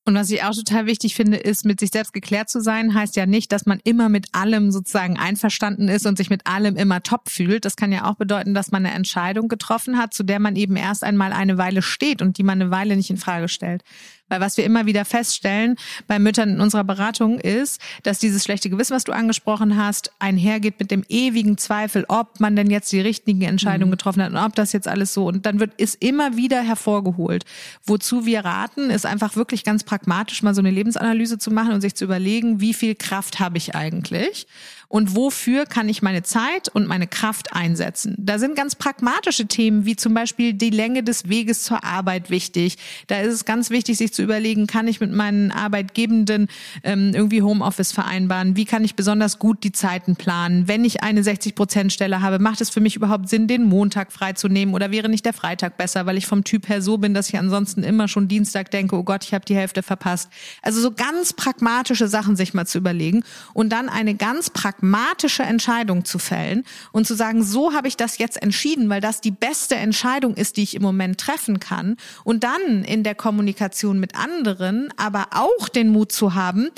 Und 0.08 0.14
was 0.14 0.30
ich 0.30 0.44
auch 0.44 0.54
total 0.54 0.86
wichtig 0.86 1.16
finde, 1.16 1.38
ist, 1.38 1.66
mit 1.66 1.80
sich 1.80 1.90
selbst 1.90 2.14
geklärt 2.14 2.48
zu 2.48 2.62
sein, 2.62 2.94
heißt 2.94 3.16
ja 3.16 3.26
nicht, 3.26 3.52
dass 3.52 3.66
man 3.66 3.80
immer 3.84 4.08
mit 4.08 4.28
allem 4.34 4.72
sozusagen 4.72 5.18
einverstanden 5.18 5.88
ist 5.88 6.06
und 6.06 6.16
sich 6.16 6.30
mit 6.30 6.46
allem 6.46 6.76
immer 6.76 7.02
top 7.02 7.28
fühlt. 7.28 7.66
Das 7.66 7.76
kann 7.76 7.92
ja 7.92 8.06
auch 8.06 8.14
bedeuten, 8.14 8.54
dass 8.54 8.72
man 8.72 8.86
eine 8.86 8.94
Entscheidung 8.94 9.48
getroffen 9.48 9.98
hat, 9.98 10.14
zu 10.14 10.22
der 10.22 10.40
man 10.40 10.56
eben 10.56 10.76
erst 10.76 11.04
einmal 11.04 11.34
eine 11.34 11.58
Weile 11.58 11.82
steht 11.82 12.22
und 12.22 12.38
die 12.38 12.44
man 12.44 12.62
eine 12.62 12.70
Weile 12.70 12.96
nicht 12.96 13.10
in 13.10 13.18
Frage 13.18 13.48
stellt. 13.48 13.84
Weil 14.28 14.42
was 14.42 14.58
wir 14.58 14.64
immer 14.64 14.86
wieder 14.86 15.06
feststellen 15.06 15.76
bei 16.08 16.18
Müttern 16.18 16.50
in 16.50 16.62
unserer 16.62 16.84
Beratung 16.84 17.40
ist, 17.40 17.80
dass 18.04 18.20
dieses 18.20 18.44
schlechte 18.44 18.70
Gewissen, 18.70 18.96
was 18.96 19.04
du 19.04 19.12
angesprochen 19.12 19.78
hast, 19.78 20.12
einhergeht 20.20 20.80
mit 20.80 20.90
dem 20.90 21.04
ewigen 21.10 21.58
Zweifel, 21.58 22.06
ob 22.08 22.40
man 22.40 22.56
denn 22.56 22.72
jetzt 22.72 22.92
die 22.92 23.02
richtigen 23.02 23.44
Entscheidungen 23.44 23.90
mhm. 23.90 23.98
getroffen 23.98 24.24
hat 24.24 24.32
und 24.32 24.38
ob 24.38 24.56
das 24.56 24.74
jetzt 24.74 24.88
alles 24.88 25.14
so. 25.14 25.28
Und 25.28 25.46
dann 25.46 25.60
wird 25.60 25.76
ist 25.78 26.02
immer 26.02 26.38
wieder 26.38 26.62
hervorgeholt. 26.62 27.46
Wozu 27.86 28.26
wir 28.26 28.44
raten, 28.44 28.90
ist 28.90 29.06
einfach 29.06 29.36
wirklich 29.36 29.64
ganz 29.64 29.84
pragmatisch 29.84 30.42
mal 30.42 30.56
so 30.56 30.62
eine 30.62 30.72
Lebensanalyse 30.72 31.38
zu 31.38 31.52
machen 31.52 31.74
und 31.74 31.82
sich 31.82 31.96
zu 31.96 32.06
überlegen, 32.06 32.62
wie 32.62 32.74
viel 32.74 32.96
Kraft 32.96 33.40
habe 33.40 33.58
ich 33.58 33.76
eigentlich? 33.76 34.48
Und 34.96 35.14
wofür 35.14 35.66
kann 35.66 35.90
ich 35.90 36.02
meine 36.02 36.24
Zeit 36.24 36.70
und 36.70 36.88
meine 36.88 37.06
Kraft 37.06 37.52
einsetzen. 37.52 38.16
Da 38.18 38.40
sind 38.40 38.56
ganz 38.56 38.76
pragmatische 38.76 39.46
Themen 39.46 39.86
wie 39.86 39.98
zum 39.98 40.14
Beispiel 40.14 40.54
die 40.54 40.70
Länge 40.70 41.04
des 41.04 41.28
Weges 41.28 41.64
zur 41.64 41.84
Arbeit 41.84 42.30
wichtig. 42.30 42.78
Da 43.08 43.20
ist 43.20 43.34
es 43.34 43.44
ganz 43.44 43.72
wichtig, 43.72 43.98
sich 43.98 44.14
zu 44.14 44.24
überlegen, 44.24 44.68
kann 44.68 44.88
ich 44.88 45.02
mit 45.02 45.12
meinen 45.12 45.52
Arbeitgebenden 45.52 46.48
ähm, 46.86 47.12
irgendwie 47.14 47.42
Homeoffice 47.42 47.92
vereinbaren? 47.92 48.56
Wie 48.56 48.64
kann 48.64 48.86
ich 48.86 48.96
besonders 48.96 49.38
gut 49.38 49.66
die 49.66 49.74
Zeiten 49.74 50.16
planen? 50.16 50.70
Wenn 50.70 50.86
ich 50.86 51.04
eine 51.04 51.24
60-Prozent-Stelle 51.24 52.22
habe, 52.22 52.40
macht 52.40 52.62
es 52.62 52.70
für 52.70 52.80
mich 52.80 52.96
überhaupt 52.96 53.28
Sinn, 53.28 53.50
den 53.50 53.64
Montag 53.64 54.14
freizunehmen 54.14 54.74
oder 54.74 54.92
wäre 54.92 55.10
nicht 55.10 55.26
der 55.26 55.34
Freitag 55.34 55.76
besser, 55.76 56.06
weil 56.06 56.16
ich 56.16 56.26
vom 56.26 56.46
Typ 56.46 56.70
her 56.70 56.82
so 56.82 56.98
bin, 56.98 57.14
dass 57.14 57.28
ich 57.28 57.38
ansonsten 57.38 57.84
immer 57.84 58.08
schon 58.08 58.30
Dienstag 58.30 58.72
denke, 58.72 58.96
oh 58.96 59.04
Gott, 59.04 59.26
ich 59.26 59.34
habe 59.34 59.44
die 59.44 59.58
Hälfte 59.58 59.84
verpasst. 59.84 60.30
Also 60.62 60.80
so 60.80 60.92
ganz 60.92 61.34
pragmatische 61.34 62.08
Sachen 62.08 62.38
sich 62.38 62.54
mal 62.54 62.66
zu 62.66 62.78
überlegen 62.78 63.26
und 63.54 63.74
dann 63.74 63.90
eine 63.90 64.16
ganz 64.16 64.50
pragmatische 64.50 64.85
pragmatische 64.86 65.44
Entscheidung 65.44 66.06
zu 66.06 66.20
fällen 66.20 66.64
und 66.92 67.08
zu 67.08 67.16
sagen, 67.16 67.44
so 67.44 67.74
habe 67.74 67.88
ich 67.88 67.98
das 67.98 68.18
jetzt 68.18 68.42
entschieden, 68.42 68.90
weil 68.90 69.02
das 69.02 69.20
die 69.20 69.32
beste 69.32 69.76
Entscheidung 69.76 70.36
ist, 70.36 70.58
die 70.58 70.64
ich 70.64 70.76
im 70.76 70.84
Moment 70.84 71.20
treffen 71.20 71.60
kann. 71.60 71.98
Und 72.24 72.44
dann 72.44 72.84
in 72.84 73.04
der 73.04 73.16
Kommunikation 73.16 74.00
mit 74.00 74.16
anderen 74.16 74.94
aber 74.98 75.28
auch 75.32 75.70
den 75.70 75.90
Mut 75.90 76.12
zu 76.12 76.36
haben, 76.36 76.70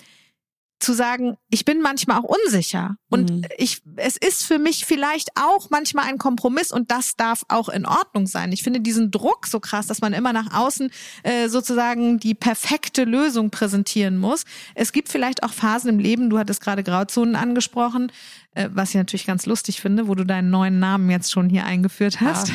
zu 0.79 0.93
sagen, 0.93 1.37
ich 1.49 1.65
bin 1.65 1.81
manchmal 1.81 2.19
auch 2.19 2.23
unsicher 2.23 2.97
und 3.09 3.31
mhm. 3.31 3.45
ich 3.57 3.81
es 3.95 4.15
ist 4.15 4.45
für 4.45 4.59
mich 4.59 4.85
vielleicht 4.85 5.29
auch 5.35 5.69
manchmal 5.69 6.05
ein 6.05 6.19
Kompromiss 6.19 6.71
und 6.71 6.91
das 6.91 7.15
darf 7.15 7.43
auch 7.47 7.69
in 7.69 7.85
Ordnung 7.85 8.27
sein. 8.27 8.51
Ich 8.51 8.61
finde 8.61 8.79
diesen 8.81 9.09
Druck 9.09 9.47
so 9.47 9.59
krass, 9.59 9.87
dass 9.87 10.01
man 10.01 10.13
immer 10.13 10.33
nach 10.33 10.53
außen 10.53 10.91
äh, 11.23 11.49
sozusagen 11.49 12.19
die 12.19 12.35
perfekte 12.35 13.05
Lösung 13.05 13.49
präsentieren 13.49 14.17
muss. 14.17 14.43
Es 14.75 14.91
gibt 14.91 15.09
vielleicht 15.09 15.43
auch 15.43 15.53
Phasen 15.53 15.89
im 15.89 15.99
Leben, 15.99 16.29
du 16.29 16.37
hattest 16.37 16.61
gerade 16.61 16.83
Grauzonen 16.83 17.35
angesprochen, 17.35 18.11
äh, 18.57 18.69
was 18.73 18.89
ich 18.89 18.95
natürlich 18.95 19.27
ganz 19.27 19.45
lustig 19.45 19.81
finde, 19.81 20.07
wo 20.07 20.15
du 20.15 20.23
deinen 20.23 20.49
neuen 20.49 20.79
Namen 20.79 21.11
jetzt 21.11 21.31
schon 21.31 21.47
hier 21.47 21.65
eingeführt 21.65 22.19
hast. 22.21 22.51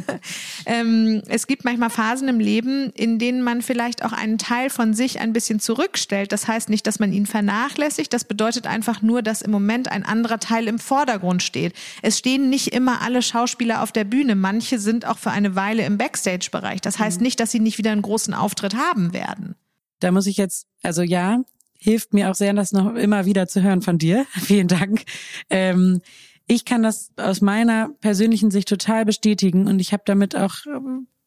ähm, 0.66 1.22
es 1.28 1.46
gibt 1.46 1.64
manchmal 1.64 1.88
Phasen 1.88 2.28
im 2.28 2.40
Leben, 2.40 2.90
in 2.90 3.18
denen 3.18 3.42
man 3.42 3.62
vielleicht 3.62 4.04
auch 4.04 4.12
einen 4.12 4.36
Teil 4.36 4.68
von 4.68 4.92
sich 4.92 5.18
ein 5.18 5.32
bisschen 5.32 5.58
zurückstellt. 5.58 6.32
Das 6.32 6.46
heißt 6.46 6.68
nicht, 6.68 6.86
dass 6.86 6.98
man 6.98 7.12
ihn 7.12 7.24
vernachlässigt. 7.24 8.12
Das 8.12 8.24
bedeutet 8.24 8.66
einfach 8.66 9.00
nur, 9.00 9.22
dass 9.22 9.40
im 9.40 9.50
Moment 9.50 9.90
ein 9.90 10.04
anderer 10.04 10.40
Teil 10.40 10.68
im 10.68 10.78
Vordergrund 10.78 11.42
steht. 11.42 11.72
Es 12.02 12.18
stehen 12.18 12.50
nicht 12.50 12.68
immer 12.74 13.00
alle 13.00 13.22
Schauspieler 13.22 13.82
auf 13.82 13.92
der 13.92 14.04
Bühne. 14.04 14.34
Manche 14.34 14.78
sind 14.78 15.06
auch 15.06 15.18
für 15.18 15.30
eine 15.30 15.56
Weile 15.56 15.84
im 15.84 15.96
Backstage-Bereich. 15.96 16.82
Das 16.82 16.98
heißt 16.98 17.20
mhm. 17.20 17.24
nicht, 17.24 17.40
dass 17.40 17.50
sie 17.50 17.60
nicht 17.60 17.78
wieder 17.78 17.92
einen 17.92 18.02
großen 18.02 18.34
Auftritt 18.34 18.74
haben 18.74 19.14
werden. 19.14 19.54
Da 20.00 20.12
muss 20.12 20.26
ich 20.26 20.36
jetzt, 20.36 20.66
also 20.82 21.02
ja, 21.02 21.40
hilft 21.80 22.14
mir 22.14 22.30
auch 22.30 22.34
sehr, 22.34 22.52
das 22.52 22.72
noch 22.72 22.94
immer 22.94 23.24
wieder 23.24 23.48
zu 23.48 23.62
hören 23.62 23.82
von 23.82 23.98
dir. 23.98 24.26
Vielen 24.32 24.68
Dank. 24.68 25.02
Ähm, 25.48 26.00
ich 26.46 26.64
kann 26.64 26.82
das 26.82 27.10
aus 27.16 27.40
meiner 27.40 27.90
persönlichen 28.00 28.50
Sicht 28.50 28.68
total 28.68 29.04
bestätigen 29.04 29.66
und 29.66 29.80
ich 29.80 29.92
habe 29.92 30.02
damit 30.04 30.36
auch 30.36 30.54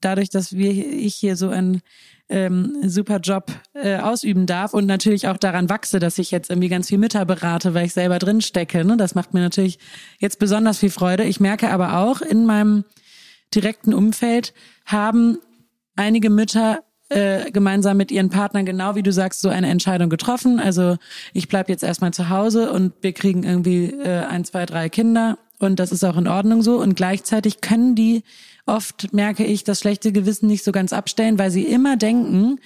dadurch, 0.02 0.30
dass 0.30 0.54
wir 0.54 0.72
ich 0.72 1.16
hier 1.16 1.36
so 1.36 1.50
einen 1.50 1.82
ähm, 2.30 2.76
super 2.84 3.20
Job 3.20 3.52
äh, 3.74 3.98
ausüben 3.98 4.46
darf 4.46 4.74
und 4.74 4.86
natürlich 4.86 5.28
auch 5.28 5.38
daran 5.38 5.70
wachse, 5.70 6.00
dass 6.00 6.18
ich 6.18 6.32
jetzt 6.32 6.50
irgendwie 6.50 6.70
ganz 6.70 6.90
viel 6.90 6.98
Mütter 6.98 7.26
berate, 7.26 7.74
weil 7.74 7.86
ich 7.86 7.94
selber 7.94 8.20
drin 8.20 8.42
stecke. 8.42 8.84
Ne? 8.86 8.98
Das 8.98 9.16
macht 9.16 9.34
mir 9.34 9.40
natürlich 9.40 9.80
jetzt 10.20 10.40
besonders 10.40 10.80
viel 10.80 10.90
Freude. 10.90 11.24
Ich 11.24 11.40
merke 11.40 11.70
aber 11.70 11.98
auch 12.00 12.22
in 12.22 12.46
meinem 12.46 12.86
direkten 13.54 13.94
Umfeld 13.94 14.54
haben 14.86 15.38
einige 15.96 16.30
Mütter 16.30 16.84
äh, 17.14 17.52
gemeinsam 17.52 17.98
mit 17.98 18.12
ihren 18.12 18.30
Partnern 18.30 18.66
genau 18.66 18.96
wie 18.96 19.04
du 19.04 19.12
sagst 19.12 19.42
so 19.42 19.50
eine 19.50 19.70
Entscheidung 19.70 20.10
getroffen. 20.10 20.60
Also 20.60 20.98
ich 21.34 21.48
bleib 21.48 21.70
jetzt 21.70 21.84
erstmal 21.84 22.14
zu 22.14 22.30
Hause 22.30 22.72
und 22.72 22.94
wir 23.02 23.14
kriegen 23.14 23.44
irgendwie 23.44 23.86
äh, 23.86 24.26
ein, 24.26 24.46
zwei, 24.46 24.66
drei 24.66 24.90
Kinder 24.90 25.38
und 25.60 25.80
das 25.80 25.92
ist 25.92 26.04
auch 26.04 26.18
in 26.18 26.28
Ordnung 26.28 26.62
so. 26.62 26.78
Und 26.78 26.96
gleichzeitig 26.96 27.62
können 27.62 27.96
die 27.96 28.24
oft 28.66 29.14
merke 29.14 29.44
ich 29.44 29.64
das 29.64 29.80
schlechte 29.80 30.12
Gewissen 30.12 30.48
nicht 30.48 30.64
so 30.64 30.72
ganz 30.72 30.94
abstellen, 30.94 31.38
weil 31.38 31.52
sie 31.52 31.64
immer 31.64 31.98
denken, 31.98 32.60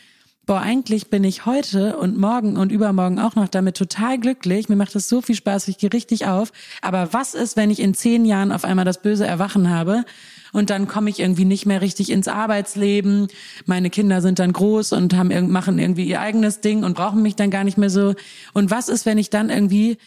boah, 0.46 0.62
eigentlich 0.62 1.10
bin 1.10 1.24
ich 1.24 1.46
heute 1.46 1.98
und 1.98 2.18
morgen 2.18 2.56
und 2.56 2.72
übermorgen 2.72 3.20
auch 3.20 3.36
noch 3.36 3.50
damit 3.50 3.76
total 3.76 4.18
glücklich. 4.18 4.70
Mir 4.70 4.78
macht 4.78 4.96
es 4.96 5.10
so 5.10 5.22
viel 5.22 5.36
Spaß, 5.36 5.68
ich 5.68 5.78
gehe 5.78 5.92
richtig 5.92 6.26
auf. 6.26 6.52
Aber 6.82 7.14
was 7.14 7.34
ist, 7.34 7.58
wenn 7.58 7.70
ich 7.70 7.82
in 7.82 7.94
zehn 7.94 8.26
Jahren 8.26 8.52
auf 8.52 8.64
einmal 8.64 8.86
das 8.86 9.02
böse 9.02 9.28
Erwachen 9.28 9.70
habe 9.70 10.06
und 10.54 10.70
dann 10.70 10.88
komme 10.88 11.10
ich 11.10 11.20
irgendwie 11.20 11.46
nicht 11.46 11.66
mehr 11.66 11.82
richtig 11.82 12.12
ins 12.12 12.28
Arbeitsleben. 12.28 13.28
Meine 13.66 13.90
Kinder 13.90 14.22
sind 14.22 14.40
dann 14.40 14.54
groß 14.54 14.94
und 14.94 15.16
haben 15.16 15.52
machen 15.52 15.80
irgendwie 15.80 16.06
ihr 16.06 16.22
eigenes 16.22 16.62
Ding 16.62 16.84
und 16.84 16.96
brauchen 16.96 17.22
mich 17.22 17.36
dann 17.36 17.52
gar 17.52 17.64
nicht 17.64 17.78
mehr 17.78 17.90
so. 17.90 18.16
Und 18.54 18.72
was 18.72 18.90
ist, 18.90 19.06
wenn 19.06 19.18
ich 19.18 19.30
dann 19.30 19.50
irgendwie 19.50 19.98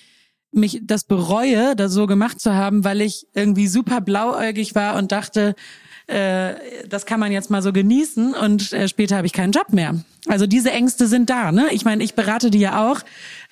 mich 0.53 0.80
das 0.82 1.05
bereue, 1.05 1.76
das 1.76 1.93
so 1.93 2.07
gemacht 2.07 2.41
zu 2.41 2.55
haben, 2.55 2.84
weil 2.84 3.01
ich 3.01 3.26
irgendwie 3.34 3.68
super 3.68 4.01
blauäugig 4.01 4.74
war 4.74 4.97
und 4.97 5.12
dachte, 5.12 5.55
äh, 6.11 6.55
das 6.88 7.07
kann 7.07 7.20
man 7.20 7.30
jetzt 7.30 7.51
mal 7.51 7.62
so 7.62 7.72
genießen 7.72 8.34
und 8.34 8.72
äh, 8.72 8.88
später 8.88 9.16
habe 9.16 9.26
ich 9.26 9.32
keinen 9.32 9.53
Job 9.53 9.72
mehr. 9.72 9.95
Also 10.26 10.47
diese 10.47 10.72
Ängste 10.72 11.07
sind 11.07 11.30
da. 11.30 11.53
Ne? 11.53 11.68
Ich 11.70 11.84
meine, 11.84 12.03
ich 12.03 12.14
berate 12.14 12.51
die 12.51 12.59
ja 12.59 12.91
auch, 12.91 13.01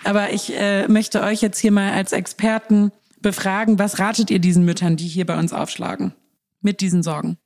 aber 0.04 0.32
ich 0.32 0.52
äh, 0.56 0.88
möchte 0.88 1.22
euch 1.22 1.40
jetzt 1.40 1.58
hier 1.58 1.70
mal 1.70 1.92
als 1.92 2.12
Experten 2.12 2.90
befragen, 3.22 3.78
was 3.78 3.98
ratet 3.98 4.30
ihr 4.30 4.40
diesen 4.40 4.64
Müttern, 4.64 4.96
die 4.96 5.06
hier 5.06 5.26
bei 5.26 5.38
uns 5.38 5.52
aufschlagen? 5.52 6.14
Mit 6.60 6.80
diesen 6.80 7.02
Sorgen? 7.02 7.38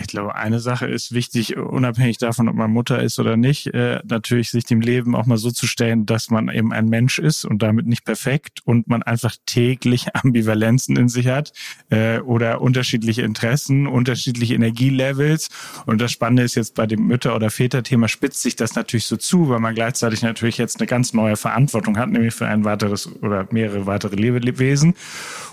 Ich 0.00 0.08
glaube, 0.08 0.34
eine 0.34 0.58
Sache 0.58 0.86
ist 0.86 1.14
wichtig, 1.14 1.56
unabhängig 1.56 2.18
davon, 2.18 2.48
ob 2.48 2.56
man 2.56 2.72
Mutter 2.72 3.00
ist 3.00 3.20
oder 3.20 3.36
nicht, 3.36 3.68
äh, 3.68 4.00
natürlich 4.04 4.50
sich 4.50 4.64
dem 4.64 4.80
Leben 4.80 5.14
auch 5.14 5.26
mal 5.26 5.38
so 5.38 5.52
zu 5.52 5.68
stellen, 5.68 6.04
dass 6.04 6.30
man 6.30 6.48
eben 6.48 6.72
ein 6.72 6.88
Mensch 6.88 7.20
ist 7.20 7.44
und 7.44 7.62
damit 7.62 7.86
nicht 7.86 8.04
perfekt 8.04 8.58
und 8.64 8.88
man 8.88 9.04
einfach 9.04 9.36
täglich 9.46 10.08
Ambivalenzen 10.16 10.96
in 10.96 11.08
sich 11.08 11.28
hat 11.28 11.52
äh, 11.90 12.18
oder 12.18 12.60
unterschiedliche 12.60 13.22
Interessen, 13.22 13.86
unterschiedliche 13.86 14.54
Energielevels. 14.54 15.48
Und 15.86 16.00
das 16.00 16.10
Spannende 16.10 16.42
ist 16.42 16.56
jetzt 16.56 16.74
bei 16.74 16.86
dem 16.86 17.06
Mütter- 17.06 17.36
oder 17.36 17.50
Väter-Thema 17.50 18.08
spitzt 18.08 18.42
sich 18.42 18.56
das 18.56 18.74
natürlich 18.74 19.06
so 19.06 19.16
zu, 19.16 19.48
weil 19.48 19.60
man 19.60 19.76
gleichzeitig 19.76 20.22
natürlich 20.22 20.58
jetzt 20.58 20.80
eine 20.80 20.88
ganz 20.88 21.12
neue 21.12 21.36
Verantwortung 21.36 21.98
hat, 21.98 22.10
nämlich 22.10 22.34
für 22.34 22.48
ein 22.48 22.64
weiteres 22.64 23.14
oder 23.22 23.46
mehrere 23.52 23.86
weitere 23.86 24.16
Lebewesen. 24.16 24.94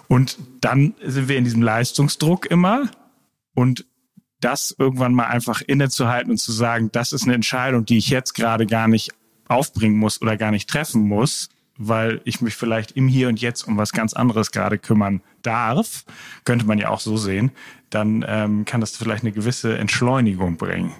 Und 0.07 0.39
dann 0.61 0.95
sind 1.05 1.29
wir 1.29 1.37
in 1.37 1.43
diesem 1.43 1.61
Leistungsdruck 1.61 2.47
immer 2.47 2.89
und 3.53 3.85
das 4.41 4.75
irgendwann 4.77 5.13
mal 5.13 5.27
einfach 5.27 5.61
innezuhalten 5.61 6.31
und 6.31 6.37
zu 6.37 6.51
sagen, 6.51 6.89
das 6.91 7.13
ist 7.13 7.23
eine 7.23 7.35
Entscheidung, 7.35 7.85
die 7.85 7.97
ich 7.97 8.09
jetzt 8.09 8.33
gerade 8.33 8.65
gar 8.65 8.87
nicht 8.87 9.11
aufbringen 9.47 9.97
muss 9.97 10.21
oder 10.21 10.37
gar 10.37 10.51
nicht 10.51 10.69
treffen 10.69 11.07
muss, 11.07 11.49
weil 11.77 12.21
ich 12.25 12.41
mich 12.41 12.55
vielleicht 12.55 12.91
im 12.91 13.07
Hier 13.07 13.27
und 13.27 13.41
Jetzt 13.41 13.67
um 13.67 13.77
was 13.77 13.91
ganz 13.91 14.13
anderes 14.13 14.51
gerade 14.51 14.77
kümmern 14.77 15.21
darf, 15.41 16.05
könnte 16.43 16.65
man 16.65 16.77
ja 16.77 16.89
auch 16.89 16.99
so 16.99 17.17
sehen, 17.17 17.51
dann 17.89 18.25
ähm, 18.27 18.65
kann 18.65 18.81
das 18.81 18.95
vielleicht 18.95 19.23
eine 19.23 19.31
gewisse 19.31 19.77
Entschleunigung 19.77 20.57
bringen. 20.57 20.93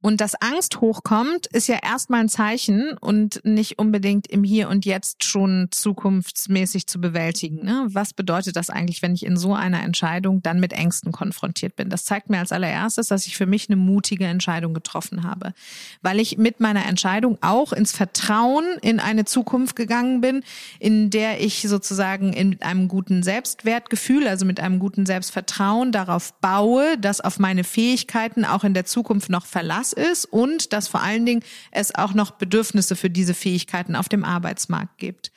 Und 0.00 0.20
dass 0.20 0.40
Angst 0.40 0.80
hochkommt, 0.80 1.48
ist 1.48 1.66
ja 1.66 1.78
erstmal 1.82 2.20
ein 2.20 2.28
Zeichen 2.28 2.96
und 3.00 3.40
nicht 3.44 3.80
unbedingt 3.80 4.28
im 4.28 4.44
Hier 4.44 4.68
und 4.68 4.86
Jetzt 4.86 5.24
schon 5.24 5.68
zukunftsmäßig 5.72 6.86
zu 6.86 7.00
bewältigen. 7.00 7.64
Ne? 7.64 7.86
Was 7.88 8.12
bedeutet 8.12 8.54
das 8.54 8.70
eigentlich, 8.70 9.02
wenn 9.02 9.14
ich 9.14 9.26
in 9.26 9.36
so 9.36 9.54
einer 9.54 9.82
Entscheidung 9.82 10.40
dann 10.40 10.60
mit 10.60 10.72
Ängsten 10.72 11.10
konfrontiert 11.10 11.74
bin? 11.74 11.90
Das 11.90 12.04
zeigt 12.04 12.30
mir 12.30 12.38
als 12.38 12.52
allererstes, 12.52 13.08
dass 13.08 13.26
ich 13.26 13.36
für 13.36 13.46
mich 13.46 13.68
eine 13.68 13.74
mutige 13.74 14.26
Entscheidung 14.26 14.72
getroffen 14.72 15.24
habe, 15.24 15.52
weil 16.00 16.20
ich 16.20 16.38
mit 16.38 16.60
meiner 16.60 16.86
Entscheidung 16.86 17.36
auch 17.40 17.72
ins 17.72 17.90
Vertrauen 17.90 18.64
in 18.82 19.00
eine 19.00 19.24
Zukunft 19.24 19.74
gegangen 19.74 20.20
bin, 20.20 20.44
in 20.78 21.10
der 21.10 21.40
ich 21.40 21.62
sozusagen 21.62 22.32
in 22.32 22.62
einem 22.62 22.86
guten 22.86 23.24
Selbstwertgefühl, 23.24 24.28
also 24.28 24.46
mit 24.46 24.60
einem 24.60 24.78
guten 24.78 25.06
Selbstvertrauen 25.06 25.90
darauf 25.90 26.34
baue, 26.34 26.96
dass 26.98 27.20
auf 27.20 27.40
meine 27.40 27.64
Fähigkeiten 27.64 28.44
auch 28.44 28.62
in 28.62 28.74
der 28.74 28.84
Zukunft 28.84 29.28
noch 29.28 29.44
Verlass 29.88 29.92
ist 29.92 30.24
und 30.26 30.72
dass 30.72 30.88
vor 30.88 31.02
allen 31.02 31.26
Dingen 31.26 31.42
es 31.70 31.94
auch 31.94 32.14
noch 32.14 32.32
Bedürfnisse 32.32 32.96
für 32.96 33.10
diese 33.10 33.34
Fähigkeiten 33.34 33.96
auf 33.96 34.08
dem 34.08 34.24
Arbeitsmarkt 34.24 34.98
gibt. 34.98 35.32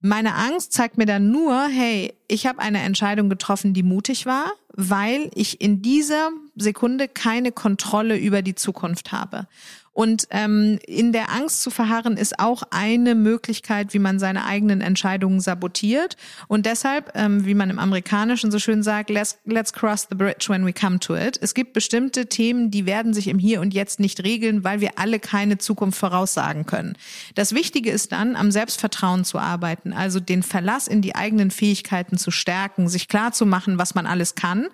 Meine 0.00 0.34
Angst 0.34 0.72
zeigt 0.72 0.98
mir 0.98 1.06
dann 1.06 1.30
nur, 1.30 1.66
hey, 1.68 2.14
ich 2.28 2.46
habe 2.46 2.60
eine 2.60 2.80
Entscheidung 2.80 3.28
getroffen, 3.28 3.72
die 3.72 3.82
mutig 3.82 4.26
war, 4.26 4.52
weil 4.74 5.30
ich 5.34 5.60
in 5.60 5.82
dieser 5.82 6.30
Sekunde 6.54 7.08
keine 7.08 7.50
Kontrolle 7.50 8.16
über 8.16 8.42
die 8.42 8.54
Zukunft 8.54 9.10
habe. 9.10 9.48
Und 9.96 10.28
ähm, 10.28 10.78
in 10.86 11.14
der 11.14 11.32
Angst 11.32 11.62
zu 11.62 11.70
verharren 11.70 12.18
ist 12.18 12.38
auch 12.38 12.64
eine 12.68 13.14
Möglichkeit, 13.14 13.94
wie 13.94 13.98
man 13.98 14.18
seine 14.18 14.44
eigenen 14.44 14.82
Entscheidungen 14.82 15.40
sabotiert. 15.40 16.18
Und 16.48 16.66
deshalb, 16.66 17.12
ähm, 17.14 17.46
wie 17.46 17.54
man 17.54 17.70
im 17.70 17.78
Amerikanischen 17.78 18.50
so 18.50 18.58
schön 18.58 18.82
sagt, 18.82 19.08
let's, 19.08 19.38
let's 19.46 19.72
cross 19.72 20.06
the 20.10 20.14
bridge 20.14 20.48
when 20.50 20.66
we 20.66 20.74
come 20.74 20.98
to 20.98 21.16
it. 21.16 21.38
Es 21.40 21.54
gibt 21.54 21.72
bestimmte 21.72 22.26
Themen, 22.26 22.70
die 22.70 22.84
werden 22.84 23.14
sich 23.14 23.26
im 23.26 23.38
Hier 23.38 23.62
und 23.62 23.72
Jetzt 23.72 23.98
nicht 23.98 24.22
regeln, 24.22 24.64
weil 24.64 24.82
wir 24.82 24.98
alle 24.98 25.18
keine 25.18 25.56
Zukunft 25.56 25.98
voraussagen 25.98 26.66
können. 26.66 26.98
Das 27.34 27.54
Wichtige 27.54 27.90
ist 27.90 28.12
dann, 28.12 28.36
am 28.36 28.50
Selbstvertrauen 28.50 29.24
zu 29.24 29.38
arbeiten, 29.38 29.94
also 29.94 30.20
den 30.20 30.42
Verlass 30.42 30.88
in 30.88 31.00
die 31.00 31.14
eigenen 31.14 31.50
Fähigkeiten 31.50 32.18
zu 32.18 32.30
stärken, 32.30 32.90
sich 32.90 33.08
klar 33.08 33.32
zu 33.32 33.46
machen, 33.46 33.78
was 33.78 33.94
man 33.94 34.04
alles 34.04 34.34
kann 34.34 34.66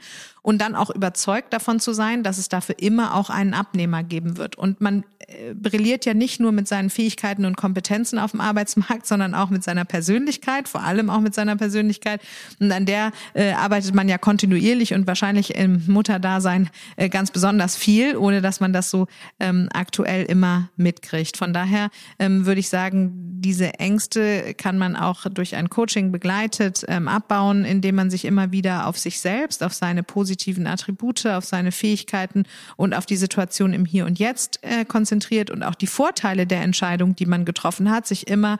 und 0.42 0.58
dann 0.60 0.74
auch 0.74 0.90
überzeugt 0.90 1.52
davon 1.52 1.78
zu 1.78 1.92
sein, 1.92 2.24
dass 2.24 2.36
es 2.36 2.48
dafür 2.48 2.74
immer 2.78 3.14
auch 3.14 3.30
einen 3.30 3.54
Abnehmer 3.54 4.02
geben 4.02 4.36
wird. 4.36 4.56
Und 4.58 4.80
man 4.80 5.04
äh, 5.28 5.54
brilliert 5.54 6.04
ja 6.04 6.14
nicht 6.14 6.40
nur 6.40 6.50
mit 6.50 6.66
seinen 6.66 6.90
Fähigkeiten 6.90 7.44
und 7.44 7.56
Kompetenzen 7.56 8.18
auf 8.18 8.32
dem 8.32 8.40
Arbeitsmarkt, 8.40 9.06
sondern 9.06 9.34
auch 9.34 9.50
mit 9.50 9.62
seiner 9.62 9.84
Persönlichkeit, 9.84 10.68
vor 10.68 10.82
allem 10.82 11.10
auch 11.10 11.20
mit 11.20 11.34
seiner 11.34 11.56
Persönlichkeit. 11.56 12.20
Und 12.58 12.72
an 12.72 12.86
der 12.86 13.12
äh, 13.34 13.52
arbeitet 13.52 13.94
man 13.94 14.08
ja 14.08 14.18
kontinuierlich 14.18 14.94
und 14.94 15.06
wahrscheinlich 15.06 15.54
im 15.54 15.84
Mutterdasein 15.86 16.70
äh, 16.96 17.08
ganz 17.08 17.30
besonders 17.30 17.76
viel, 17.76 18.16
ohne 18.16 18.42
dass 18.42 18.58
man 18.58 18.72
das 18.72 18.90
so 18.90 19.06
ähm, 19.38 19.68
aktuell 19.72 20.24
immer 20.24 20.70
mitkriegt. 20.76 21.36
Von 21.36 21.52
daher 21.52 21.90
ähm, 22.18 22.46
würde 22.46 22.58
ich 22.58 22.68
sagen, 22.68 23.12
diese 23.40 23.74
Ängste 23.74 24.54
kann 24.54 24.76
man 24.76 24.96
auch 24.96 25.26
durch 25.30 25.54
ein 25.54 25.70
Coaching 25.70 26.10
begleitet 26.10 26.84
ähm, 26.88 27.06
abbauen, 27.06 27.64
indem 27.64 27.94
man 27.94 28.10
sich 28.10 28.24
immer 28.24 28.50
wieder 28.50 28.86
auf 28.86 28.98
sich 28.98 29.20
selbst, 29.20 29.62
auf 29.62 29.72
seine 29.72 30.02
positiven 30.02 30.31
positiven 30.32 30.66
Attribute, 30.66 31.26
auf 31.26 31.44
seine 31.44 31.72
Fähigkeiten 31.72 32.44
und 32.76 32.94
auf 32.94 33.04
die 33.04 33.16
Situation 33.16 33.74
im 33.74 33.84
Hier 33.84 34.06
und 34.06 34.18
Jetzt 34.18 34.60
äh, 34.62 34.86
konzentriert 34.86 35.50
und 35.50 35.62
auch 35.62 35.74
die 35.74 35.86
Vorteile 35.86 36.46
der 36.46 36.62
Entscheidung, 36.62 37.14
die 37.14 37.26
man 37.26 37.44
getroffen 37.44 37.90
hat, 37.90 38.06
sich 38.06 38.28
immer 38.28 38.56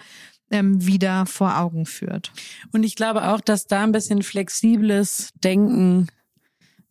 ähm, 0.50 0.84
wieder 0.84 1.24
vor 1.24 1.58
Augen 1.58 1.86
führt. 1.86 2.30
Und 2.72 2.82
ich 2.82 2.94
glaube 2.94 3.26
auch, 3.26 3.40
dass 3.40 3.66
da 3.66 3.84
ein 3.84 3.92
bisschen 3.92 4.22
flexibles 4.22 5.30
Denken 5.42 6.08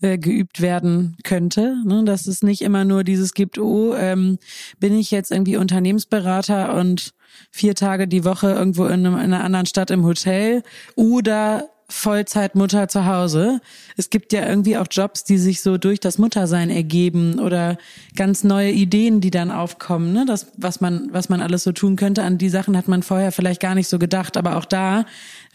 äh, 0.01 0.17
geübt 0.17 0.61
werden 0.61 1.15
könnte, 1.23 1.75
ne? 1.85 2.03
dass 2.03 2.25
es 2.25 2.41
nicht 2.41 2.63
immer 2.63 2.83
nur 2.83 3.03
dieses 3.03 3.35
gibt, 3.35 3.59
oh, 3.59 3.93
ähm, 3.93 4.39
bin 4.79 4.97
ich 4.97 5.11
jetzt 5.11 5.29
irgendwie 5.29 5.57
Unternehmensberater 5.57 6.73
und 6.73 7.13
vier 7.51 7.75
Tage 7.75 8.07
die 8.07 8.25
Woche 8.25 8.51
irgendwo 8.51 8.85
in, 8.85 9.05
einem, 9.05 9.13
in 9.13 9.19
einer 9.19 9.43
anderen 9.43 9.67
Stadt 9.67 9.91
im 9.91 10.03
Hotel 10.03 10.63
oder 10.95 11.69
Vollzeitmutter 11.91 12.87
zu 12.87 13.05
Hause. 13.05 13.61
Es 13.97 14.09
gibt 14.09 14.33
ja 14.33 14.47
irgendwie 14.47 14.77
auch 14.77 14.87
Jobs, 14.89 15.23
die 15.23 15.37
sich 15.37 15.61
so 15.61 15.77
durch 15.77 15.99
das 15.99 16.17
Muttersein 16.17 16.69
ergeben 16.69 17.39
oder 17.39 17.77
ganz 18.15 18.43
neue 18.43 18.71
Ideen, 18.71 19.21
die 19.21 19.31
dann 19.31 19.51
aufkommen, 19.51 20.13
ne? 20.13 20.25
Das, 20.25 20.47
was 20.57 20.81
man, 20.81 21.09
was 21.11 21.29
man 21.29 21.41
alles 21.41 21.63
so 21.63 21.71
tun 21.71 21.95
könnte. 21.95 22.23
An 22.23 22.37
die 22.37 22.49
Sachen 22.49 22.77
hat 22.77 22.87
man 22.87 23.03
vorher 23.03 23.31
vielleicht 23.31 23.61
gar 23.61 23.75
nicht 23.75 23.87
so 23.87 23.99
gedacht. 23.99 24.37
Aber 24.37 24.57
auch 24.57 24.65
da 24.65 25.05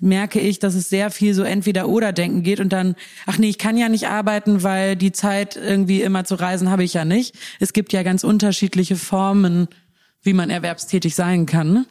merke 0.01 0.41
ich, 0.41 0.59
dass 0.59 0.75
es 0.75 0.89
sehr 0.89 1.11
viel 1.11 1.35
so 1.35 1.43
entweder 1.43 1.89
oder 1.89 2.13
denken 2.13 2.43
geht 2.43 2.61
und 2.61 2.73
dann, 2.73 2.95
ach 3.27 3.39
nee, 3.39 3.49
ich 3.49 3.59
kann 3.59 3.77
ja 3.77 3.89
nicht 3.89 4.07
arbeiten, 4.07 4.63
weil 4.63 4.97
die 4.97 5.13
Zeit 5.13 5.57
irgendwie 5.57 6.03
immer 6.03 6.25
zu 6.25 6.35
reisen 6.35 6.71
habe 6.71 6.85
ich 6.85 6.95
ja 6.95 7.05
nicht. 7.05 7.35
Es 7.61 7.73
gibt 7.73 7.93
ja 7.93 8.03
ganz 8.03 8.25
unterschiedliche 8.25 8.97
Formen, 8.97 9.69
wie 10.23 10.35
man 10.35 10.51
erwerbstätig 10.51 11.15
sein 11.15 11.47
kann. 11.47 11.73
Ne? 11.73 11.87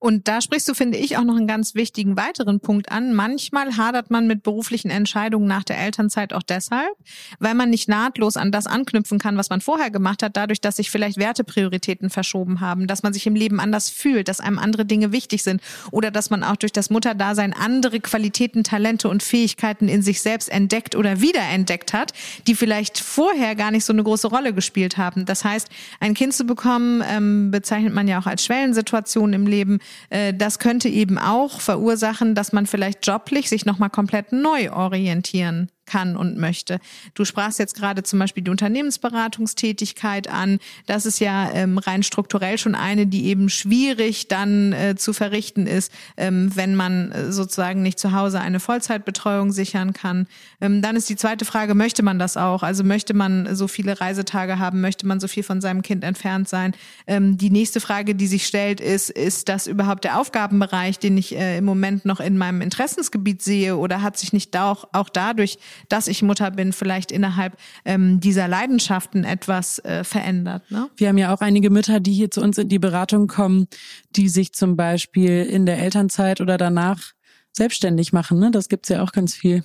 Und 0.00 0.28
da 0.28 0.40
sprichst 0.40 0.66
du, 0.66 0.72
finde 0.72 0.96
ich, 0.96 1.18
auch 1.18 1.24
noch 1.24 1.36
einen 1.36 1.46
ganz 1.46 1.74
wichtigen 1.74 2.16
weiteren 2.16 2.58
Punkt 2.58 2.90
an. 2.90 3.12
Manchmal 3.12 3.76
hadert 3.76 4.10
man 4.10 4.26
mit 4.26 4.42
beruflichen 4.42 4.90
Entscheidungen 4.90 5.46
nach 5.46 5.62
der 5.62 5.78
Elternzeit 5.78 6.32
auch 6.32 6.42
deshalb, 6.42 6.90
weil 7.38 7.54
man 7.54 7.68
nicht 7.68 7.86
nahtlos 7.86 8.38
an 8.38 8.50
das 8.50 8.66
anknüpfen 8.66 9.18
kann, 9.18 9.36
was 9.36 9.50
man 9.50 9.60
vorher 9.60 9.90
gemacht 9.90 10.22
hat, 10.22 10.38
dadurch, 10.38 10.62
dass 10.62 10.76
sich 10.76 10.90
vielleicht 10.90 11.18
Werteprioritäten 11.18 12.08
verschoben 12.08 12.60
haben, 12.60 12.86
dass 12.86 13.02
man 13.02 13.12
sich 13.12 13.26
im 13.26 13.34
Leben 13.34 13.60
anders 13.60 13.90
fühlt, 13.90 14.28
dass 14.28 14.40
einem 14.40 14.58
andere 14.58 14.86
Dinge 14.86 15.12
wichtig 15.12 15.42
sind 15.42 15.60
oder 15.90 16.10
dass 16.10 16.30
man 16.30 16.44
auch 16.44 16.56
durch 16.56 16.72
das 16.72 16.88
Mutterdasein 16.88 17.52
andere 17.52 18.00
Qualitäten, 18.00 18.64
Talente 18.64 19.06
und 19.06 19.22
Fähigkeiten 19.22 19.86
in 19.86 20.00
sich 20.00 20.22
selbst 20.22 20.48
entdeckt 20.48 20.96
oder 20.96 21.20
wiederentdeckt 21.20 21.92
hat, 21.92 22.14
die 22.46 22.54
vielleicht 22.54 22.98
vorher 22.98 23.54
gar 23.54 23.70
nicht 23.70 23.84
so 23.84 23.92
eine 23.92 24.02
große 24.02 24.28
Rolle 24.28 24.54
gespielt 24.54 24.96
haben. 24.96 25.26
Das 25.26 25.44
heißt, 25.44 25.68
ein 26.00 26.14
Kind 26.14 26.32
zu 26.32 26.44
bekommen, 26.44 27.04
ähm, 27.06 27.50
bezeichnet 27.50 27.92
man 27.92 28.08
ja 28.08 28.18
auch 28.18 28.26
als 28.26 28.46
Schwellensituation 28.46 29.34
im 29.34 29.46
Leben. 29.46 29.78
Äh, 30.10 30.34
das 30.34 30.58
könnte 30.58 30.88
eben 30.88 31.18
auch 31.18 31.60
verursachen, 31.60 32.34
dass 32.34 32.52
man 32.52 32.66
vielleicht 32.66 33.06
joblich 33.06 33.48
sich 33.48 33.64
nochmal 33.66 33.90
komplett 33.90 34.32
neu 34.32 34.72
orientieren 34.72 35.70
kann 35.90 36.16
und 36.16 36.38
möchte. 36.38 36.78
Du 37.14 37.24
sprachst 37.24 37.58
jetzt 37.58 37.74
gerade 37.74 38.04
zum 38.04 38.20
Beispiel 38.20 38.44
die 38.44 38.50
Unternehmensberatungstätigkeit 38.50 40.28
an. 40.28 40.60
Das 40.86 41.04
ist 41.04 41.18
ja 41.18 41.50
ähm, 41.52 41.78
rein 41.78 42.04
strukturell 42.04 42.58
schon 42.58 42.76
eine, 42.76 43.08
die 43.08 43.26
eben 43.26 43.48
schwierig 43.48 44.28
dann 44.28 44.72
äh, 44.72 44.94
zu 44.96 45.12
verrichten 45.12 45.66
ist, 45.66 45.92
ähm, 46.16 46.52
wenn 46.54 46.76
man 46.76 47.10
äh, 47.10 47.32
sozusagen 47.32 47.82
nicht 47.82 47.98
zu 47.98 48.12
Hause 48.12 48.40
eine 48.40 48.60
Vollzeitbetreuung 48.60 49.50
sichern 49.50 49.92
kann. 49.92 50.28
Ähm, 50.60 50.80
dann 50.80 50.94
ist 50.94 51.08
die 51.08 51.16
zweite 51.16 51.44
Frage, 51.44 51.74
möchte 51.74 52.04
man 52.04 52.20
das 52.20 52.36
auch? 52.36 52.62
Also 52.62 52.84
möchte 52.84 53.12
man 53.12 53.56
so 53.56 53.66
viele 53.66 54.00
Reisetage 54.00 54.58
haben? 54.60 54.80
Möchte 54.80 55.06
man 55.06 55.18
so 55.18 55.26
viel 55.26 55.42
von 55.42 55.60
seinem 55.60 55.82
Kind 55.82 56.04
entfernt 56.04 56.48
sein? 56.48 56.72
Ähm, 57.08 57.36
die 57.36 57.50
nächste 57.50 57.80
Frage, 57.80 58.14
die 58.14 58.28
sich 58.28 58.46
stellt, 58.46 58.80
ist, 58.80 59.10
ist 59.10 59.48
das 59.48 59.66
überhaupt 59.66 60.04
der 60.04 60.20
Aufgabenbereich, 60.20 61.00
den 61.00 61.18
ich 61.18 61.34
äh, 61.34 61.58
im 61.58 61.64
Moment 61.64 62.04
noch 62.04 62.20
in 62.20 62.38
meinem 62.38 62.60
Interessensgebiet 62.60 63.42
sehe? 63.42 63.76
Oder 63.76 64.02
hat 64.02 64.16
sich 64.16 64.32
nicht 64.32 64.56
auch, 64.56 64.88
auch 64.92 65.08
dadurch, 65.08 65.58
dass 65.88 66.08
ich 66.08 66.22
Mutter 66.22 66.50
bin, 66.50 66.72
vielleicht 66.72 67.12
innerhalb 67.12 67.56
ähm, 67.84 68.20
dieser 68.20 68.48
Leidenschaften 68.48 69.24
etwas 69.24 69.78
äh, 69.80 70.04
verändert? 70.04 70.70
Ne? 70.70 70.88
Wir 70.96 71.08
haben 71.08 71.18
ja 71.18 71.32
auch 71.34 71.40
einige 71.40 71.70
Mütter, 71.70 72.00
die 72.00 72.12
hier 72.12 72.30
zu 72.30 72.40
uns 72.40 72.58
in 72.58 72.68
die 72.68 72.78
Beratung 72.78 73.26
kommen, 73.26 73.68
die 74.16 74.28
sich 74.28 74.52
zum 74.52 74.76
Beispiel 74.76 75.42
in 75.44 75.66
der 75.66 75.78
Elternzeit 75.78 76.40
oder 76.40 76.58
danach 76.58 77.12
selbstständig 77.52 78.12
machen. 78.12 78.38
Ne? 78.38 78.50
Das 78.50 78.68
gibt's 78.68 78.88
ja 78.88 79.02
auch 79.02 79.12
ganz 79.12 79.34
viel. 79.34 79.64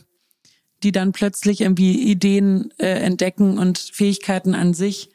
Die 0.83 0.91
dann 0.91 1.11
plötzlich 1.11 1.61
irgendwie 1.61 2.01
Ideen 2.11 2.71
äh, 2.77 2.87
entdecken 2.87 3.57
und 3.57 3.77
Fähigkeiten 3.77 4.55
an 4.55 4.73
sich 4.73 5.09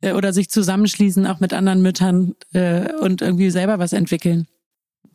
äh, 0.00 0.12
oder 0.12 0.32
sich 0.32 0.50
zusammenschließen, 0.50 1.26
auch 1.26 1.40
mit 1.40 1.52
anderen 1.52 1.82
Müttern 1.82 2.34
äh, 2.52 2.92
und 2.94 3.22
irgendwie 3.22 3.50
selber 3.50 3.78
was 3.78 3.92
entwickeln. 3.92 4.46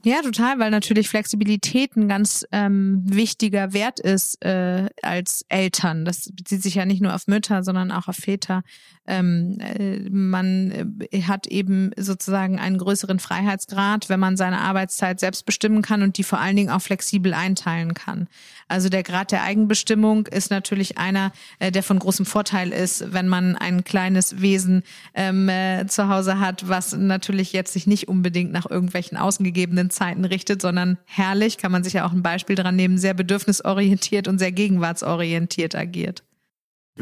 Ja, 0.03 0.21
total, 0.21 0.59
weil 0.59 0.71
natürlich 0.71 1.09
Flexibilität 1.09 1.95
ein 1.95 2.07
ganz 2.07 2.45
ähm, 2.51 3.03
wichtiger 3.05 3.73
Wert 3.73 3.99
ist 3.99 4.43
äh, 4.43 4.89
als 5.01 5.45
Eltern. 5.49 6.05
Das 6.05 6.31
bezieht 6.33 6.63
sich 6.63 6.75
ja 6.75 6.85
nicht 6.85 7.01
nur 7.01 7.13
auf 7.13 7.27
Mütter, 7.27 7.63
sondern 7.63 7.91
auch 7.91 8.07
auf 8.07 8.15
Väter. 8.15 8.63
Ähm, 9.07 9.57
äh, 9.59 10.09
man 10.09 10.95
äh, 11.11 11.21
hat 11.23 11.47
eben 11.47 11.91
sozusagen 11.97 12.59
einen 12.59 12.77
größeren 12.77 13.19
Freiheitsgrad, 13.19 14.09
wenn 14.09 14.19
man 14.19 14.37
seine 14.37 14.59
Arbeitszeit 14.59 15.19
selbst 15.19 15.45
bestimmen 15.45 15.81
kann 15.81 16.01
und 16.01 16.17
die 16.17 16.23
vor 16.23 16.39
allen 16.39 16.55
Dingen 16.55 16.69
auch 16.69 16.81
flexibel 16.81 17.33
einteilen 17.33 17.93
kann. 17.93 18.27
Also 18.67 18.89
der 18.89 19.03
Grad 19.03 19.31
der 19.31 19.43
Eigenbestimmung 19.43 20.27
ist 20.27 20.49
natürlich 20.49 20.97
einer, 20.97 21.31
äh, 21.59 21.71
der 21.71 21.83
von 21.83 21.99
großem 21.99 22.25
Vorteil 22.25 22.71
ist, 22.71 23.11
wenn 23.11 23.27
man 23.27 23.55
ein 23.55 23.83
kleines 23.83 24.41
Wesen 24.41 24.83
ähm, 25.13 25.49
äh, 25.49 25.87
zu 25.87 26.07
Hause 26.07 26.39
hat, 26.39 26.69
was 26.69 26.93
natürlich 26.93 27.53
jetzt 27.53 27.73
sich 27.73 27.87
nicht 27.87 28.07
unbedingt 28.07 28.51
nach 28.51 28.69
irgendwelchen 28.69 29.17
außengegebenen 29.17 29.80
Zeiten 29.89 30.25
richtet, 30.25 30.61
sondern 30.61 30.97
herrlich, 31.05 31.57
kann 31.57 31.71
man 31.71 31.83
sich 31.83 31.93
ja 31.93 32.05
auch 32.05 32.11
ein 32.11 32.23
Beispiel 32.23 32.55
dran 32.55 32.75
nehmen, 32.75 32.97
sehr 32.97 33.13
bedürfnisorientiert 33.13 34.27
und 34.27 34.39
sehr 34.39 34.51
gegenwartsorientiert 34.51 35.75
agiert. 35.75 36.23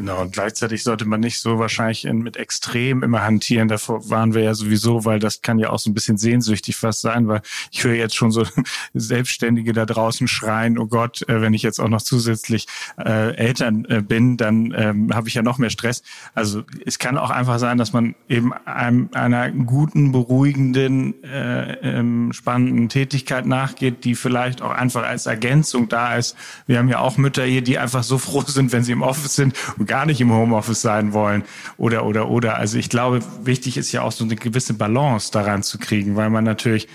Genau, 0.00 0.22
und 0.22 0.32
gleichzeitig 0.32 0.82
sollte 0.82 1.04
man 1.04 1.20
nicht 1.20 1.40
so 1.40 1.58
wahrscheinlich 1.58 2.06
in, 2.06 2.22
mit 2.22 2.38
Extrem 2.38 3.02
immer 3.02 3.22
hantieren. 3.22 3.68
Davor 3.68 4.08
waren 4.08 4.32
wir 4.32 4.40
ja 4.40 4.54
sowieso, 4.54 5.04
weil 5.04 5.18
das 5.18 5.42
kann 5.42 5.58
ja 5.58 5.68
auch 5.68 5.78
so 5.78 5.90
ein 5.90 5.94
bisschen 5.94 6.16
sehnsüchtig 6.16 6.74
fast 6.74 7.02
sein, 7.02 7.28
weil 7.28 7.42
ich 7.70 7.84
höre 7.84 7.92
jetzt 7.92 8.16
schon 8.16 8.30
so 8.30 8.46
Selbstständige 8.94 9.74
da 9.74 9.84
draußen 9.84 10.26
schreien, 10.26 10.78
oh 10.78 10.86
Gott, 10.86 11.28
äh, 11.28 11.42
wenn 11.42 11.52
ich 11.52 11.60
jetzt 11.60 11.80
auch 11.80 11.90
noch 11.90 12.00
zusätzlich 12.00 12.66
äh, 12.96 13.36
Eltern 13.36 13.84
äh, 13.90 14.00
bin, 14.00 14.38
dann 14.38 14.72
ähm, 14.74 15.14
habe 15.14 15.28
ich 15.28 15.34
ja 15.34 15.42
noch 15.42 15.58
mehr 15.58 15.68
Stress. 15.68 16.02
Also 16.34 16.62
es 16.86 16.98
kann 16.98 17.18
auch 17.18 17.28
einfach 17.28 17.58
sein, 17.58 17.76
dass 17.76 17.92
man 17.92 18.14
eben 18.26 18.54
einem, 18.54 19.10
einer 19.12 19.50
guten, 19.50 20.12
beruhigenden, 20.12 21.22
äh, 21.24 21.72
ähm, 21.82 22.32
spannenden 22.32 22.88
Tätigkeit 22.88 23.44
nachgeht, 23.44 24.04
die 24.04 24.14
vielleicht 24.14 24.62
auch 24.62 24.70
einfach 24.70 25.02
als 25.02 25.26
Ergänzung 25.26 25.90
da 25.90 26.16
ist. 26.16 26.36
Wir 26.66 26.78
haben 26.78 26.88
ja 26.88 27.00
auch 27.00 27.18
Mütter 27.18 27.44
hier, 27.44 27.60
die 27.60 27.76
einfach 27.76 28.02
so 28.02 28.16
froh 28.16 28.44
sind, 28.46 28.72
wenn 28.72 28.82
sie 28.82 28.92
im 28.92 29.02
Office 29.02 29.34
sind 29.34 29.54
und 29.76 29.89
gar 29.90 30.06
nicht 30.06 30.20
im 30.20 30.32
Homeoffice 30.32 30.80
sein 30.80 31.12
wollen 31.12 31.42
oder 31.76 32.06
oder 32.06 32.30
oder. 32.30 32.54
Also 32.54 32.78
ich 32.78 32.88
glaube, 32.88 33.18
wichtig 33.42 33.76
ist 33.76 33.90
ja 33.90 34.02
auch 34.02 34.12
so 34.12 34.22
eine 34.22 34.36
gewisse 34.36 34.72
Balance 34.72 35.32
daran 35.32 35.64
zu 35.64 35.78
kriegen, 35.78 36.14
weil 36.14 36.30
man 36.30 36.44
natürlich 36.44 36.86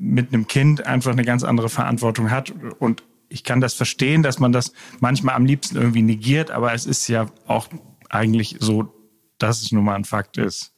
mit 0.00 0.34
einem 0.34 0.48
Kind 0.48 0.84
einfach 0.84 1.12
eine 1.12 1.24
ganz 1.24 1.44
andere 1.44 1.68
Verantwortung 1.68 2.32
hat 2.32 2.52
und 2.80 3.04
ich 3.28 3.44
kann 3.44 3.60
das 3.60 3.74
verstehen, 3.74 4.24
dass 4.24 4.40
man 4.40 4.50
das 4.50 4.72
manchmal 4.98 5.36
am 5.36 5.46
liebsten 5.46 5.76
irgendwie 5.76 6.02
negiert, 6.02 6.50
aber 6.50 6.74
es 6.74 6.86
ist 6.86 7.06
ja 7.06 7.26
auch 7.46 7.68
eigentlich 8.08 8.56
so, 8.58 8.92
dass 9.38 9.62
es 9.62 9.70
nun 9.70 9.84
mal 9.84 9.94
ein 9.94 10.04
Fakt 10.04 10.36
ist. 10.36 10.72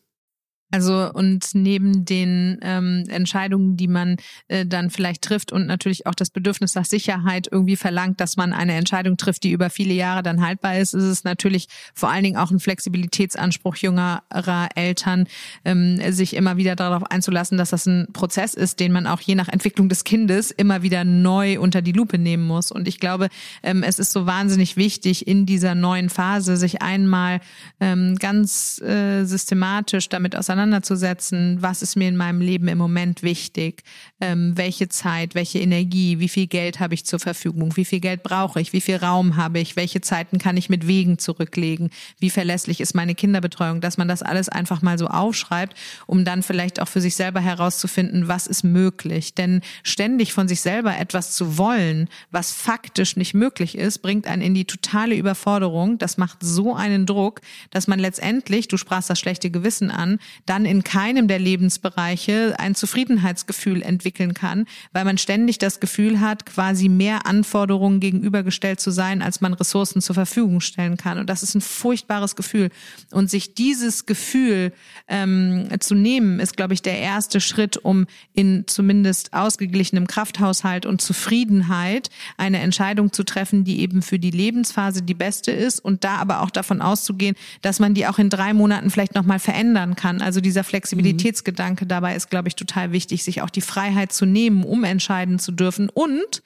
Also 0.72 1.10
und 1.12 1.50
neben 1.52 2.06
den 2.06 2.58
ähm, 2.62 3.04
Entscheidungen, 3.08 3.76
die 3.76 3.88
man 3.88 4.16
äh, 4.48 4.64
dann 4.64 4.88
vielleicht 4.88 5.20
trifft 5.20 5.52
und 5.52 5.66
natürlich 5.66 6.06
auch 6.06 6.14
das 6.14 6.30
Bedürfnis 6.30 6.74
nach 6.74 6.86
Sicherheit 6.86 7.46
irgendwie 7.50 7.76
verlangt, 7.76 8.22
dass 8.22 8.38
man 8.38 8.54
eine 8.54 8.72
Entscheidung 8.72 9.18
trifft, 9.18 9.42
die 9.42 9.50
über 9.50 9.68
viele 9.68 9.92
Jahre 9.92 10.22
dann 10.22 10.40
haltbar 10.40 10.78
ist, 10.78 10.94
ist 10.94 11.04
es 11.04 11.24
natürlich 11.24 11.68
vor 11.94 12.10
allen 12.10 12.24
Dingen 12.24 12.38
auch 12.38 12.50
ein 12.50 12.58
Flexibilitätsanspruch 12.58 13.76
jüngerer 13.76 14.68
Eltern, 14.74 15.26
ähm, 15.66 16.00
sich 16.10 16.34
immer 16.34 16.56
wieder 16.56 16.74
darauf 16.74 17.04
einzulassen, 17.04 17.58
dass 17.58 17.68
das 17.68 17.84
ein 17.84 18.08
Prozess 18.14 18.54
ist, 18.54 18.80
den 18.80 18.92
man 18.92 19.06
auch 19.06 19.20
je 19.20 19.34
nach 19.34 19.48
Entwicklung 19.48 19.90
des 19.90 20.04
Kindes 20.04 20.50
immer 20.50 20.82
wieder 20.82 21.04
neu 21.04 21.60
unter 21.60 21.82
die 21.82 21.92
Lupe 21.92 22.16
nehmen 22.16 22.44
muss. 22.44 22.72
Und 22.72 22.88
ich 22.88 22.98
glaube, 22.98 23.28
ähm, 23.62 23.82
es 23.82 23.98
ist 23.98 24.12
so 24.12 24.24
wahnsinnig 24.24 24.78
wichtig, 24.78 25.26
in 25.26 25.44
dieser 25.44 25.74
neuen 25.74 26.08
Phase 26.08 26.56
sich 26.56 26.80
einmal 26.80 27.40
ähm, 27.78 28.16
ganz 28.16 28.80
äh, 28.80 29.24
systematisch 29.24 30.08
damit 30.08 30.34
auseinanderzusetzen 30.34 30.61
auseinanderzusetzen, 30.62 31.58
was 31.60 31.82
ist 31.82 31.96
mir 31.96 32.08
in 32.08 32.16
meinem 32.16 32.40
Leben 32.40 32.68
im 32.68 32.78
Moment 32.78 33.22
wichtig, 33.22 33.82
ähm, 34.20 34.52
welche 34.56 34.88
Zeit, 34.88 35.34
welche 35.34 35.58
Energie, 35.58 36.20
wie 36.20 36.28
viel 36.28 36.46
Geld 36.46 36.78
habe 36.78 36.94
ich 36.94 37.04
zur 37.04 37.18
Verfügung, 37.18 37.76
wie 37.76 37.84
viel 37.84 38.00
Geld 38.00 38.22
brauche 38.22 38.60
ich, 38.60 38.72
wie 38.72 38.80
viel 38.80 38.96
Raum 38.96 39.36
habe 39.36 39.58
ich, 39.58 39.74
welche 39.74 40.00
Zeiten 40.00 40.38
kann 40.38 40.56
ich 40.56 40.68
mit 40.68 40.86
Wegen 40.86 41.18
zurücklegen, 41.18 41.90
wie 42.18 42.30
verlässlich 42.30 42.80
ist 42.80 42.94
meine 42.94 43.14
Kinderbetreuung, 43.14 43.80
dass 43.80 43.98
man 43.98 44.08
das 44.08 44.22
alles 44.22 44.48
einfach 44.48 44.82
mal 44.82 44.98
so 44.98 45.08
aufschreibt, 45.08 45.76
um 46.06 46.24
dann 46.24 46.42
vielleicht 46.42 46.80
auch 46.80 46.88
für 46.88 47.00
sich 47.00 47.16
selber 47.16 47.40
herauszufinden, 47.40 48.28
was 48.28 48.46
ist 48.46 48.62
möglich. 48.62 49.34
Denn 49.34 49.62
ständig 49.82 50.32
von 50.32 50.46
sich 50.46 50.60
selber 50.60 50.96
etwas 50.96 51.34
zu 51.34 51.58
wollen, 51.58 52.08
was 52.30 52.52
faktisch 52.52 53.16
nicht 53.16 53.34
möglich 53.34 53.76
ist, 53.76 53.98
bringt 53.98 54.26
einen 54.26 54.42
in 54.42 54.54
die 54.54 54.64
totale 54.64 55.16
Überforderung. 55.16 55.98
Das 55.98 56.18
macht 56.18 56.38
so 56.40 56.74
einen 56.74 57.06
Druck, 57.06 57.40
dass 57.70 57.88
man 57.88 57.98
letztendlich, 57.98 58.68
du 58.68 58.76
sprachst 58.76 59.10
das 59.10 59.18
schlechte 59.18 59.50
Gewissen 59.50 59.90
an, 59.90 60.18
dann 60.52 60.66
in 60.66 60.84
keinem 60.84 61.28
der 61.28 61.38
Lebensbereiche 61.38 62.56
ein 62.58 62.74
Zufriedenheitsgefühl 62.74 63.80
entwickeln 63.80 64.34
kann, 64.34 64.66
weil 64.92 65.06
man 65.06 65.16
ständig 65.16 65.56
das 65.56 65.80
Gefühl 65.80 66.20
hat, 66.20 66.44
quasi 66.44 66.90
mehr 66.90 67.26
Anforderungen 67.26 68.00
gegenübergestellt 68.00 68.78
zu 68.78 68.90
sein, 68.90 69.22
als 69.22 69.40
man 69.40 69.54
Ressourcen 69.54 70.02
zur 70.02 70.14
Verfügung 70.14 70.60
stellen 70.60 70.98
kann. 70.98 71.16
Und 71.16 71.30
das 71.30 71.42
ist 71.42 71.54
ein 71.54 71.62
furchtbares 71.62 72.36
Gefühl. 72.36 72.68
Und 73.12 73.30
sich 73.30 73.54
dieses 73.54 74.04
Gefühl 74.04 74.74
ähm, 75.08 75.68
zu 75.80 75.94
nehmen, 75.94 76.38
ist, 76.38 76.54
glaube 76.54 76.74
ich, 76.74 76.82
der 76.82 76.98
erste 76.98 77.40
Schritt, 77.40 77.78
um 77.78 78.04
in 78.34 78.64
zumindest 78.66 79.32
ausgeglichenem 79.32 80.06
Krafthaushalt 80.06 80.84
und 80.84 81.00
Zufriedenheit 81.00 82.10
eine 82.36 82.58
Entscheidung 82.58 83.10
zu 83.10 83.24
treffen, 83.24 83.64
die 83.64 83.80
eben 83.80 84.02
für 84.02 84.18
die 84.18 84.30
Lebensphase 84.30 85.00
die 85.00 85.14
beste 85.14 85.50
ist 85.50 85.80
und 85.80 86.04
da 86.04 86.16
aber 86.16 86.42
auch 86.42 86.50
davon 86.50 86.82
auszugehen, 86.82 87.36
dass 87.62 87.80
man 87.80 87.94
die 87.94 88.06
auch 88.06 88.18
in 88.18 88.28
drei 88.28 88.52
Monaten 88.52 88.90
vielleicht 88.90 89.14
nochmal 89.14 89.38
verändern 89.38 89.96
kann. 89.96 90.20
Also 90.20 90.41
dieser 90.42 90.64
Flexibilitätsgedanke 90.64 91.86
dabei 91.86 92.14
ist, 92.14 92.30
glaube 92.30 92.48
ich, 92.48 92.56
total 92.56 92.92
wichtig, 92.92 93.24
sich 93.24 93.42
auch 93.42 93.50
die 93.50 93.60
Freiheit 93.60 94.12
zu 94.12 94.26
nehmen, 94.26 94.64
um 94.64 94.84
entscheiden 94.84 95.38
zu 95.38 95.52
dürfen 95.52 95.88
und 95.88 96.42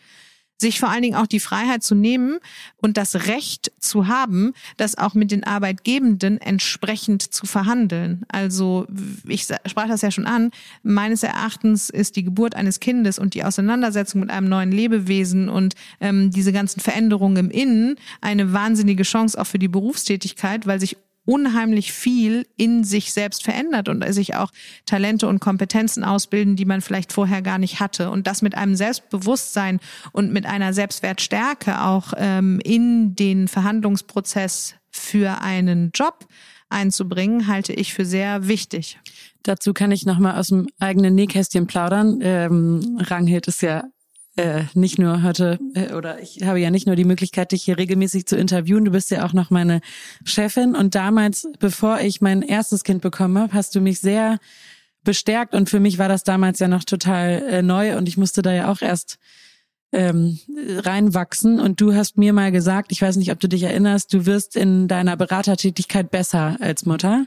sich 0.58 0.80
vor 0.80 0.88
allen 0.88 1.02
Dingen 1.02 1.16
auch 1.16 1.26
die 1.26 1.40
Freiheit 1.40 1.82
zu 1.82 1.94
nehmen 1.94 2.38
und 2.76 2.96
das 2.96 3.26
Recht 3.26 3.72
zu 3.78 4.06
haben, 4.08 4.52
das 4.76 4.96
auch 4.96 5.14
mit 5.14 5.30
den 5.30 5.44
Arbeitgebenden 5.44 6.40
entsprechend 6.40 7.22
zu 7.22 7.46
verhandeln. 7.46 8.24
Also 8.28 8.86
ich 9.26 9.46
sprach 9.66 9.88
das 9.88 10.02
ja 10.02 10.10
schon 10.10 10.26
an, 10.26 10.50
meines 10.82 11.22
Erachtens 11.22 11.90
ist 11.90 12.16
die 12.16 12.24
Geburt 12.24 12.54
eines 12.54 12.80
Kindes 12.80 13.18
und 13.18 13.34
die 13.34 13.44
Auseinandersetzung 13.44 14.22
mit 14.22 14.30
einem 14.30 14.48
neuen 14.48 14.72
Lebewesen 14.72 15.48
und 15.48 15.74
ähm, 16.00 16.30
diese 16.30 16.52
ganzen 16.52 16.80
Veränderungen 16.80 17.36
im 17.36 17.50
Innen 17.50 17.96
eine 18.20 18.52
wahnsinnige 18.52 19.02
Chance 19.02 19.38
auch 19.38 19.46
für 19.46 19.58
die 19.58 19.68
Berufstätigkeit, 19.68 20.66
weil 20.66 20.80
sich 20.80 20.96
unheimlich 21.26 21.92
viel 21.92 22.46
in 22.56 22.84
sich 22.84 23.12
selbst 23.12 23.42
verändert 23.42 23.90
und 23.90 24.02
sich 24.14 24.34
auch 24.34 24.50
Talente 24.86 25.28
und 25.28 25.40
Kompetenzen 25.40 26.04
ausbilden, 26.04 26.56
die 26.56 26.64
man 26.64 26.80
vielleicht 26.80 27.12
vorher 27.12 27.42
gar 27.42 27.58
nicht 27.58 27.80
hatte. 27.80 28.10
Und 28.10 28.26
das 28.26 28.40
mit 28.40 28.54
einem 28.54 28.76
Selbstbewusstsein 28.76 29.80
und 30.12 30.32
mit 30.32 30.46
einer 30.46 30.72
Selbstwertstärke 30.72 31.82
auch 31.82 32.14
ähm, 32.16 32.60
in 32.64 33.14
den 33.14 33.48
Verhandlungsprozess 33.48 34.74
für 34.90 35.42
einen 35.42 35.90
Job 35.92 36.26
einzubringen, 36.68 37.46
halte 37.46 37.72
ich 37.72 37.92
für 37.92 38.04
sehr 38.04 38.48
wichtig. 38.48 38.98
Dazu 39.42 39.72
kann 39.72 39.92
ich 39.92 40.06
nochmal 40.06 40.38
aus 40.38 40.48
dem 40.48 40.68
eigenen 40.78 41.14
Nähkästchen 41.14 41.66
plaudern. 41.66 42.18
Ähm, 42.22 42.98
Ranghild 43.00 43.46
ist 43.46 43.62
ja 43.62 43.84
äh, 44.36 44.64
nicht 44.74 44.98
nur 44.98 45.22
heute 45.22 45.58
äh, 45.74 45.94
oder 45.94 46.20
ich 46.20 46.42
habe 46.44 46.60
ja 46.60 46.70
nicht 46.70 46.86
nur 46.86 46.96
die 46.96 47.04
Möglichkeit, 47.04 47.52
dich 47.52 47.64
hier 47.64 47.78
regelmäßig 47.78 48.26
zu 48.26 48.36
interviewen. 48.36 48.84
Du 48.84 48.90
bist 48.90 49.10
ja 49.10 49.24
auch 49.24 49.32
noch 49.32 49.50
meine 49.50 49.80
Chefin 50.24 50.74
und 50.74 50.94
damals, 50.94 51.48
bevor 51.58 52.00
ich 52.00 52.20
mein 52.20 52.42
erstes 52.42 52.84
Kind 52.84 53.02
bekommen 53.02 53.38
habe, 53.38 53.52
hast 53.52 53.74
du 53.74 53.80
mich 53.80 54.00
sehr 54.00 54.38
bestärkt 55.04 55.54
und 55.54 55.70
für 55.70 55.80
mich 55.80 55.98
war 55.98 56.08
das 56.08 56.24
damals 56.24 56.58
ja 56.58 56.68
noch 56.68 56.84
total 56.84 57.42
äh, 57.48 57.62
neu 57.62 57.96
und 57.96 58.08
ich 58.08 58.16
musste 58.16 58.42
da 58.42 58.52
ja 58.52 58.70
auch 58.70 58.82
erst 58.82 59.18
ähm, 59.92 60.38
reinwachsen. 60.48 61.58
Und 61.60 61.80
du 61.80 61.94
hast 61.94 62.18
mir 62.18 62.32
mal 62.32 62.52
gesagt, 62.52 62.92
ich 62.92 63.00
weiß 63.00 63.16
nicht, 63.16 63.32
ob 63.32 63.40
du 63.40 63.48
dich 63.48 63.62
erinnerst, 63.62 64.12
du 64.12 64.26
wirst 64.26 64.56
in 64.56 64.88
deiner 64.88 65.16
Beratertätigkeit 65.16 66.10
besser 66.10 66.56
als 66.60 66.84
Mutter. 66.84 67.26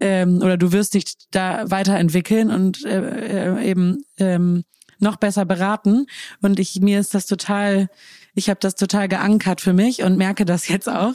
Ähm, 0.00 0.42
oder 0.42 0.56
du 0.56 0.72
wirst 0.72 0.94
dich 0.94 1.04
da 1.30 1.70
weiterentwickeln 1.70 2.50
und 2.50 2.84
äh, 2.84 3.54
äh, 3.54 3.70
eben 3.70 4.04
ähm, 4.18 4.64
noch 5.02 5.16
besser 5.16 5.44
beraten. 5.44 6.06
Und 6.40 6.58
ich 6.58 6.80
mir 6.80 7.00
ist 7.00 7.14
das 7.14 7.26
total 7.26 7.88
ich 8.34 8.48
habe 8.48 8.60
das 8.60 8.76
total 8.76 9.08
geankert 9.08 9.60
für 9.60 9.72
mich 9.72 10.02
und 10.02 10.16
merke 10.16 10.44
das 10.44 10.68
jetzt 10.68 10.88
auch, 10.88 11.12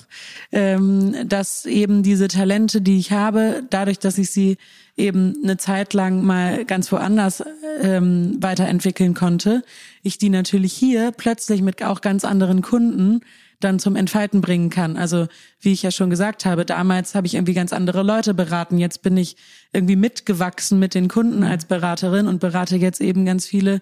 ähm, 0.52 1.28
dass 1.28 1.66
eben 1.66 2.04
diese 2.04 2.28
Talente, 2.28 2.82
die 2.82 3.00
ich 3.00 3.12
habe, 3.12 3.64
dadurch, 3.70 4.00
dass 4.00 4.18
ich 4.18 4.30
sie 4.30 4.58
eben 4.96 5.36
eine 5.44 5.58
Zeit 5.58 5.94
lang 5.94 6.24
mal 6.24 6.66
ganz 6.66 6.92
woanders 6.92 7.44
ähm, 7.82 8.38
weiterentwickeln 8.42 9.14
konnte, 9.14 9.64
ich 10.04 10.18
die 10.18 10.30
natürlich 10.30 10.74
hier 10.74 11.12
plötzlich 11.12 11.62
mit 11.62 11.84
auch 11.84 12.02
ganz 12.02 12.24
anderen 12.24 12.62
Kunden 12.62 13.22
dann 13.60 13.80
zum 13.80 13.96
Entfalten 13.96 14.42
bringen 14.42 14.70
kann. 14.70 14.98
Also 14.98 15.28
wie 15.60 15.74
ich 15.74 15.84
ja 15.84 15.92
schon 15.92 16.10
gesagt 16.10 16.46
habe, 16.46 16.66
damals 16.66 17.16
habe 17.16 17.28
ich 17.28 17.36
irgendwie 17.36 17.54
ganz 17.54 17.74
andere 17.74 18.04
Leute 18.04 18.34
beraten. 18.34 18.78
Jetzt 18.78 19.02
bin 19.02 19.18
ich 19.18 19.36
irgendwie 19.74 19.96
mitgewachsen 19.96 20.80
mit 20.80 20.94
den 20.94 21.08
Kunden 21.08 21.44
als 21.44 21.66
Beraterin 21.66 22.28
und 22.28 22.40
berate 22.40 22.76
jetzt 22.76 23.02
eben 23.02 23.26
ganz 23.26 23.48
viele 23.48 23.80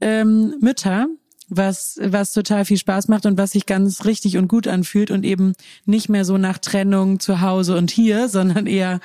ähm, 0.00 0.54
Mütter, 0.60 1.06
was, 1.48 1.98
was 2.02 2.32
total 2.32 2.64
viel 2.64 2.78
Spaß 2.78 3.08
macht 3.08 3.26
und 3.26 3.36
was 3.36 3.50
sich 3.50 3.66
ganz 3.66 4.06
richtig 4.06 4.38
und 4.38 4.48
gut 4.48 4.66
anfühlt 4.66 5.10
und 5.10 5.24
eben 5.24 5.52
nicht 5.84 6.08
mehr 6.08 6.24
so 6.24 6.38
nach 6.38 6.58
Trennung 6.58 7.20
zu 7.20 7.40
Hause 7.42 7.76
und 7.76 7.90
hier, 7.90 8.28
sondern 8.30 8.66
eher 8.66 9.00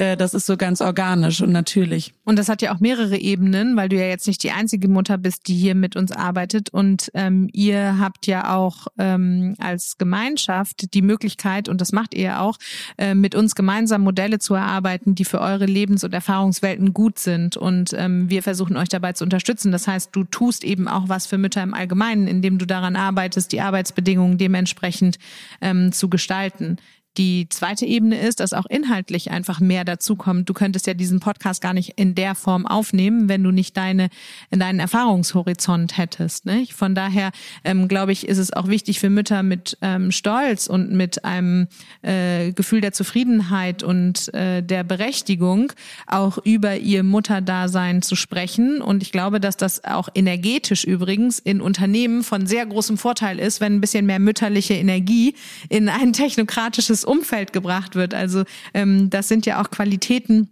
äh, 0.00 0.16
das 0.16 0.32
ist 0.32 0.46
so 0.46 0.56
ganz 0.56 0.80
organisch 0.80 1.42
und 1.42 1.52
natürlich. 1.52 2.14
Und 2.24 2.38
das 2.38 2.48
hat 2.48 2.62
ja 2.62 2.74
auch 2.74 2.80
mehrere 2.80 3.18
Ebenen, 3.18 3.76
weil 3.76 3.90
du 3.90 3.96
ja 3.96 4.06
jetzt 4.06 4.26
nicht 4.26 4.42
die 4.42 4.50
einzige 4.50 4.88
Mutter 4.88 5.18
bist, 5.18 5.46
die 5.46 5.54
hier 5.54 5.74
mit 5.74 5.94
uns 5.94 6.10
arbeitet. 6.10 6.70
Und 6.70 7.10
ähm, 7.12 7.50
ihr 7.52 7.98
habt 7.98 8.26
ja 8.26 8.56
auch 8.56 8.86
ähm, 8.98 9.56
als 9.58 9.98
Gemeinschaft 9.98 10.94
die 10.94 11.02
Möglichkeit, 11.02 11.68
und 11.68 11.82
das 11.82 11.92
macht 11.92 12.14
ihr 12.14 12.40
auch, 12.40 12.56
äh, 12.96 13.14
mit 13.14 13.34
uns 13.34 13.54
gemeinsam 13.54 14.00
Modelle 14.00 14.38
zu 14.38 14.54
erarbeiten, 14.54 15.14
die 15.14 15.26
für 15.26 15.40
eure 15.40 15.66
Lebens- 15.66 16.02
und 16.02 16.14
Erfahrungswelten 16.14 16.94
gut 16.94 17.18
sind. 17.18 17.58
Und 17.58 17.92
ähm, 17.92 18.30
wir 18.30 18.42
versuchen 18.42 18.78
euch 18.78 18.88
dabei 18.88 19.12
zu 19.12 19.24
unterstützen. 19.24 19.70
Das 19.70 19.86
heißt, 19.86 20.10
du 20.16 20.24
tust 20.24 20.64
eben 20.64 20.88
auch 20.88 21.10
was 21.10 21.26
für 21.26 21.36
Mütter 21.36 21.62
im 21.62 21.74
Allgemeinen, 21.74 22.26
indem 22.26 22.56
du 22.58 22.66
daran 22.66 22.96
arbeitest, 22.96 23.52
die 23.52 23.60
Arbeitsbedingungen 23.60 24.38
dementsprechend 24.38 25.18
ähm, 25.60 25.92
zu 25.92 26.08
gestalten. 26.08 26.78
Die 27.16 27.48
zweite 27.48 27.86
Ebene 27.86 28.20
ist, 28.20 28.38
dass 28.38 28.52
auch 28.52 28.66
inhaltlich 28.66 29.32
einfach 29.32 29.58
mehr 29.58 29.84
dazukommt. 29.84 30.48
Du 30.48 30.54
könntest 30.54 30.86
ja 30.86 30.94
diesen 30.94 31.18
Podcast 31.18 31.60
gar 31.60 31.74
nicht 31.74 31.94
in 31.96 32.14
der 32.14 32.36
Form 32.36 32.66
aufnehmen, 32.66 33.28
wenn 33.28 33.42
du 33.42 33.50
nicht 33.50 33.76
deine, 33.76 34.10
deinen 34.50 34.78
Erfahrungshorizont 34.78 35.98
hättest. 35.98 36.46
Nicht? 36.46 36.72
Von 36.72 36.94
daher 36.94 37.32
ähm, 37.64 37.88
glaube 37.88 38.12
ich, 38.12 38.28
ist 38.28 38.38
es 38.38 38.52
auch 38.52 38.68
wichtig 38.68 39.00
für 39.00 39.10
Mütter 39.10 39.42
mit 39.42 39.76
ähm, 39.82 40.12
Stolz 40.12 40.68
und 40.68 40.92
mit 40.92 41.24
einem 41.24 41.66
äh, 42.02 42.52
Gefühl 42.52 42.80
der 42.80 42.92
Zufriedenheit 42.92 43.82
und 43.82 44.32
äh, 44.32 44.62
der 44.62 44.84
Berechtigung 44.84 45.72
auch 46.06 46.38
über 46.38 46.76
ihr 46.76 47.02
Mutterdasein 47.02 48.02
zu 48.02 48.14
sprechen. 48.14 48.80
Und 48.80 49.02
ich 49.02 49.10
glaube, 49.10 49.40
dass 49.40 49.56
das 49.56 49.82
auch 49.82 50.08
energetisch 50.14 50.84
übrigens 50.84 51.40
in 51.40 51.60
Unternehmen 51.60 52.22
von 52.22 52.46
sehr 52.46 52.64
großem 52.66 52.98
Vorteil 52.98 53.40
ist, 53.40 53.60
wenn 53.60 53.74
ein 53.74 53.80
bisschen 53.80 54.06
mehr 54.06 54.20
mütterliche 54.20 54.74
Energie 54.74 55.34
in 55.68 55.88
ein 55.88 56.12
technokratisches 56.12 56.99
gesundes 57.00 57.04
Umfeld 57.04 57.52
gebracht 57.52 57.94
wird. 57.94 58.14
Also 58.14 58.44
ähm, 58.74 59.10
das 59.10 59.28
sind 59.28 59.46
ja 59.46 59.60
auch 59.60 59.70
Qualitäten, 59.70 60.48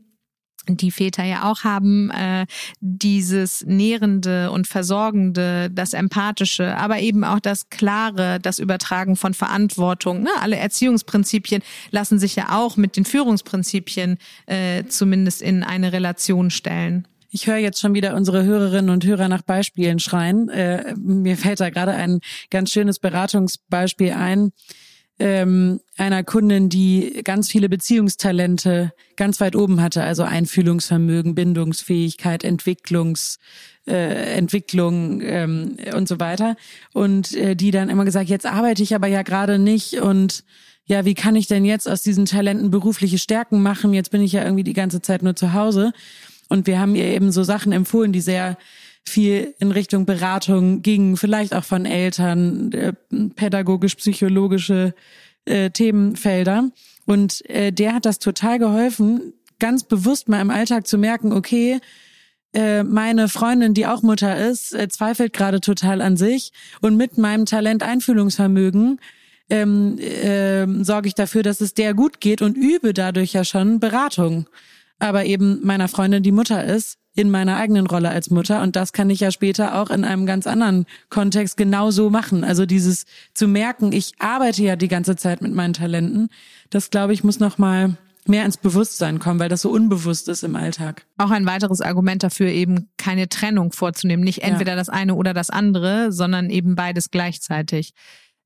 die 0.70 0.90
Väter 0.90 1.24
ja 1.24 1.50
auch 1.50 1.64
haben, 1.64 2.10
äh, 2.10 2.44
dieses 2.80 3.64
Nährende 3.64 4.50
und 4.50 4.66
Versorgende, 4.66 5.70
das 5.70 5.94
Empathische, 5.94 6.76
aber 6.76 6.98
eben 6.98 7.24
auch 7.24 7.40
das 7.40 7.70
Klare, 7.70 8.38
das 8.38 8.58
Übertragen 8.58 9.16
von 9.16 9.32
Verantwortung. 9.32 10.22
Ne? 10.22 10.30
Alle 10.40 10.56
Erziehungsprinzipien 10.56 11.62
lassen 11.90 12.18
sich 12.18 12.36
ja 12.36 12.58
auch 12.58 12.76
mit 12.76 12.96
den 12.96 13.06
Führungsprinzipien 13.06 14.18
äh, 14.44 14.84
zumindest 14.84 15.40
in 15.40 15.62
eine 15.62 15.92
Relation 15.92 16.50
stellen. 16.50 17.08
Ich 17.30 17.46
höre 17.46 17.58
jetzt 17.58 17.80
schon 17.80 17.94
wieder 17.94 18.14
unsere 18.14 18.44
Hörerinnen 18.44 18.90
und 18.90 19.04
Hörer 19.04 19.28
nach 19.28 19.42
Beispielen 19.42 19.98
schreien. 20.00 20.50
Äh, 20.50 20.94
mir 20.96 21.36
fällt 21.38 21.60
da 21.60 21.70
gerade 21.70 21.92
ein 21.92 22.20
ganz 22.50 22.72
schönes 22.72 22.98
Beratungsbeispiel 22.98 24.12
ein 24.12 24.52
ähm, 25.18 25.80
einer 25.96 26.22
Kundin, 26.22 26.68
die 26.68 27.22
ganz 27.24 27.50
viele 27.50 27.68
Beziehungstalente 27.68 28.92
ganz 29.16 29.40
weit 29.40 29.56
oben 29.56 29.82
hatte, 29.82 30.04
also 30.04 30.22
Einfühlungsvermögen, 30.22 31.34
Bindungsfähigkeit, 31.34 32.44
Entwicklungs, 32.44 33.38
äh, 33.86 34.36
Entwicklung 34.36 35.20
ähm, 35.22 35.76
und 35.94 36.08
so 36.08 36.20
weiter. 36.20 36.56
Und 36.92 37.34
äh, 37.34 37.56
die 37.56 37.70
dann 37.70 37.88
immer 37.88 38.04
gesagt, 38.04 38.28
jetzt 38.28 38.46
arbeite 38.46 38.82
ich 38.82 38.94
aber 38.94 39.08
ja 39.08 39.22
gerade 39.22 39.58
nicht 39.58 40.00
und 40.00 40.44
ja, 40.88 41.04
wie 41.04 41.14
kann 41.14 41.36
ich 41.36 41.46
denn 41.46 41.66
jetzt 41.66 41.86
aus 41.86 42.02
diesen 42.02 42.24
Talenten 42.24 42.70
berufliche 42.70 43.18
Stärken 43.18 43.62
machen? 43.62 43.92
Jetzt 43.92 44.10
bin 44.10 44.22
ich 44.22 44.32
ja 44.32 44.42
irgendwie 44.42 44.64
die 44.64 44.72
ganze 44.72 45.02
Zeit 45.02 45.22
nur 45.22 45.36
zu 45.36 45.52
Hause. 45.52 45.92
Und 46.48 46.66
wir 46.66 46.80
haben 46.80 46.94
ihr 46.94 47.04
eben 47.04 47.30
so 47.30 47.42
Sachen 47.42 47.72
empfohlen, 47.72 48.10
die 48.10 48.22
sehr 48.22 48.56
viel 49.08 49.54
in 49.58 49.72
Richtung 49.72 50.06
Beratung 50.06 50.82
ging, 50.82 51.16
vielleicht 51.16 51.54
auch 51.54 51.64
von 51.64 51.86
Eltern, 51.86 52.72
äh, 52.72 52.92
pädagogisch-psychologische 53.34 54.94
äh, 55.44 55.70
Themenfelder. 55.70 56.70
Und 57.06 57.44
äh, 57.48 57.72
der 57.72 57.94
hat 57.94 58.06
das 58.06 58.18
total 58.18 58.58
geholfen, 58.58 59.32
ganz 59.58 59.84
bewusst 59.84 60.28
mal 60.28 60.40
im 60.40 60.50
Alltag 60.50 60.86
zu 60.86 60.98
merken, 60.98 61.32
okay, 61.32 61.80
äh, 62.54 62.82
meine 62.82 63.28
Freundin, 63.28 63.74
die 63.74 63.86
auch 63.86 64.02
Mutter 64.02 64.36
ist, 64.36 64.74
äh, 64.74 64.88
zweifelt 64.88 65.32
gerade 65.32 65.60
total 65.60 66.00
an 66.00 66.16
sich 66.16 66.52
und 66.80 66.96
mit 66.96 67.18
meinem 67.18 67.46
Talent 67.46 67.82
Einfühlungsvermögen 67.82 69.00
ähm, 69.50 69.98
äh, 69.98 70.66
sorge 70.84 71.08
ich 71.08 71.14
dafür, 71.14 71.42
dass 71.42 71.60
es 71.60 71.74
der 71.74 71.94
gut 71.94 72.20
geht 72.20 72.42
und 72.42 72.56
übe 72.56 72.92
dadurch 72.92 73.32
ja 73.32 73.44
schon 73.44 73.80
Beratung. 73.80 74.46
Aber 74.98 75.24
eben 75.24 75.60
meiner 75.64 75.88
Freundin, 75.88 76.22
die 76.22 76.32
Mutter 76.32 76.64
ist, 76.64 76.98
in 77.18 77.30
meiner 77.30 77.56
eigenen 77.56 77.88
Rolle 77.88 78.10
als 78.10 78.30
Mutter. 78.30 78.62
Und 78.62 78.76
das 78.76 78.92
kann 78.92 79.10
ich 79.10 79.18
ja 79.18 79.32
später 79.32 79.74
auch 79.80 79.90
in 79.90 80.04
einem 80.04 80.24
ganz 80.24 80.46
anderen 80.46 80.86
Kontext 81.10 81.56
genauso 81.56 82.10
machen. 82.10 82.44
Also 82.44 82.64
dieses 82.64 83.06
zu 83.34 83.48
merken, 83.48 83.90
ich 83.90 84.12
arbeite 84.20 84.62
ja 84.62 84.76
die 84.76 84.86
ganze 84.86 85.16
Zeit 85.16 85.42
mit 85.42 85.52
meinen 85.52 85.74
Talenten, 85.74 86.28
das 86.70 86.90
glaube 86.90 87.12
ich 87.12 87.24
muss 87.24 87.40
noch 87.40 87.58
mal 87.58 87.96
mehr 88.28 88.44
ins 88.44 88.56
Bewusstsein 88.56 89.18
kommen, 89.18 89.40
weil 89.40 89.48
das 89.48 89.62
so 89.62 89.70
unbewusst 89.70 90.28
ist 90.28 90.44
im 90.44 90.54
Alltag. 90.54 91.06
Auch 91.16 91.30
ein 91.30 91.46
weiteres 91.46 91.80
Argument 91.80 92.22
dafür, 92.22 92.48
eben 92.48 92.88
keine 92.98 93.28
Trennung 93.28 93.72
vorzunehmen. 93.72 94.22
Nicht 94.22 94.42
entweder 94.42 94.72
ja. 94.72 94.76
das 94.76 94.88
eine 94.88 95.16
oder 95.16 95.34
das 95.34 95.50
andere, 95.50 96.12
sondern 96.12 96.50
eben 96.50 96.76
beides 96.76 97.10
gleichzeitig. 97.10 97.94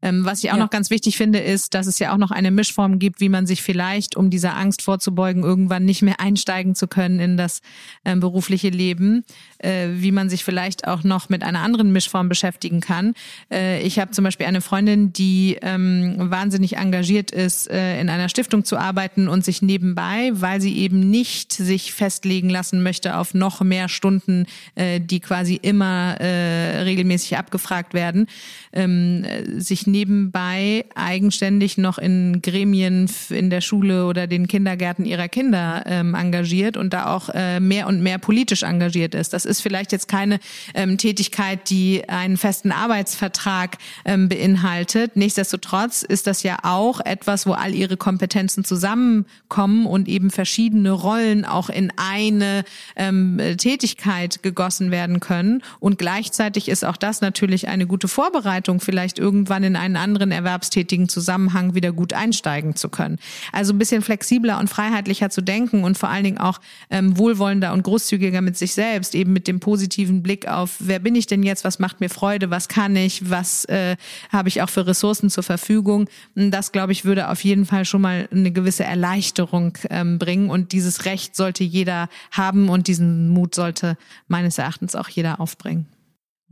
Ähm, 0.03 0.25
was 0.25 0.43
ich 0.43 0.51
auch 0.51 0.57
ja. 0.57 0.63
noch 0.63 0.71
ganz 0.71 0.91
wichtig 0.91 1.17
finde, 1.17 1.39
ist, 1.39 1.75
dass 1.75 1.87
es 1.87 1.99
ja 1.99 2.13
auch 2.13 2.19
noch 2.19 2.31
eine 2.33 2.51
Mischform 2.51 2.99
gibt, 2.99 3.21
wie 3.21 3.29
man 3.29 3.47
sich 3.47 3.63
vielleicht, 3.63 4.17
um 4.17 4.31
dieser 4.31 4.57
Angst 4.57 4.83
vorzubeugen, 4.83 5.45
irgendwann 5.45 5.85
nicht 5.85 6.03
mehr 6.03 6.21
einsteigen 6.21 6.75
zu 6.75 6.89
können 6.89 7.21
in 7.21 7.37
das 7.37 7.63
ähm, 8.05 8.21
berufliche 8.21 8.69
Leben, 8.69 9.25
äh, 9.59 9.89
wie 9.95 10.11
man 10.11 10.29
sich 10.29 10.45
vielleicht 10.45 10.87
auch 10.89 11.05
noch 11.05 11.29
mit 11.29 11.45
einer 11.45 11.61
anderen 11.61 11.93
Mischform 11.93 12.29
beschäftigen 12.29 12.81
kann. 12.81 13.15
Äh, 13.51 13.81
ich 13.83 13.99
habe 13.99 14.11
zum 14.11 14.25
Beispiel 14.25 14.47
eine 14.47 14.61
Freundin, 14.61 15.13
die 15.13 15.59
ähm, 15.63 16.15
wahnsinnig 16.19 16.77
engagiert 16.77 17.31
ist, 17.31 17.71
äh, 17.71 18.01
in 18.01 18.11
einer 18.11 18.29
Stiftung 18.29 18.65
zu 18.65 18.77
arbeiten 18.77 19.29
und 19.29 19.45
sich 19.45 19.63
nebenbei, 19.63 20.31
weil 20.33 20.61
sie 20.61 20.77
eben 20.79 21.11
nicht 21.11 21.53
sich 21.53 21.93
festlegen 21.93 22.51
lassen 22.51 22.83
möchte 22.83 23.17
auf 23.17 23.35
noch 23.35 23.61
mehr 23.61 23.89
Stunden, 23.89 24.47
äh, 24.75 25.01
die 25.01 25.21
quasi 25.21 25.55
immer 25.55 26.21
äh, 26.21 26.81
regelmäßig 26.83 27.37
abgefragt 27.37 27.95
werden, 27.95 28.27
ähm, 28.73 29.25
sich 29.59 29.87
nebenbei 29.93 30.85
eigenständig 30.97 31.79
noch 31.79 31.99
in 31.99 32.43
Gremien 32.43 33.09
in 33.31 33.51
der 33.51 33.61
Schule 33.61 34.07
oder 34.07 34.27
den 34.27 34.49
Kindergärten 34.49 35.05
ihrer 35.05 35.29
Kinder 35.29 35.85
ähm, 35.87 36.15
engagiert 36.15 36.77
und 36.77 36.93
da 36.93 37.15
auch 37.15 37.29
äh, 37.29 37.61
mehr 37.61 37.87
und 37.87 38.03
mehr 38.03 38.19
politisch 38.19 38.65
engagiert 38.65 39.15
ist. 39.15 39.33
Das 39.33 39.45
ist 39.45 39.61
vielleicht 39.61 39.93
jetzt 39.93 40.09
keine 40.09 40.41
ähm, 40.75 40.99
Tätigkeit, 40.99 41.71
die 41.71 42.09
einen 42.09 42.37
festen 42.37 42.73
Arbeitsvertrag 42.73 43.79
ähm, 44.05 44.29
beinhaltet. 44.29 45.17
Nichtsdestotrotz 45.17 46.03
ist 46.03 46.27
das 46.27 46.43
ja 46.43 46.59
auch 46.63 47.01
etwas, 47.01 47.47
wo 47.47 47.53
all 47.53 47.75
ihre 47.75 47.97
Kompetenzen 47.97 48.65
zusammenkommen 48.65 49.87
und 49.87 50.09
eben 50.09 50.31
verschiedene 50.31 50.91
Rollen 50.91 51.45
auch 51.45 51.69
in 51.69 51.93
eine 51.97 52.65
ähm, 52.97 53.39
Tätigkeit 53.59 54.43
gegossen 54.43 54.91
werden 54.91 55.21
können. 55.21 55.63
Und 55.79 55.99
gleichzeitig 55.99 56.69
ist 56.69 56.85
auch 56.85 56.97
das 56.97 57.21
natürlich 57.21 57.69
eine 57.69 57.87
gute 57.87 58.09
Vorbereitung, 58.09 58.81
vielleicht 58.81 59.19
irgendwann 59.19 59.63
in 59.63 59.77
einen 59.83 59.97
anderen 59.97 60.31
erwerbstätigen 60.31 61.09
Zusammenhang 61.09 61.75
wieder 61.75 61.93
gut 61.93 62.13
einsteigen 62.13 62.77
zu 62.77 62.89
können. 62.89 63.19
Also 63.51 63.73
ein 63.73 63.79
bisschen 63.79 64.03
flexibler 64.03 64.59
und 64.59 64.69
freiheitlicher 64.69 65.29
zu 65.29 65.43
denken 65.43 65.83
und 65.83 65.99
vor 65.99 66.09
allen 66.09 66.25
Dingen 66.25 66.39
auch 66.39 66.61
ähm, 66.89 67.19
wohlwollender 67.19 67.73
und 67.73 67.83
großzügiger 67.83 68.41
mit 68.41 68.57
sich 68.57 68.75
selbst, 68.75 69.15
eben 69.15 69.33
mit 69.33 69.49
dem 69.49 69.61
positiven 69.61 70.23
Blick 70.23 70.47
auf, 70.47 70.77
wer 70.79 71.01
bin 71.01 71.15
ich 71.17 71.27
denn 71.27 71.43
jetzt, 71.43 71.65
was 71.65 71.79
macht 71.79 72.01
mir 72.01 72.09
Freude, 72.09 72.51
was 72.51 72.69
kann 72.69 72.95
ich, 72.95 73.29
was 73.29 73.65
äh, 73.65 73.97
habe 74.31 74.49
ich 74.49 74.63
auch 74.63 74.71
für 74.71 74.87
Ressourcen 74.87 75.31
zur 75.31 75.43
Verfügung. 75.43 76.09
Das, 76.35 76.71
glaube 76.71 76.93
ich, 76.93 77.05
würde 77.05 77.29
auf 77.29 77.43
jeden 77.43 77.67
Fall 77.67 77.85
schon 77.85 78.03
mal 78.03 78.29
eine 78.31 78.53
gewisse 78.53 78.85
Erleichterung 78.85 79.77
ähm, 79.91 80.19
bringen 80.19 80.49
und 80.49 80.73
dieses 80.73 81.05
Recht 81.05 81.35
sollte 81.35 81.65
jeder 81.65 82.09
haben 82.31 82.69
und 82.69 82.87
diesen 82.87 83.31
Mut 83.31 83.55
sollte 83.55 83.97
meines 84.29 84.59
Erachtens 84.59 84.95
auch 84.95 85.09
jeder 85.09 85.41
aufbringen. 85.41 85.87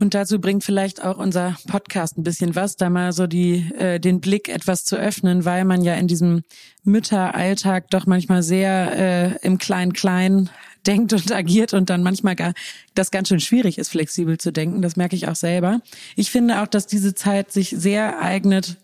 Und 0.01 0.15
dazu 0.15 0.41
bringt 0.41 0.63
vielleicht 0.63 1.03
auch 1.03 1.19
unser 1.19 1.55
Podcast 1.67 2.17
ein 2.17 2.23
bisschen 2.23 2.55
was, 2.55 2.75
da 2.75 2.89
mal 2.89 3.13
so 3.13 3.27
die 3.27 3.71
äh, 3.77 3.99
den 3.99 4.19
Blick 4.19 4.49
etwas 4.49 4.83
zu 4.83 4.95
öffnen, 4.95 5.45
weil 5.45 5.63
man 5.63 5.83
ja 5.83 5.93
in 5.93 6.07
diesem 6.07 6.41
Mütteralltag 6.83 7.91
doch 7.91 8.07
manchmal 8.07 8.41
sehr 8.41 8.97
äh, 8.97 9.45
im 9.45 9.59
Klein-Klein 9.59 10.49
denkt 10.87 11.13
und 11.13 11.31
agiert 11.31 11.75
und 11.75 11.91
dann 11.91 12.01
manchmal 12.01 12.35
gar 12.35 12.53
das 12.95 13.11
ganz 13.11 13.27
schön 13.27 13.39
schwierig 13.39 13.77
ist, 13.77 13.89
flexibel 13.89 14.39
zu 14.39 14.51
denken. 14.51 14.81
Das 14.81 14.95
merke 14.95 15.15
ich 15.15 15.27
auch 15.27 15.35
selber. 15.35 15.81
Ich 16.15 16.31
finde 16.31 16.63
auch, 16.63 16.67
dass 16.67 16.87
diese 16.87 17.13
Zeit 17.13 17.51
sich 17.51 17.69
sehr 17.69 18.19
eignet, 18.19 18.77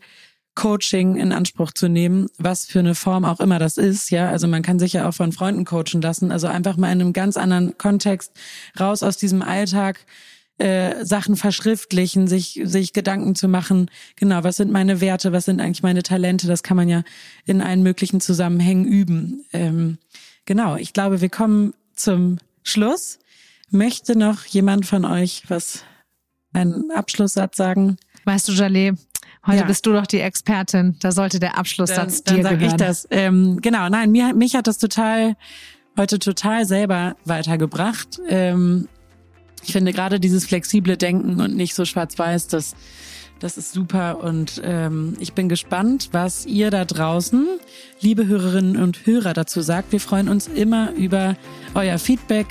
Coaching 0.53 1.15
in 1.15 1.31
Anspruch 1.31 1.71
zu 1.71 1.87
nehmen, 1.87 2.27
was 2.37 2.65
für 2.65 2.79
eine 2.79 2.93
Form 2.93 3.25
auch 3.25 3.39
immer 3.39 3.57
das 3.57 3.77
ist, 3.77 4.11
ja. 4.11 4.29
Also 4.29 4.47
man 4.47 4.61
kann 4.61 4.77
sich 4.77 4.93
ja 4.93 5.09
auch 5.09 5.13
von 5.13 5.31
Freunden 5.31 5.65
coachen 5.65 6.01
lassen. 6.01 6.31
Also 6.31 6.45
einfach 6.45 6.77
mal 6.77 6.91
in 6.91 7.01
einem 7.01 7.13
ganz 7.13 7.37
anderen 7.37 7.75
Kontext 7.79 8.33
raus 8.79 9.01
aus 9.01 9.17
diesem 9.17 9.41
Alltag 9.41 10.05
äh, 10.57 11.05
Sachen 11.05 11.35
verschriftlichen, 11.35 12.27
sich, 12.27 12.61
sich 12.63 12.93
Gedanken 12.93 13.35
zu 13.35 13.47
machen, 13.47 13.89
genau, 14.15 14.43
was 14.43 14.57
sind 14.57 14.71
meine 14.71 15.01
Werte, 15.01 15.31
was 15.31 15.45
sind 15.45 15.61
eigentlich 15.61 15.83
meine 15.83 16.03
Talente, 16.03 16.47
das 16.47 16.63
kann 16.63 16.77
man 16.77 16.89
ja 16.89 17.03
in 17.45 17.61
allen 17.61 17.83
möglichen 17.83 18.21
Zusammenhängen 18.21 18.85
üben. 18.85 19.45
Ähm, 19.53 19.97
genau, 20.45 20.75
ich 20.75 20.93
glaube, 20.93 21.21
wir 21.21 21.29
kommen 21.29 21.73
zum 21.95 22.37
Schluss. 22.63 23.19
Möchte 23.69 24.17
noch 24.17 24.45
jemand 24.45 24.85
von 24.85 25.05
euch 25.05 25.43
was, 25.47 25.83
einen 26.53 26.91
Abschlusssatz 26.91 27.57
sagen? 27.57 27.97
Weißt 28.25 28.47
du, 28.47 28.53
Jalé, 28.53 28.97
heute 29.45 29.59
ja. 29.59 29.65
bist 29.65 29.85
du 29.85 29.93
doch 29.93 30.07
die 30.07 30.21
Expertin. 30.21 30.95
Da 30.99 31.11
sollte 31.11 31.39
der 31.39 31.57
Abschlusssatz 31.57 32.23
dann, 32.23 32.35
dann 32.35 32.35
dir 32.37 32.43
sag 32.43 32.59
gehören. 32.59 32.75
ich 32.75 32.77
das. 32.77 33.07
Ähm, 33.11 33.59
genau, 33.61 33.89
nein, 33.89 34.11
mir, 34.11 34.33
mich 34.33 34.55
hat 34.55 34.67
das 34.67 34.77
total 34.77 35.35
heute 35.97 36.19
total 36.19 36.65
selber 36.65 37.15
weitergebracht. 37.25 38.21
Ähm, 38.29 38.87
ich 39.63 39.73
finde 39.73 39.93
gerade 39.93 40.19
dieses 40.19 40.45
flexible 40.45 40.97
Denken 40.97 41.41
und 41.41 41.55
nicht 41.55 41.75
so 41.75 41.85
schwarz-weiß, 41.85 42.47
das, 42.47 42.75
das 43.39 43.57
ist 43.57 43.73
super. 43.73 44.23
Und 44.23 44.61
ähm, 44.63 45.15
ich 45.19 45.33
bin 45.33 45.49
gespannt, 45.49 46.09
was 46.11 46.45
ihr 46.45 46.71
da 46.71 46.85
draußen, 46.85 47.45
liebe 47.99 48.27
Hörerinnen 48.27 48.77
und 48.77 49.05
Hörer, 49.05 49.33
dazu 49.33 49.61
sagt. 49.61 49.91
Wir 49.91 49.99
freuen 49.99 50.29
uns 50.29 50.47
immer 50.47 50.93
über 50.93 51.35
euer 51.73 51.97
Feedback. 51.97 52.47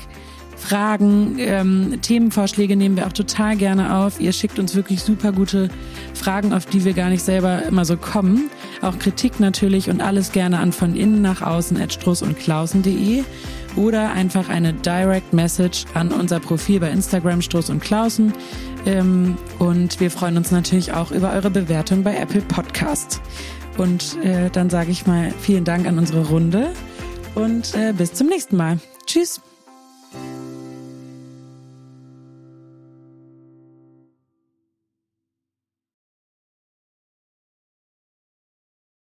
Fragen, 0.56 1.36
ähm, 1.38 1.98
Themenvorschläge 2.00 2.76
nehmen 2.76 2.96
wir 2.96 3.06
auch 3.06 3.12
total 3.12 3.56
gerne 3.56 3.94
auf. 3.96 4.20
Ihr 4.20 4.32
schickt 4.32 4.58
uns 4.58 4.74
wirklich 4.74 5.02
super 5.02 5.32
gute 5.32 5.68
Fragen, 6.14 6.54
auf 6.54 6.64
die 6.64 6.84
wir 6.84 6.94
gar 6.94 7.10
nicht 7.10 7.22
selber 7.22 7.62
immer 7.64 7.84
so 7.84 7.96
kommen. 7.96 8.50
Auch 8.80 8.98
Kritik 8.98 9.38
natürlich 9.38 9.90
und 9.90 10.00
alles 10.00 10.32
gerne 10.32 10.58
an 10.58 10.72
von 10.72 10.96
innen 10.96 11.20
nach 11.20 11.42
außen 11.42 11.80
at 11.80 11.92
struss 11.92 12.22
und 12.22 12.38
klausen.de 12.38 13.22
oder 13.76 14.12
einfach 14.12 14.48
eine 14.48 14.72
Direct 14.72 15.32
Message 15.32 15.84
an 15.94 16.12
unser 16.12 16.40
Profil 16.40 16.80
bei 16.80 16.90
Instagram 16.90 17.42
Stoß 17.42 17.70
und 17.70 17.80
Klausen. 17.80 18.32
Ähm, 18.84 19.36
und 19.58 20.00
wir 20.00 20.10
freuen 20.10 20.36
uns 20.36 20.50
natürlich 20.50 20.92
auch 20.92 21.10
über 21.10 21.32
eure 21.32 21.50
Bewertung 21.50 22.02
bei 22.02 22.16
Apple 22.16 22.42
Podcasts. 22.42 23.20
Und 23.76 24.16
äh, 24.24 24.50
dann 24.50 24.70
sage 24.70 24.90
ich 24.90 25.06
mal 25.06 25.32
vielen 25.40 25.64
Dank 25.64 25.86
an 25.86 25.98
unsere 25.98 26.26
Runde 26.26 26.72
und 27.34 27.74
äh, 27.74 27.92
bis 27.92 28.14
zum 28.14 28.28
nächsten 28.28 28.56
Mal. 28.56 28.78
Tschüss. 29.06 29.40